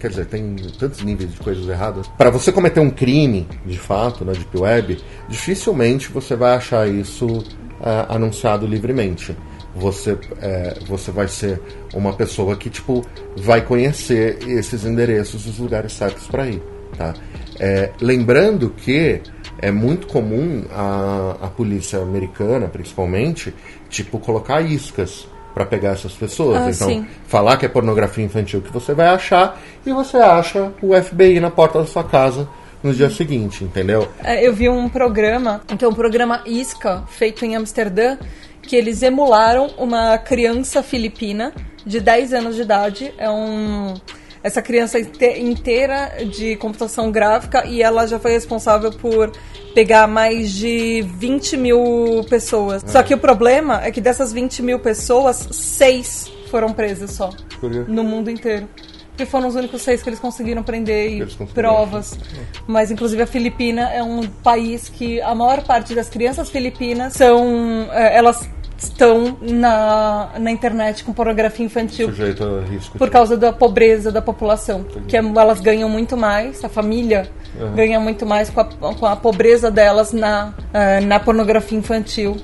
quer 0.00 0.08
dizer, 0.08 0.26
tem 0.26 0.56
tantos 0.78 1.02
níveis 1.02 1.32
de 1.32 1.38
coisas 1.38 1.68
erradas. 1.68 2.08
Pra 2.16 2.30
você 2.30 2.50
cometer 2.50 2.80
um 2.80 2.90
crime, 2.90 3.46
de 3.66 3.78
fato, 3.78 4.24
na 4.24 4.32
Deep 4.32 4.58
Web, 4.58 4.98
dificilmente 5.28 6.10
você 6.10 6.34
vai 6.34 6.56
achar 6.56 6.88
isso 6.88 7.44
é, 7.82 8.06
anunciado 8.08 8.66
livremente. 8.66 9.36
Você, 9.76 10.18
é, 10.40 10.78
você 10.86 11.12
vai 11.12 11.28
ser 11.28 11.60
uma 11.94 12.12
pessoa 12.14 12.56
que 12.56 12.68
tipo 12.68 13.04
vai 13.36 13.64
conhecer 13.64 14.38
esses 14.48 14.84
endereços, 14.84 15.46
os 15.46 15.58
lugares 15.58 15.92
certos 15.92 16.26
para 16.26 16.48
ir, 16.48 16.60
tá? 16.96 17.14
É, 17.58 17.92
lembrando 18.00 18.70
que 18.70 19.20
é 19.58 19.70
muito 19.70 20.06
comum 20.06 20.64
a, 20.72 21.36
a 21.42 21.48
polícia 21.48 22.00
americana, 22.00 22.66
principalmente, 22.66 23.54
tipo 23.88 24.18
colocar 24.18 24.62
iscas 24.62 25.28
para 25.60 25.66
pegar 25.66 25.90
essas 25.90 26.12
pessoas. 26.12 26.56
Ah, 26.56 26.70
então, 26.70 26.88
sim. 26.88 27.06
falar 27.26 27.56
que 27.58 27.66
é 27.66 27.68
pornografia 27.68 28.24
infantil 28.24 28.62
que 28.62 28.72
você 28.72 28.94
vai 28.94 29.08
achar 29.08 29.60
e 29.84 29.92
você 29.92 30.16
acha 30.16 30.72
o 30.82 30.94
FBI 30.94 31.38
na 31.38 31.50
porta 31.50 31.80
da 31.80 31.86
sua 31.86 32.02
casa 32.02 32.48
no 32.82 32.94
dia 32.94 33.10
seguinte, 33.10 33.62
entendeu? 33.62 34.08
É, 34.24 34.46
eu 34.46 34.54
vi 34.54 34.68
um 34.68 34.88
programa, 34.88 35.60
que 35.76 35.84
é 35.84 35.88
um 35.88 35.92
programa 35.92 36.42
ISCA, 36.46 37.04
feito 37.08 37.44
em 37.44 37.54
Amsterdã, 37.54 38.16
que 38.62 38.74
eles 38.74 39.02
emularam 39.02 39.68
uma 39.76 40.16
criança 40.16 40.82
filipina 40.82 41.52
de 41.84 42.00
10 42.00 42.32
anos 42.32 42.56
de 42.56 42.62
idade. 42.62 43.12
É 43.18 43.28
um. 43.28 43.94
Essa 44.42 44.62
criança 44.62 44.98
inte- 44.98 45.38
inteira 45.38 46.12
de 46.24 46.56
computação 46.56 47.10
gráfica 47.10 47.66
e 47.66 47.82
ela 47.82 48.06
já 48.06 48.18
foi 48.18 48.32
responsável 48.32 48.90
por 48.90 49.30
pegar 49.74 50.06
mais 50.06 50.50
de 50.52 51.02
20 51.16 51.56
mil 51.56 52.24
pessoas. 52.28 52.82
Só 52.86 53.02
que 53.02 53.12
o 53.14 53.18
problema 53.18 53.82
é 53.84 53.90
que 53.90 54.00
dessas 54.00 54.32
20 54.32 54.62
mil 54.62 54.78
pessoas, 54.78 55.46
seis 55.52 56.30
foram 56.50 56.72
presas 56.72 57.10
só. 57.12 57.30
Por 57.60 57.70
quê? 57.70 57.84
No 57.86 58.02
mundo 58.02 58.30
inteiro. 58.30 58.66
Porque 59.10 59.26
foram 59.30 59.48
os 59.48 59.54
únicos 59.54 59.82
seis 59.82 60.02
que 60.02 60.08
eles 60.08 60.18
conseguiram 60.18 60.62
prender 60.62 61.12
e 61.12 61.20
conseguiram. 61.20 61.46
provas. 61.52 62.18
Mas, 62.66 62.90
inclusive, 62.90 63.20
a 63.22 63.26
Filipina 63.26 63.90
é 63.92 64.02
um 64.02 64.22
país 64.26 64.88
que 64.88 65.20
a 65.20 65.34
maior 65.34 65.62
parte 65.62 65.94
das 65.94 66.08
crianças 66.08 66.48
filipinas 66.48 67.12
são. 67.12 67.88
eh, 67.92 68.16
elas 68.16 68.48
estão 68.80 69.36
na, 69.40 70.30
na 70.38 70.50
internet 70.50 71.04
com 71.04 71.12
pornografia 71.12 71.64
infantil 71.64 72.08
Sujeito 72.08 72.42
a 72.44 72.64
risco. 72.64 72.98
por 72.98 73.10
causa 73.10 73.36
da 73.36 73.52
pobreza 73.52 74.10
da 74.10 74.22
população. 74.22 74.84
Que 75.06 75.16
é- 75.16 75.20
elas 75.20 75.60
ganham 75.60 75.88
muito 75.88 76.16
mais, 76.16 76.64
a 76.64 76.68
família 76.68 77.28
ganha 77.74 78.00
muito 78.00 78.24
mais 78.24 78.48
com 78.50 78.60
a, 78.60 78.64
com 78.64 79.06
a 79.06 79.16
pobreza 79.16 79.70
delas 79.70 80.12
na, 80.12 80.54
eh, 80.72 81.00
na 81.00 81.20
pornografia 81.20 81.78
infantil. 81.78 82.36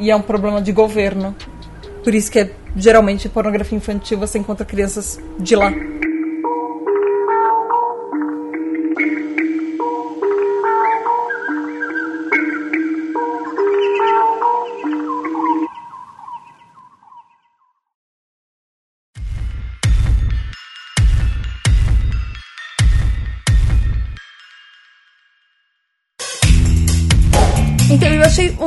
E 0.00 0.10
é 0.10 0.16
um 0.16 0.22
problema 0.22 0.60
de 0.62 0.72
governo. 0.72 1.34
Por 2.02 2.14
isso 2.14 2.30
que 2.30 2.38
é, 2.40 2.50
geralmente 2.76 3.28
pornografia 3.28 3.76
infantil 3.76 4.18
você 4.18 4.38
encontra 4.38 4.64
crianças 4.64 5.18
de 5.38 5.54
lá. 5.54 5.72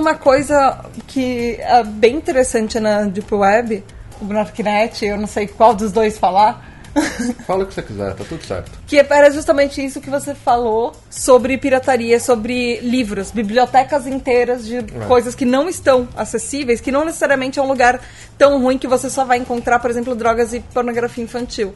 Uma 0.08 0.16
coisa 0.16 0.86
que 1.06 1.58
é 1.60 1.84
bem 1.84 2.16
interessante 2.16 2.80
na 2.80 3.04
Deep 3.04 3.34
Web, 3.34 3.84
o 4.22 4.26
Darknet, 4.26 5.06
eu 5.06 5.18
não 5.18 5.28
sei 5.28 5.48
qual 5.48 5.76
dos 5.76 5.92
dois 5.92 6.18
falar, 6.18 6.66
Fala 7.46 7.64
o 7.64 7.68
que 7.68 7.76
você 7.76 7.84
quiser, 7.84 8.16
tá 8.16 8.24
tudo 8.28 8.44
certo. 8.44 8.72
que 8.88 8.98
era 8.98 9.30
justamente 9.30 9.86
isso 9.86 10.02
que 10.02 10.10
você 10.10 10.34
falou 10.34 10.94
sobre 11.12 11.56
pirataria, 11.56 12.20
sobre 12.20 12.80
livros, 12.80 13.30
bibliotecas 13.30 14.08
inteiras 14.08 14.66
de 14.66 14.82
coisas 15.08 15.36
que 15.36 15.46
não 15.46 15.70
estão 15.70 16.08
acessíveis, 16.16 16.82
que 16.82 16.92
não 16.92 17.06
necessariamente 17.06 17.60
é 17.60 17.62
um 17.62 17.68
lugar 17.68 18.02
tão 18.36 18.60
ruim 18.60 18.80
que 18.80 18.88
você 18.88 19.12
só 19.12 19.26
vai 19.26 19.38
encontrar, 19.38 19.78
por 19.78 19.92
exemplo, 19.92 20.16
drogas 20.16 20.54
e 20.56 20.60
pornografia 20.60 21.24
infantil. 21.24 21.76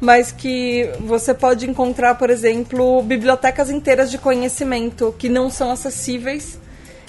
Mas 0.00 0.30
que 0.30 0.88
você 1.00 1.34
pode 1.34 1.68
encontrar, 1.68 2.14
por 2.14 2.30
exemplo, 2.30 3.02
bibliotecas 3.02 3.70
inteiras 3.70 4.08
de 4.08 4.18
conhecimento 4.18 5.12
que 5.18 5.28
não 5.28 5.50
são 5.50 5.72
acessíveis 5.72 6.60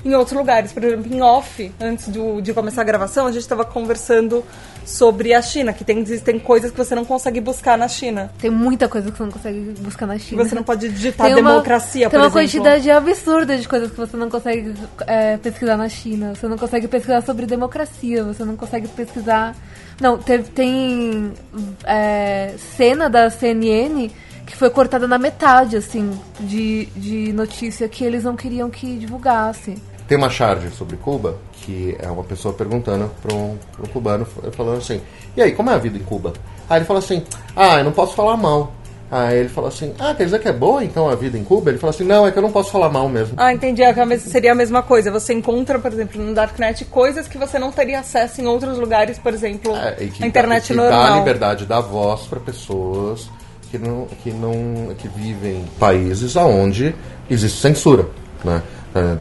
em 0.04 0.14
outros 0.16 0.38
lugares. 0.38 0.72
Por 0.74 0.84
exemplo, 0.84 1.14
em 1.14 1.22
off, 1.22 1.72
antes 1.80 2.08
do, 2.10 2.42
de 2.42 2.54
começar 2.54 2.82
a 2.82 2.86
gravação, 2.86 3.28
a 3.28 3.32
gente 3.32 3.42
estava 3.42 3.64
conversando 3.64 4.44
sobre 4.86 5.34
a 5.34 5.42
China, 5.42 5.74
que 5.74 5.84
tem, 5.84 6.00
existem 6.00 6.40
coisas 6.40 6.72
que 6.72 6.78
você 6.78 6.96
não 6.96 7.06
consegue 7.06 7.40
buscar 7.40 7.78
na 7.78 7.88
China. 7.88 8.32
Tem 8.40 8.50
muita 8.50 8.88
coisa 8.90 9.12
que 9.12 9.18
você 9.18 9.24
não 9.24 9.32
consegue 9.32 9.60
buscar 9.80 10.08
na 10.08 10.18
China. 10.18 10.44
Você 10.44 10.56
não 10.56 10.64
pode 10.64 10.90
digitar 10.90 11.28
Tem 11.28 11.36
uma- 11.36 11.52
democracia, 11.52 12.10
Tem 12.10 12.20
por 12.20 12.26
uma 12.26 12.26
exemplo. 12.42 12.42
quantidade 12.66 12.90
absurda 12.92 13.58
de 13.58 13.68
coisas 13.68 13.92
que 13.92 13.98
você 13.98 14.18
não 14.18 14.30
consegue 14.30 14.74
é, 15.06 15.38
pesquisar 15.38 15.78
na 15.78 15.88
China. 15.88 16.34
Você 16.36 16.48
não 16.48 16.58
consegue 16.58 16.88
pesquisar 16.88 17.22
sobre 17.22 17.46
democracia. 17.46 18.24
Você 18.24 18.44
não 18.44 18.56
consegue 18.56 18.88
pesquisar. 18.88 19.56
Não, 20.00 20.18
teve, 20.18 20.50
tem 20.50 21.32
é, 21.86 22.56
cena 22.76 23.08
da 23.08 23.30
CNN 23.30 24.10
que 24.48 24.56
foi 24.58 24.70
cortada 24.72 25.08
na 25.08 25.18
metade, 25.20 25.78
assim, 25.78 26.12
de, 26.40 26.86
de 26.96 27.32
notícia 27.32 27.88
que 27.88 28.04
eles 28.04 28.24
não 28.24 28.36
queriam 28.36 28.70
que 28.70 28.98
divulgasse. 28.98 29.76
Tem 30.12 30.18
uma 30.18 30.30
charge 30.30 30.70
sobre 30.72 30.98
Cuba, 30.98 31.38
que 31.54 31.96
é 31.98 32.10
uma 32.10 32.26
pessoa 32.26 32.54
perguntando 32.54 33.10
para 33.22 33.34
um, 33.34 33.58
um 33.82 33.88
cubano, 33.94 34.28
falando 34.52 34.80
assim: 34.80 35.00
E 35.38 35.42
aí, 35.42 35.54
como 35.54 35.70
é 35.70 35.74
a 35.74 35.78
vida 35.78 35.98
em 35.98 36.04
Cuba? 36.04 36.34
Aí 36.70 36.80
ele 36.80 36.86
fala 36.86 37.00
assim: 37.00 37.24
Ah, 37.56 37.78
eu 37.78 37.86
não 37.86 37.94
posso 37.94 38.14
falar 38.14 38.36
mal. 38.36 38.74
Aí 39.10 39.38
ele 39.38 39.48
fala 39.48 39.70
assim: 39.70 39.94
Ah, 39.98 40.14
quer 40.14 40.26
dizer 40.26 40.42
que 40.42 40.50
é 40.50 40.52
boa 40.52 40.84
então 40.84 41.08
a 41.08 41.16
vida 41.16 41.38
em 41.38 41.46
Cuba? 41.46 41.70
Ele 41.70 41.78
fala 41.80 41.92
assim: 41.92 42.04
Não, 42.04 42.28
é 42.28 42.32
que 42.34 42.38
eu 42.38 42.42
não 42.42 42.52
posso 42.52 42.70
falar 42.72 42.90
mal 42.90 43.08
mesmo. 43.08 43.36
Ah, 43.38 43.54
entendi. 43.54 43.82
É 43.84 43.90
a 43.98 44.06
mes- 44.06 44.24
Seria 44.24 44.52
a 44.52 44.56
mesma 44.56 44.84
coisa. 44.84 45.10
Você 45.12 45.34
encontra, 45.34 45.80
por 45.80 45.94
exemplo, 45.94 46.22
no 46.22 46.34
Darknet 46.34 46.84
coisas 46.84 47.26
que 47.26 47.38
você 47.38 47.58
não 47.58 47.72
teria 47.72 48.02
acesso 48.02 48.42
em 48.42 48.48
outros 48.48 48.78
lugares, 48.78 49.18
por 49.18 49.34
exemplo, 49.34 49.74
É, 49.74 49.92
que, 49.94 50.26
a 50.26 50.28
internet 50.28 50.68
que 50.68 50.74
dá 50.74 50.90
normal. 50.90 51.20
liberdade 51.20 51.66
da 51.66 51.80
voz 51.80 52.24
para 52.24 52.42
pessoas 52.42 53.30
que 53.70 53.78
não, 53.78 54.08
que 54.22 54.30
não 54.32 54.94
que 54.94 55.08
vivem 55.08 55.62
em 55.62 55.66
países 55.80 56.36
onde 56.36 56.94
existe 57.30 57.62
censura, 57.62 58.08
né? 58.44 58.62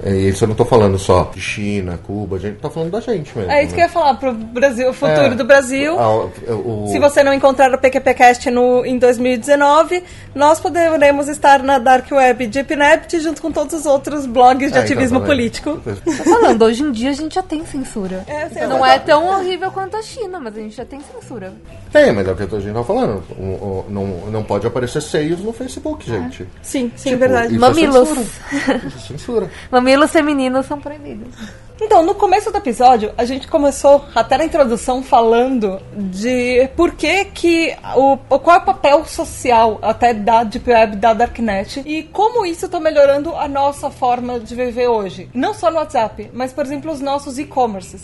É, 0.02 0.10
e 0.12 0.28
isso 0.30 0.44
eu 0.44 0.48
não 0.48 0.54
tô 0.54 0.64
falando 0.64 0.98
só 0.98 1.30
de 1.34 1.40
China, 1.40 1.98
Cuba, 2.04 2.36
a 2.36 2.38
gente 2.40 2.56
tá 2.58 2.68
falando 2.68 2.90
da 2.90 3.00
gente 3.00 3.36
mesmo. 3.36 3.50
É 3.52 3.62
isso 3.62 3.74
que 3.74 3.80
eu 3.80 3.84
né? 3.84 3.86
ia 3.86 3.92
falar 3.92 4.14
pro 4.14 4.32
Brasil, 4.32 4.90
o 4.90 4.92
futuro 4.92 5.26
É, 5.26 5.34
do 5.34 5.44
Brasil. 5.44 5.98
a- 5.98 6.16
o- 6.16 6.88
Se 6.90 6.98
você 6.98 7.22
não 7.22 7.32
encontrar 7.32 7.72
o 7.72 7.78
PQPcast 7.78 8.50
no, 8.50 8.84
em 8.84 8.98
2019, 8.98 10.02
nós 10.34 10.58
poderemos 10.58 11.28
estar 11.28 11.62
na 11.62 11.78
Dark 11.78 12.10
Web 12.10 12.46
DeepNet 12.48 13.20
junto 13.20 13.40
com 13.40 13.52
todos 13.52 13.74
os 13.74 13.86
outros 13.86 14.26
blogs 14.26 14.72
de 14.72 14.78
É, 14.78 14.82
então, 14.82 14.82
ativismo 14.82 15.20
tá 15.20 15.26
vendo? 15.26 15.36
político. 15.36 15.80
Tô 16.04 16.24
falando, 16.24 16.62
hoje 16.64 16.82
em 16.82 16.90
dia 16.92 17.10
a 17.10 17.14
gente 17.14 17.34
já 17.36 17.42
tem 17.42 17.64
censura. 17.64 18.24
É, 18.26 18.48
sei 18.48 18.66
não 18.66 18.84
é 18.84 18.98
tão 18.98 19.26
horrível 19.28 19.70
quanto 19.70 19.96
a 19.96 20.02
China, 20.02 20.40
mas 20.40 20.56
a 20.56 20.60
gente 20.60 20.76
já 20.76 20.84
tem 20.84 21.00
censura. 21.00 21.52
Tem, 21.92 22.12
mas 22.12 22.26
é 22.26 22.32
o 22.32 22.36
que 22.36 22.42
a 22.42 22.60
gente 22.60 22.74
tá 22.74 22.84
falando. 22.84 23.22
O- 23.38 23.42
o- 23.42 23.84
não, 23.88 24.06
não 24.30 24.42
pode 24.42 24.66
aparecer 24.66 25.00
seios 25.02 25.40
no 25.40 25.52
Facebook, 25.52 26.08
gente. 26.08 26.46
Sim, 26.62 26.90
sim, 26.96 27.10
Tipo, 27.10 27.20
verdade. 27.20 27.54
isso 27.54 27.64
é 27.64 27.68
Mamilos. 27.68 28.08
censura. 28.08 28.80
Isso 28.86 28.96
é 28.96 29.00
censura. 29.08 29.50
Mamilos 29.70 30.10
femininos 30.10 30.66
são 30.66 30.80
proibidos. 30.80 31.34
Então, 31.82 32.04
no 32.04 32.14
começo 32.14 32.50
do 32.52 32.58
episódio, 32.58 33.10
a 33.16 33.24
gente 33.24 33.48
começou, 33.48 34.04
até 34.14 34.36
na 34.36 34.44
introdução, 34.44 35.02
falando 35.02 35.80
de 35.94 36.68
por 36.76 36.92
que 36.92 37.24
que 37.24 37.74
o, 37.96 38.18
qual 38.18 38.56
é 38.56 38.60
o 38.60 38.64
papel 38.64 39.04
social 39.06 39.78
até 39.80 40.12
da 40.12 40.44
Deep 40.44 40.70
Web, 40.70 40.96
da 40.96 41.14
Darknet, 41.14 41.82
e 41.86 42.02
como 42.02 42.44
isso 42.44 42.66
está 42.66 42.78
melhorando 42.78 43.34
a 43.34 43.48
nossa 43.48 43.90
forma 43.90 44.38
de 44.38 44.54
viver 44.54 44.88
hoje. 44.88 45.30
Não 45.32 45.54
só 45.54 45.70
no 45.70 45.78
WhatsApp, 45.78 46.30
mas, 46.34 46.52
por 46.52 46.66
exemplo, 46.66 46.92
os 46.92 47.00
nossos 47.00 47.38
e-commerces. 47.38 48.02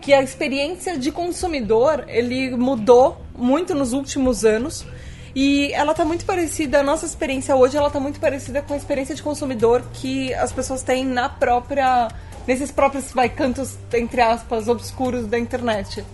Que 0.00 0.14
a 0.14 0.22
experiência 0.22 0.96
de 0.96 1.12
consumidor, 1.12 2.06
ele 2.08 2.56
mudou 2.56 3.18
muito 3.36 3.74
nos 3.74 3.92
últimos 3.92 4.42
anos. 4.42 4.86
E 5.34 5.72
ela 5.72 5.94
tá 5.94 6.04
muito 6.04 6.24
parecida, 6.24 6.80
a 6.80 6.82
nossa 6.82 7.06
experiência 7.06 7.56
hoje, 7.56 7.76
ela 7.76 7.90
tá 7.90 7.98
muito 7.98 8.20
parecida 8.20 8.60
com 8.60 8.74
a 8.74 8.76
experiência 8.76 9.14
de 9.14 9.22
consumidor 9.22 9.82
que 9.94 10.32
as 10.34 10.52
pessoas 10.52 10.82
têm 10.82 11.04
na 11.04 11.28
própria. 11.28 12.08
nesses 12.46 12.70
próprios 12.70 13.12
vai, 13.12 13.28
cantos, 13.28 13.76
entre 13.94 14.20
aspas, 14.20 14.68
obscuros 14.68 15.26
da 15.26 15.38
internet. 15.38 16.04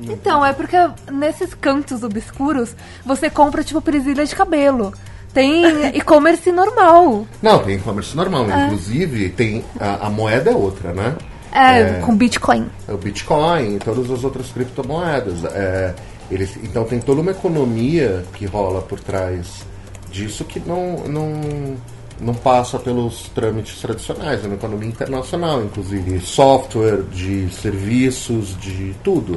Então, 0.00 0.44
é 0.44 0.52
porque 0.52 0.76
nesses 1.10 1.54
cantos 1.54 2.02
obscuros 2.02 2.74
você 3.04 3.30
compra 3.30 3.64
tipo 3.64 3.80
presilha 3.80 4.24
de 4.24 4.36
cabelo. 4.36 4.92
Tem 5.32 5.88
e-commerce 5.96 6.50
normal. 6.52 7.26
Não, 7.42 7.58
tem 7.60 7.76
e-commerce 7.76 8.16
normal. 8.16 8.48
É. 8.50 8.66
Inclusive, 8.66 9.30
tem 9.30 9.64
a, 9.80 10.06
a 10.06 10.10
moeda 10.10 10.50
é 10.50 10.54
outra, 10.54 10.92
né? 10.92 11.16
É, 11.52 12.00
com 12.00 12.14
Bitcoin. 12.14 12.66
É 12.86 12.92
o 12.92 12.98
Bitcoin 12.98 13.76
e 13.76 13.78
todas 13.78 14.10
as 14.10 14.22
outras 14.22 14.50
criptomoedas. 14.50 15.42
É, 15.44 15.94
eles, 16.30 16.56
então 16.62 16.84
tem 16.84 17.00
toda 17.00 17.20
uma 17.20 17.30
economia 17.30 18.24
que 18.34 18.46
rola 18.46 18.82
por 18.82 19.00
trás 19.00 19.64
disso 20.10 20.44
que 20.44 20.60
não, 20.60 20.98
não, 21.08 21.76
não 22.20 22.34
passa 22.34 22.78
pelos 22.78 23.28
trâmites 23.28 23.80
tradicionais, 23.80 24.42
é 24.42 24.46
uma 24.46 24.56
economia 24.56 24.88
internacional, 24.88 25.62
inclusive 25.62 26.20
software, 26.20 27.02
de 27.12 27.50
serviços, 27.50 28.58
de 28.58 28.94
tudo 29.04 29.36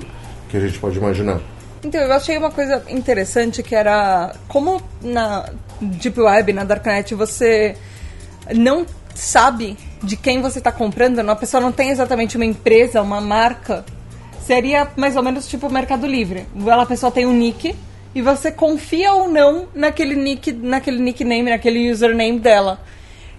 que 0.50 0.58
a 0.58 0.60
gente 0.60 0.80
pode 0.80 0.98
imaginar. 0.98 1.40
Então, 1.84 2.02
eu 2.02 2.12
achei 2.12 2.38
uma 2.38 2.52
coisa 2.52 2.84
interessante 2.90 3.64
que 3.64 3.74
era 3.74 4.36
como 4.48 4.82
na 5.02 5.50
Deep 5.80 6.20
Web, 6.20 6.52
na 6.52 6.64
Darknet, 6.64 7.16
você 7.16 7.78
não 8.54 8.86
sabe 9.16 9.78
de 10.04 10.16
quem 10.18 10.42
você 10.42 10.60
está 10.60 10.72
comprando, 10.72 11.20
a 11.20 11.36
pessoa 11.36 11.62
não 11.62 11.72
tem 11.72 11.90
exatamente 11.90 12.36
uma 12.36 12.46
empresa, 12.46 13.02
uma 13.02 13.22
marca, 13.22 13.86
seria 14.50 14.88
mais 14.97 15.16
ou 15.16 15.22
menos 15.22 15.47
tipo 15.47 15.68
o 15.68 15.72
Mercado 15.72 16.08
Livre. 16.08 16.47
Ela, 16.66 16.82
a 16.82 16.86
pessoa 16.88 17.12
tem 17.12 17.24
um 17.24 17.32
nick 17.34 17.76
e 18.16 18.22
você 18.24 18.52
confia 18.52 19.14
ou 19.14 19.28
não 19.28 19.68
naquele 19.76 20.16
nick, 20.16 20.52
naquele 20.52 21.00
nickname, 21.00 21.52
naquele 21.52 21.91
username 21.91 22.39
dela. 22.39 22.82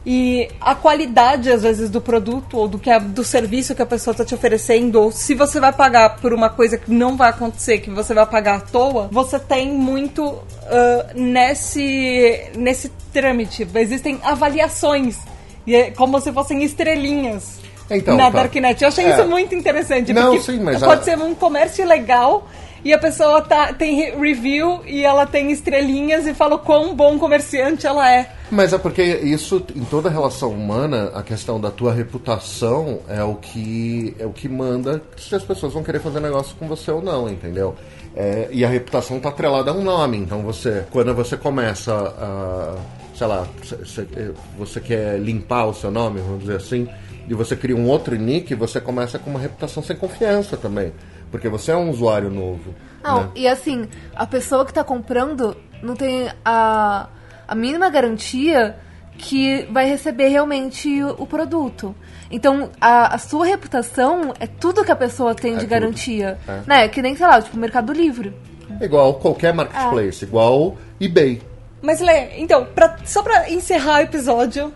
E 0.06 0.48
a 0.60 0.72
qualidade, 0.72 1.50
às 1.50 1.62
vezes, 1.64 1.90
do 1.90 2.00
produto 2.00 2.56
ou 2.56 2.68
do, 2.68 2.78
que 2.78 2.88
a- 2.88 3.00
do 3.00 3.24
serviço 3.24 3.74
que 3.74 3.82
a 3.82 3.86
pessoa 3.86 4.12
está 4.12 4.24
te 4.24 4.36
oferecendo, 4.36 5.02
ou 5.02 5.10
se 5.10 5.34
você 5.34 5.58
vai 5.58 5.72
pagar 5.72 6.20
por 6.20 6.32
uma 6.32 6.48
coisa 6.48 6.78
que 6.78 6.92
não 6.92 7.16
vai 7.16 7.30
acontecer, 7.30 7.78
que 7.80 7.90
você 7.90 8.14
vai 8.14 8.24
pagar 8.24 8.54
à 8.58 8.60
toa, 8.60 9.08
você 9.10 9.36
tem 9.40 9.68
muito 9.72 10.38
ah, 10.68 11.06
nesse, 11.16 12.40
nesse 12.56 12.88
trâmite. 13.12 13.66
Existem 13.74 14.20
avaliações, 14.22 15.18
e 15.66 15.74
é 15.74 15.90
como 15.90 16.20
se 16.20 16.32
fossem 16.32 16.62
estrelinhas. 16.62 17.58
Então, 17.90 18.16
na 18.16 18.24
tá. 18.30 18.38
Darknet. 18.38 18.82
Eu 18.82 18.88
achei 18.88 19.04
É. 19.04 19.10
isso 19.18 19.28
muito 19.28 19.54
interessante. 19.54 20.12
Não, 20.12 20.40
sim, 20.40 20.60
mas 20.60 20.80
pode 20.82 21.00
a- 21.00 21.04
ser 21.04 21.18
um 21.18 21.34
comércio 21.34 21.86
legal 21.86 22.46
e 22.84 22.92
a 22.92 22.98
pessoa 22.98 23.42
tá, 23.42 23.72
tem 23.72 23.94
re- 23.96 24.12
review 24.18 24.80
e 24.86 25.02
ela 25.04 25.26
tem 25.26 25.50
estrelinhas 25.50 26.26
e 26.26 26.32
fala 26.32 26.54
o 26.54 26.58
quão 26.58 26.94
bom 26.94 27.18
comerciante 27.18 27.86
ela 27.86 28.10
é. 28.10 28.30
Mas 28.50 28.72
é 28.72 28.78
porque 28.78 29.02
isso, 29.02 29.62
em 29.76 29.84
toda 29.84 30.08
relação 30.10 30.50
humana, 30.50 31.10
a 31.14 31.22
questão 31.22 31.60
da 31.60 31.70
tua 31.70 31.92
reputação 31.92 33.00
é 33.08 33.22
o 33.22 33.34
que 33.36 34.14
é 34.18 34.26
o 34.26 34.30
que 34.30 34.48
manda 34.48 35.00
se 35.16 35.34
as 35.34 35.42
pessoas 35.44 35.72
vão 35.72 35.82
querer 35.82 36.00
fazer 36.00 36.20
negócio 36.20 36.54
com 36.58 36.66
você 36.66 36.90
ou 36.90 37.02
não, 37.02 37.28
entendeu? 37.28 37.74
É, 38.16 38.48
e 38.50 38.64
a 38.64 38.68
reputação 38.68 39.18
está 39.18 39.28
atrelada 39.28 39.70
a 39.70 39.74
um 39.74 39.82
nome. 39.82 40.16
Então 40.16 40.42
você, 40.42 40.84
quando 40.90 41.14
você 41.14 41.36
começa 41.36 41.92
a, 41.94 42.74
sei 43.14 43.26
lá, 43.26 43.46
cê- 43.62 43.84
cê- 43.84 44.30
você 44.58 44.80
quer 44.80 45.18
limpar 45.20 45.66
o 45.66 45.74
seu 45.74 45.90
nome, 45.92 46.20
vamos 46.20 46.40
dizer 46.40 46.56
assim, 46.56 46.88
e 47.30 47.34
você 47.34 47.54
cria 47.54 47.76
um 47.76 47.88
outro 47.88 48.16
nick, 48.16 48.52
você 48.56 48.80
começa 48.80 49.16
com 49.16 49.30
uma 49.30 49.38
reputação 49.38 49.80
sem 49.84 49.94
confiança 49.94 50.56
também, 50.56 50.92
porque 51.30 51.48
você 51.48 51.70
é 51.70 51.76
um 51.76 51.88
usuário 51.88 52.28
novo. 52.28 52.74
Não, 53.04 53.22
né? 53.22 53.30
e 53.36 53.46
assim, 53.46 53.88
a 54.16 54.26
pessoa 54.26 54.66
que 54.66 54.72
tá 54.72 54.82
comprando 54.82 55.56
não 55.80 55.94
tem 55.94 56.28
a, 56.44 57.08
a 57.46 57.54
mínima 57.54 57.88
garantia 57.88 58.76
que 59.16 59.64
vai 59.70 59.86
receber 59.88 60.26
realmente 60.26 61.02
o, 61.04 61.22
o 61.22 61.26
produto. 61.26 61.94
Então, 62.32 62.70
a, 62.80 63.14
a 63.14 63.18
sua 63.18 63.46
reputação 63.46 64.34
é 64.40 64.48
tudo 64.48 64.84
que 64.84 64.90
a 64.90 64.96
pessoa 64.96 65.32
tem 65.32 65.52
de 65.52 65.60
tudo. 65.60 65.68
garantia. 65.70 66.36
É. 66.48 66.60
Né? 66.66 66.88
Que 66.88 67.00
nem, 67.00 67.14
sei 67.14 67.26
lá, 67.28 67.40
tipo, 67.40 67.56
Mercado 67.56 67.92
Livre. 67.92 68.34
Igual 68.80 69.14
qualquer 69.14 69.54
marketplace, 69.54 70.24
igual 70.24 70.76
eBay. 71.00 71.40
Mas, 71.80 72.00
Lê, 72.00 72.40
então, 72.40 72.64
pra- 72.74 72.96
só 73.04 73.22
pra 73.22 73.48
encerrar 73.50 73.98
o 73.98 74.02
episódio, 74.02 74.72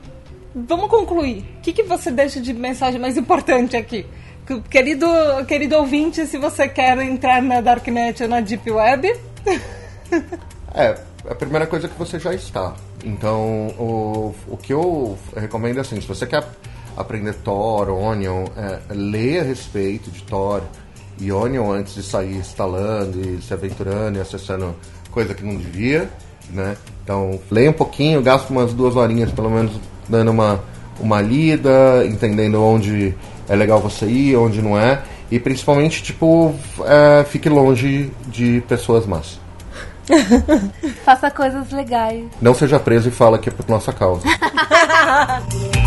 vamos 0.55 0.89
concluir. 0.89 1.45
O 1.59 1.61
que, 1.63 1.73
que 1.73 1.83
você 1.83 2.11
deixa 2.11 2.41
de 2.41 2.53
mensagem 2.53 3.01
mais 3.01 3.17
importante 3.17 3.77
aqui? 3.77 4.07
Que- 4.47 4.61
Querido, 4.63 5.07
querido 5.49 5.77
ouvinte, 5.77 6.27
se 6.27 6.37
você 6.39 6.69
quer 6.69 6.99
entrar 6.99 7.41
na 7.43 7.61
Darknet 7.61 8.23
ou 8.23 8.29
na 8.29 8.41
Deep 8.41 8.71
Web, 8.71 9.15
É, 10.75 10.99
a 11.31 11.35
primeira 11.37 11.67
coisa 11.69 11.87
é 11.87 11.89
que 11.89 11.97
você 11.99 12.19
já 12.19 12.35
está. 12.35 12.75
Então, 13.05 13.69
o, 13.79 14.35
o 14.49 14.57
que 14.57 14.73
eu 14.73 15.17
recomendo 15.37 15.79
é 15.79 15.81
assim, 15.83 16.01
se 16.01 16.07
você 16.07 16.27
quer 16.27 16.45
aprender 16.97 17.35
Tor, 17.35 17.89
Onion, 17.91 18.45
é, 18.57 18.81
a 19.41 19.43
respeito 19.45 20.11
de 20.11 20.23
Tor 20.25 20.63
e 21.21 21.31
Onion 21.31 21.71
antes 21.71 21.95
de 21.95 22.03
sair 22.03 22.37
instalando 22.37 23.21
e 23.21 23.41
se 23.41 23.55
aventurando 23.55 24.19
e 24.19 24.21
acessando 24.21 24.75
coisa 25.13 25.33
que 25.33 25.45
não 25.45 25.57
devia, 25.57 26.11
né? 26.51 26.77
Então, 27.05 27.39
leia 27.51 27.71
um 27.71 27.75
pouquinho, 27.75 28.21
gasta 28.21 28.53
umas 28.53 28.73
duas 28.73 28.97
horinhas 28.97 29.31
pelo 29.31 29.51
menos 29.51 29.73
dando 30.09 30.31
uma, 30.31 30.61
uma 31.01 31.21
lida, 31.21 32.05
entendendo 32.07 32.63
onde 32.63 33.15
é 33.49 33.55
legal 33.55 33.81
você 33.81 34.07
ir, 34.07 34.37
onde 34.37 34.63
não 34.63 34.79
é. 34.79 35.03
E 35.31 35.39
principalmente, 35.39 36.03
tipo, 36.03 36.55
é, 36.85 37.25
fique 37.25 37.49
longe 37.49 38.11
de 38.27 38.63
pessoas 38.69 39.07
más. 39.07 39.41
Faça 41.05 41.31
coisas 41.31 41.71
legais. 41.71 42.27
Não 42.41 42.55
seja 42.55 42.79
preso 42.79 43.09
e 43.09 43.13
fala 43.13 43.39
que 43.39 43.49
é 43.49 43.53
por 43.53 43.69
nossa 43.69 43.93
causa. 43.93 44.27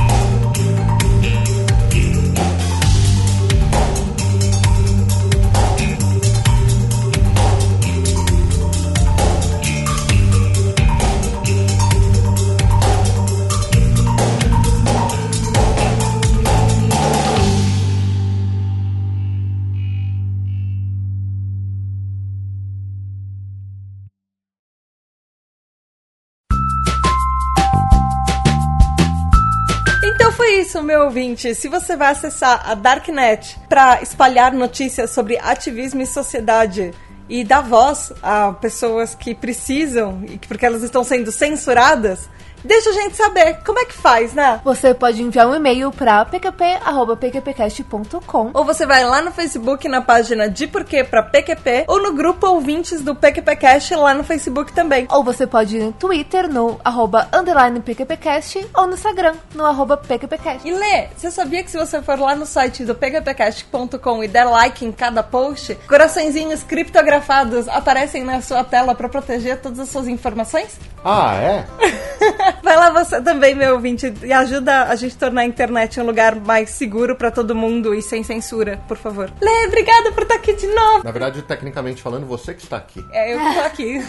isso, 30.68 30.84
meu 30.84 31.06
ouvinte. 31.06 31.56
Se 31.56 31.70
você 31.70 31.96
vai 31.96 32.12
acessar 32.12 32.70
a 32.70 32.76
Darknet 32.76 33.58
para 33.70 34.02
espalhar 34.02 34.52
notícias 34.52 35.12
sobre 35.12 35.38
ativismo 35.38 36.02
e 36.02 36.06
sociedade 36.06 36.94
e 37.30 37.42
dar 37.46 37.62
voz 37.62 38.12
a 38.22 38.52
pessoas 38.52 39.16
que 39.16 39.34
precisam, 39.34 40.20
que- 40.24 40.46
porque 40.46 40.66
elas 40.66 40.84
estão 40.84 41.06
sendo 41.06 41.32
censuradas, 41.32 42.30
deixa 42.64 42.90
a 42.90 42.94
gente 42.94 43.16
saber. 43.16 43.60
Como 43.66 43.80
é 43.80 43.86
que 43.86 43.94
faz, 43.94 44.34
né? 44.34 44.60
Você 44.64 44.94
pode 44.94 45.22
enviar 45.22 45.48
um 45.48 45.56
e-mail 45.56 45.92
para 45.92 46.24
pqp.pqpcast.com 46.26 48.52
Ou 48.54 48.66
você 48.66 48.86
vai 48.86 49.04
lá 49.04 49.22
no 49.22 49.32
Facebook 49.32 49.88
na 49.88 50.02
página 50.02 50.50
de 50.50 50.68
Porquê 50.68 51.04
pra 51.04 51.24
PQP 51.24 51.86
ou 51.88 52.02
no 52.02 52.14
grupo 52.14 52.48
ouvintes 52.48 53.02
do 53.02 53.16
PQPcast 53.16 53.96
lá 53.96 54.14
no 54.14 54.24
Facebook 54.24 54.72
também. 54.74 55.08
ou 55.12 55.24
você 55.24 55.46
pode 55.48 55.78
ir 55.78 55.84
no 55.84 55.92
Twitter 55.94 56.52
no 56.52 56.80
arroba 56.84 57.28
underline 57.34 57.80
PQPcast 57.80 58.68
ou 58.76 58.88
no 58.88 58.94
Instagram 58.94 59.36
no 59.54 59.66
arroba 59.66 59.98
PQPcast. 59.98 60.68
E 60.68 60.72
Lê, 60.72 61.08
você 61.16 61.32
sabia 61.32 61.64
que 61.64 61.72
se 61.72 61.78
você 61.78 62.02
for 62.02 62.20
lá 62.20 62.36
no 62.36 62.46
site 62.46 62.84
do 62.86 62.96
pqpcast.com 62.96 64.24
e 64.24 64.28
der 64.28 64.46
like 64.46 64.86
em 64.86 64.92
cada 64.92 65.24
post, 65.24 65.76
coraçõezinhos 65.88 66.64
criptografados 66.64 67.68
aparecem 67.68 68.24
na 68.24 68.42
sua 68.42 68.64
tela 68.64 68.94
pra 68.96 69.10
proteger 69.10 69.60
todas 69.62 69.80
as 69.80 69.90
suas 69.90 70.08
informações? 70.08 70.78
Ah, 71.04 71.36
é? 71.36 71.66
Vai 72.64 72.76
lá 72.76 72.90
você 72.92 73.22
também, 73.22 73.56
meu 73.56 73.74
ouvinte, 73.74 74.14
e 74.24 74.34
ajuda 74.34 74.84
a 74.84 74.96
gente 74.96 75.16
a 75.16 75.20
tornar 75.20 75.42
a 75.42 75.46
internet 75.46 76.00
um 76.00 76.06
lugar 76.06 76.36
mais 76.36 76.70
seguro 76.72 77.16
pra 77.16 77.32
todo 77.32 77.56
mundo 77.56 77.94
e 77.94 78.02
sem 78.02 78.24
censura, 78.24 78.80
por 78.88 78.98
favor. 78.98 79.32
Lê, 79.42 79.68
obrigada 79.68 80.12
por 80.12 80.24
estar 80.24 80.36
aqui 80.36 80.54
de 80.54 80.68
novo. 80.68 81.04
Na 81.04 81.12
verdade, 81.12 81.42
tecnicamente 81.42 82.02
falando, 82.02 82.26
você 82.26 82.54
que 82.54 82.64
está 82.64 82.78
aqui. 82.78 83.04
É, 83.12 83.34
eu 83.34 83.40
que 83.40 83.54
tô 83.54 83.60
aqui. 83.62 84.02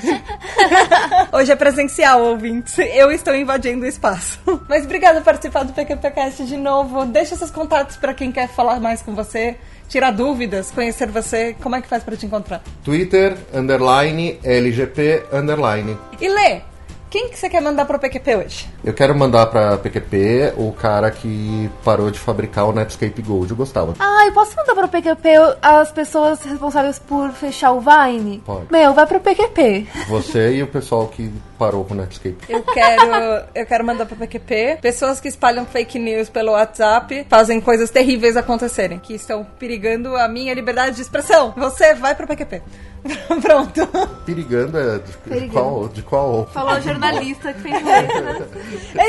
Hoje 1.32 1.52
é 1.52 1.56
presencial, 1.56 2.22
ouvintes. 2.22 2.78
Eu 2.78 3.10
estou 3.10 3.34
invadindo 3.34 3.84
o 3.84 3.88
espaço. 3.88 4.38
Mas 4.68 4.84
obrigada 4.84 5.20
por 5.20 5.26
participar 5.26 5.64
do 5.64 5.72
PQPcast 5.72 6.44
de 6.44 6.56
novo. 6.56 7.04
Deixa 7.04 7.36
seus 7.36 7.50
contatos 7.50 7.96
pra 7.96 8.14
quem 8.14 8.32
quer 8.32 8.48
falar 8.48 8.80
mais 8.80 9.02
com 9.02 9.14
você, 9.14 9.56
tirar 9.88 10.10
dúvidas, 10.10 10.70
conhecer 10.70 11.08
você. 11.08 11.54
Como 11.60 11.76
é 11.76 11.80
que 11.80 11.88
faz 11.88 12.02
pra 12.02 12.16
te 12.16 12.26
encontrar? 12.26 12.62
Twitter, 12.84 13.36
underline, 13.54 14.38
LGP, 14.42 15.24
underline. 15.32 15.96
E 16.20 16.28
Lê, 16.28 16.62
quem 17.10 17.28
que 17.28 17.38
você 17.38 17.48
quer 17.48 17.60
mandar 17.60 17.84
pro 17.84 17.98
PQP 17.98 18.36
hoje? 18.36 18.68
Eu 18.84 18.92
quero 18.92 19.14
mandar 19.16 19.46
pra 19.46 19.78
PQP 19.78 20.54
o 20.56 20.72
cara 20.72 21.10
que 21.10 21.70
parou 21.84 22.10
de 22.10 22.18
fabricar 22.18 22.66
o 22.66 22.72
Netscape 22.72 23.22
Gold. 23.22 23.50
Eu 23.50 23.56
gostava. 23.56 23.94
Ah, 23.98 24.26
eu 24.26 24.32
posso 24.32 24.54
mandar 24.56 24.74
pro 24.74 24.88
PQP 24.88 25.28
as 25.62 25.90
pessoas 25.90 26.42
responsáveis 26.42 26.98
por 26.98 27.30
fechar 27.32 27.72
o 27.72 27.80
Vine? 27.80 28.42
Pode. 28.44 28.66
Meu, 28.70 28.92
vai 28.92 29.06
pro 29.06 29.20
PQP. 29.20 29.86
Você 30.08 30.56
e 30.56 30.62
o 30.62 30.66
pessoal 30.66 31.06
que 31.08 31.32
parou 31.58 31.84
com 31.84 31.94
o 31.94 31.96
Netscape. 31.96 32.36
Eu 32.48 32.62
quero, 32.62 33.46
eu 33.54 33.66
quero 33.66 33.84
mandar 33.84 34.06
pro 34.06 34.16
PQP 34.16 34.78
pessoas 34.80 35.20
que 35.20 35.28
espalham 35.28 35.64
fake 35.66 35.98
news 35.98 36.28
pelo 36.28 36.52
WhatsApp, 36.52 37.26
fazem 37.28 37.60
coisas 37.60 37.90
terríveis 37.90 38.36
acontecerem, 38.36 38.98
que 38.98 39.14
estão 39.14 39.44
perigando 39.58 40.14
a 40.16 40.28
minha 40.28 40.54
liberdade 40.54 40.96
de 40.96 41.02
expressão. 41.02 41.54
Você 41.56 41.94
vai 41.94 42.14
pro 42.14 42.26
PQP. 42.26 42.62
Pronto. 43.42 43.86
Perigando 44.26 44.78
é 44.78 44.98
de, 44.98 45.40
de 45.40 45.48
qual? 45.48 45.88
De 45.88 46.02
qual? 46.02 46.48
Falou 46.52 46.74
o 46.78 46.80
jornalista 46.80 47.52
que 47.52 47.60
fez 47.60 47.84
letras. 47.84 48.42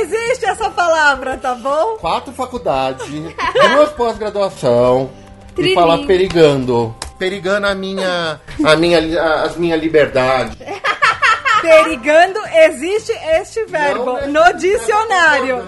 Existe 0.02 0.46
essa 0.46 0.70
palavra, 0.70 1.38
tá 1.38 1.56
bom? 1.56 1.98
Quatro 1.98 2.32
faculdades, 2.34 3.06
duas 3.10 3.90
pós-graduação 3.94 5.10
e 5.58 5.74
falar 5.74 6.00
perigando. 6.06 6.96
Perigando 7.18 7.68
a 7.68 7.76
minha, 7.76 8.40
a 8.66 8.76
minha, 8.78 9.22
a- 9.22 9.44
as 9.44 9.58
minhas 9.58 9.80
liberdades. 9.82 10.56
Perigando 11.62 12.40
existe 12.54 13.12
este 13.12 13.66
verbo 13.66 14.06
Não, 14.14 14.14
né? 14.14 14.28
no 14.28 14.58
dicionário. 14.58 15.62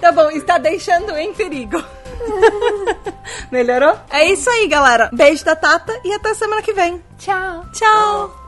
Tá 0.00 0.12
bom, 0.12 0.30
está 0.30 0.58
deixando 0.58 1.16
em 1.16 1.34
perigo. 1.34 1.82
Melhorou? 3.50 3.96
É 4.10 4.24
isso 4.26 4.48
aí, 4.50 4.66
galera. 4.66 5.10
Beijo 5.12 5.44
da 5.44 5.56
Tata 5.56 5.92
e 6.04 6.12
até 6.12 6.34
semana 6.34 6.62
que 6.62 6.72
vem. 6.72 7.02
Tchau. 7.18 7.64
Tchau. 7.72 8.41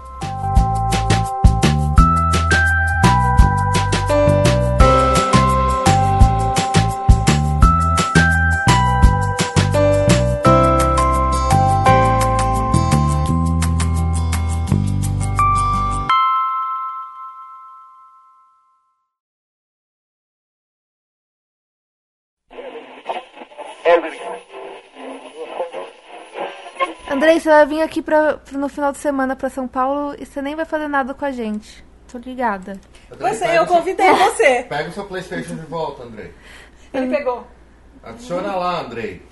Andrei, 27.24 27.40
você 27.40 27.48
vai 27.48 27.64
vir 27.66 27.80
aqui 27.80 28.02
pra, 28.02 28.34
pra- 28.36 28.58
no 28.58 28.68
final 28.68 28.92
de 28.92 28.98
semana 28.98 29.34
pra 29.34 29.48
São 29.48 29.66
Paulo 29.66 30.14
e 30.18 30.26
você 30.26 30.42
nem 30.42 30.54
vai 30.54 30.66
fazer 30.66 30.88
nada 30.88 31.14
com 31.14 31.24
a 31.24 31.30
gente. 31.32 31.82
Tô 32.12 32.18
ligada. 32.18 32.78
Você, 33.18 33.46
eu 33.58 33.66
convidei 33.66 34.10
você. 34.12 34.62
Pega 34.68 34.90
o 34.90 34.92
seu 34.92 35.06
Playstation 35.06 35.56
de 35.56 35.64
volta, 35.64 36.02
Andrei. 36.02 36.34
Ele 36.92 37.08
pegou. 37.16 37.46
Adiciona 38.02 38.54
lá, 38.54 38.82
Andrei. 38.82 39.22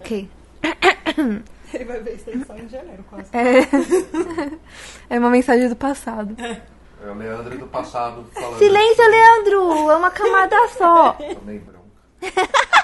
Ok. 0.00 0.30
Ele 1.74 1.84
vai 1.86 1.98
ver 1.98 2.14
extensão 2.14 2.56
em 2.56 2.68
janeiro, 2.68 3.04
quase. 3.10 3.30
É 5.10 5.18
uma 5.18 5.30
mensagem 5.30 5.68
do 5.68 5.74
passado. 5.74 6.36
É 6.40 7.10
o 7.10 7.14
Leandro 7.14 7.58
do 7.58 7.66
passado 7.66 8.24
falando. 8.32 8.58
Silêncio, 8.58 9.10
Leandro! 9.10 9.90
É 9.90 9.96
uma 9.96 10.10
camada 10.12 10.56
só. 10.78 11.12
Tomei 11.14 11.58
bronca. 11.58 11.84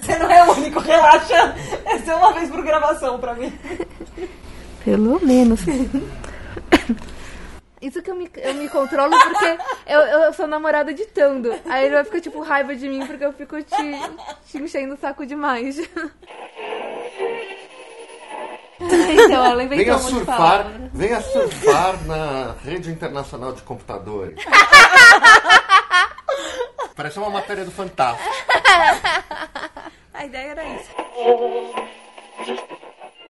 Você 0.00 0.18
não 0.18 0.30
é 0.30 0.44
o 0.48 0.52
único, 0.52 0.80
relaxa. 0.80 1.54
Essa 1.84 2.12
é 2.12 2.14
uma 2.14 2.32
vez 2.32 2.50
por 2.50 2.62
gravação 2.62 3.18
pra 3.18 3.34
mim. 3.34 3.52
Pelo 4.84 5.18
menos. 5.24 5.60
Isso 7.80 8.00
que 8.02 8.10
eu 8.10 8.14
me, 8.16 8.30
eu 8.36 8.54
me 8.54 8.68
controlo 8.68 9.14
porque 9.18 9.58
eu, 9.86 10.00
eu 10.00 10.32
sou 10.32 10.46
namorada 10.46 10.90
editando. 10.90 11.54
Aí 11.66 11.86
ele 11.86 11.94
vai 11.96 12.04
ficar, 12.04 12.20
tipo, 12.20 12.40
raiva 12.42 12.74
de 12.74 12.88
mim 12.88 13.06
porque 13.06 13.24
eu 13.24 13.32
fico 13.32 13.62
te, 13.62 14.00
te 14.46 14.58
enchendo 14.58 14.94
o 14.94 14.98
saco 14.98 15.26
demais. 15.26 15.78
Então, 18.80 19.44
ela 19.44 19.62
inventou 19.62 19.84
Venha 19.84 19.96
de 19.96 20.02
surfar, 20.02 20.36
palavra. 20.36 20.90
venha 20.92 21.20
surfar 21.20 22.04
na 22.06 22.54
rede 22.64 22.90
internacional 22.90 23.52
de 23.52 23.62
computadores. 23.62 24.36
Parece 26.96 27.18
uma 27.18 27.30
matéria 27.30 27.64
do 27.64 27.70
Fantástico. 27.70 28.28
A 30.24 30.26
ideia 30.26 30.52
era 30.52 30.64
isso. 30.64 30.90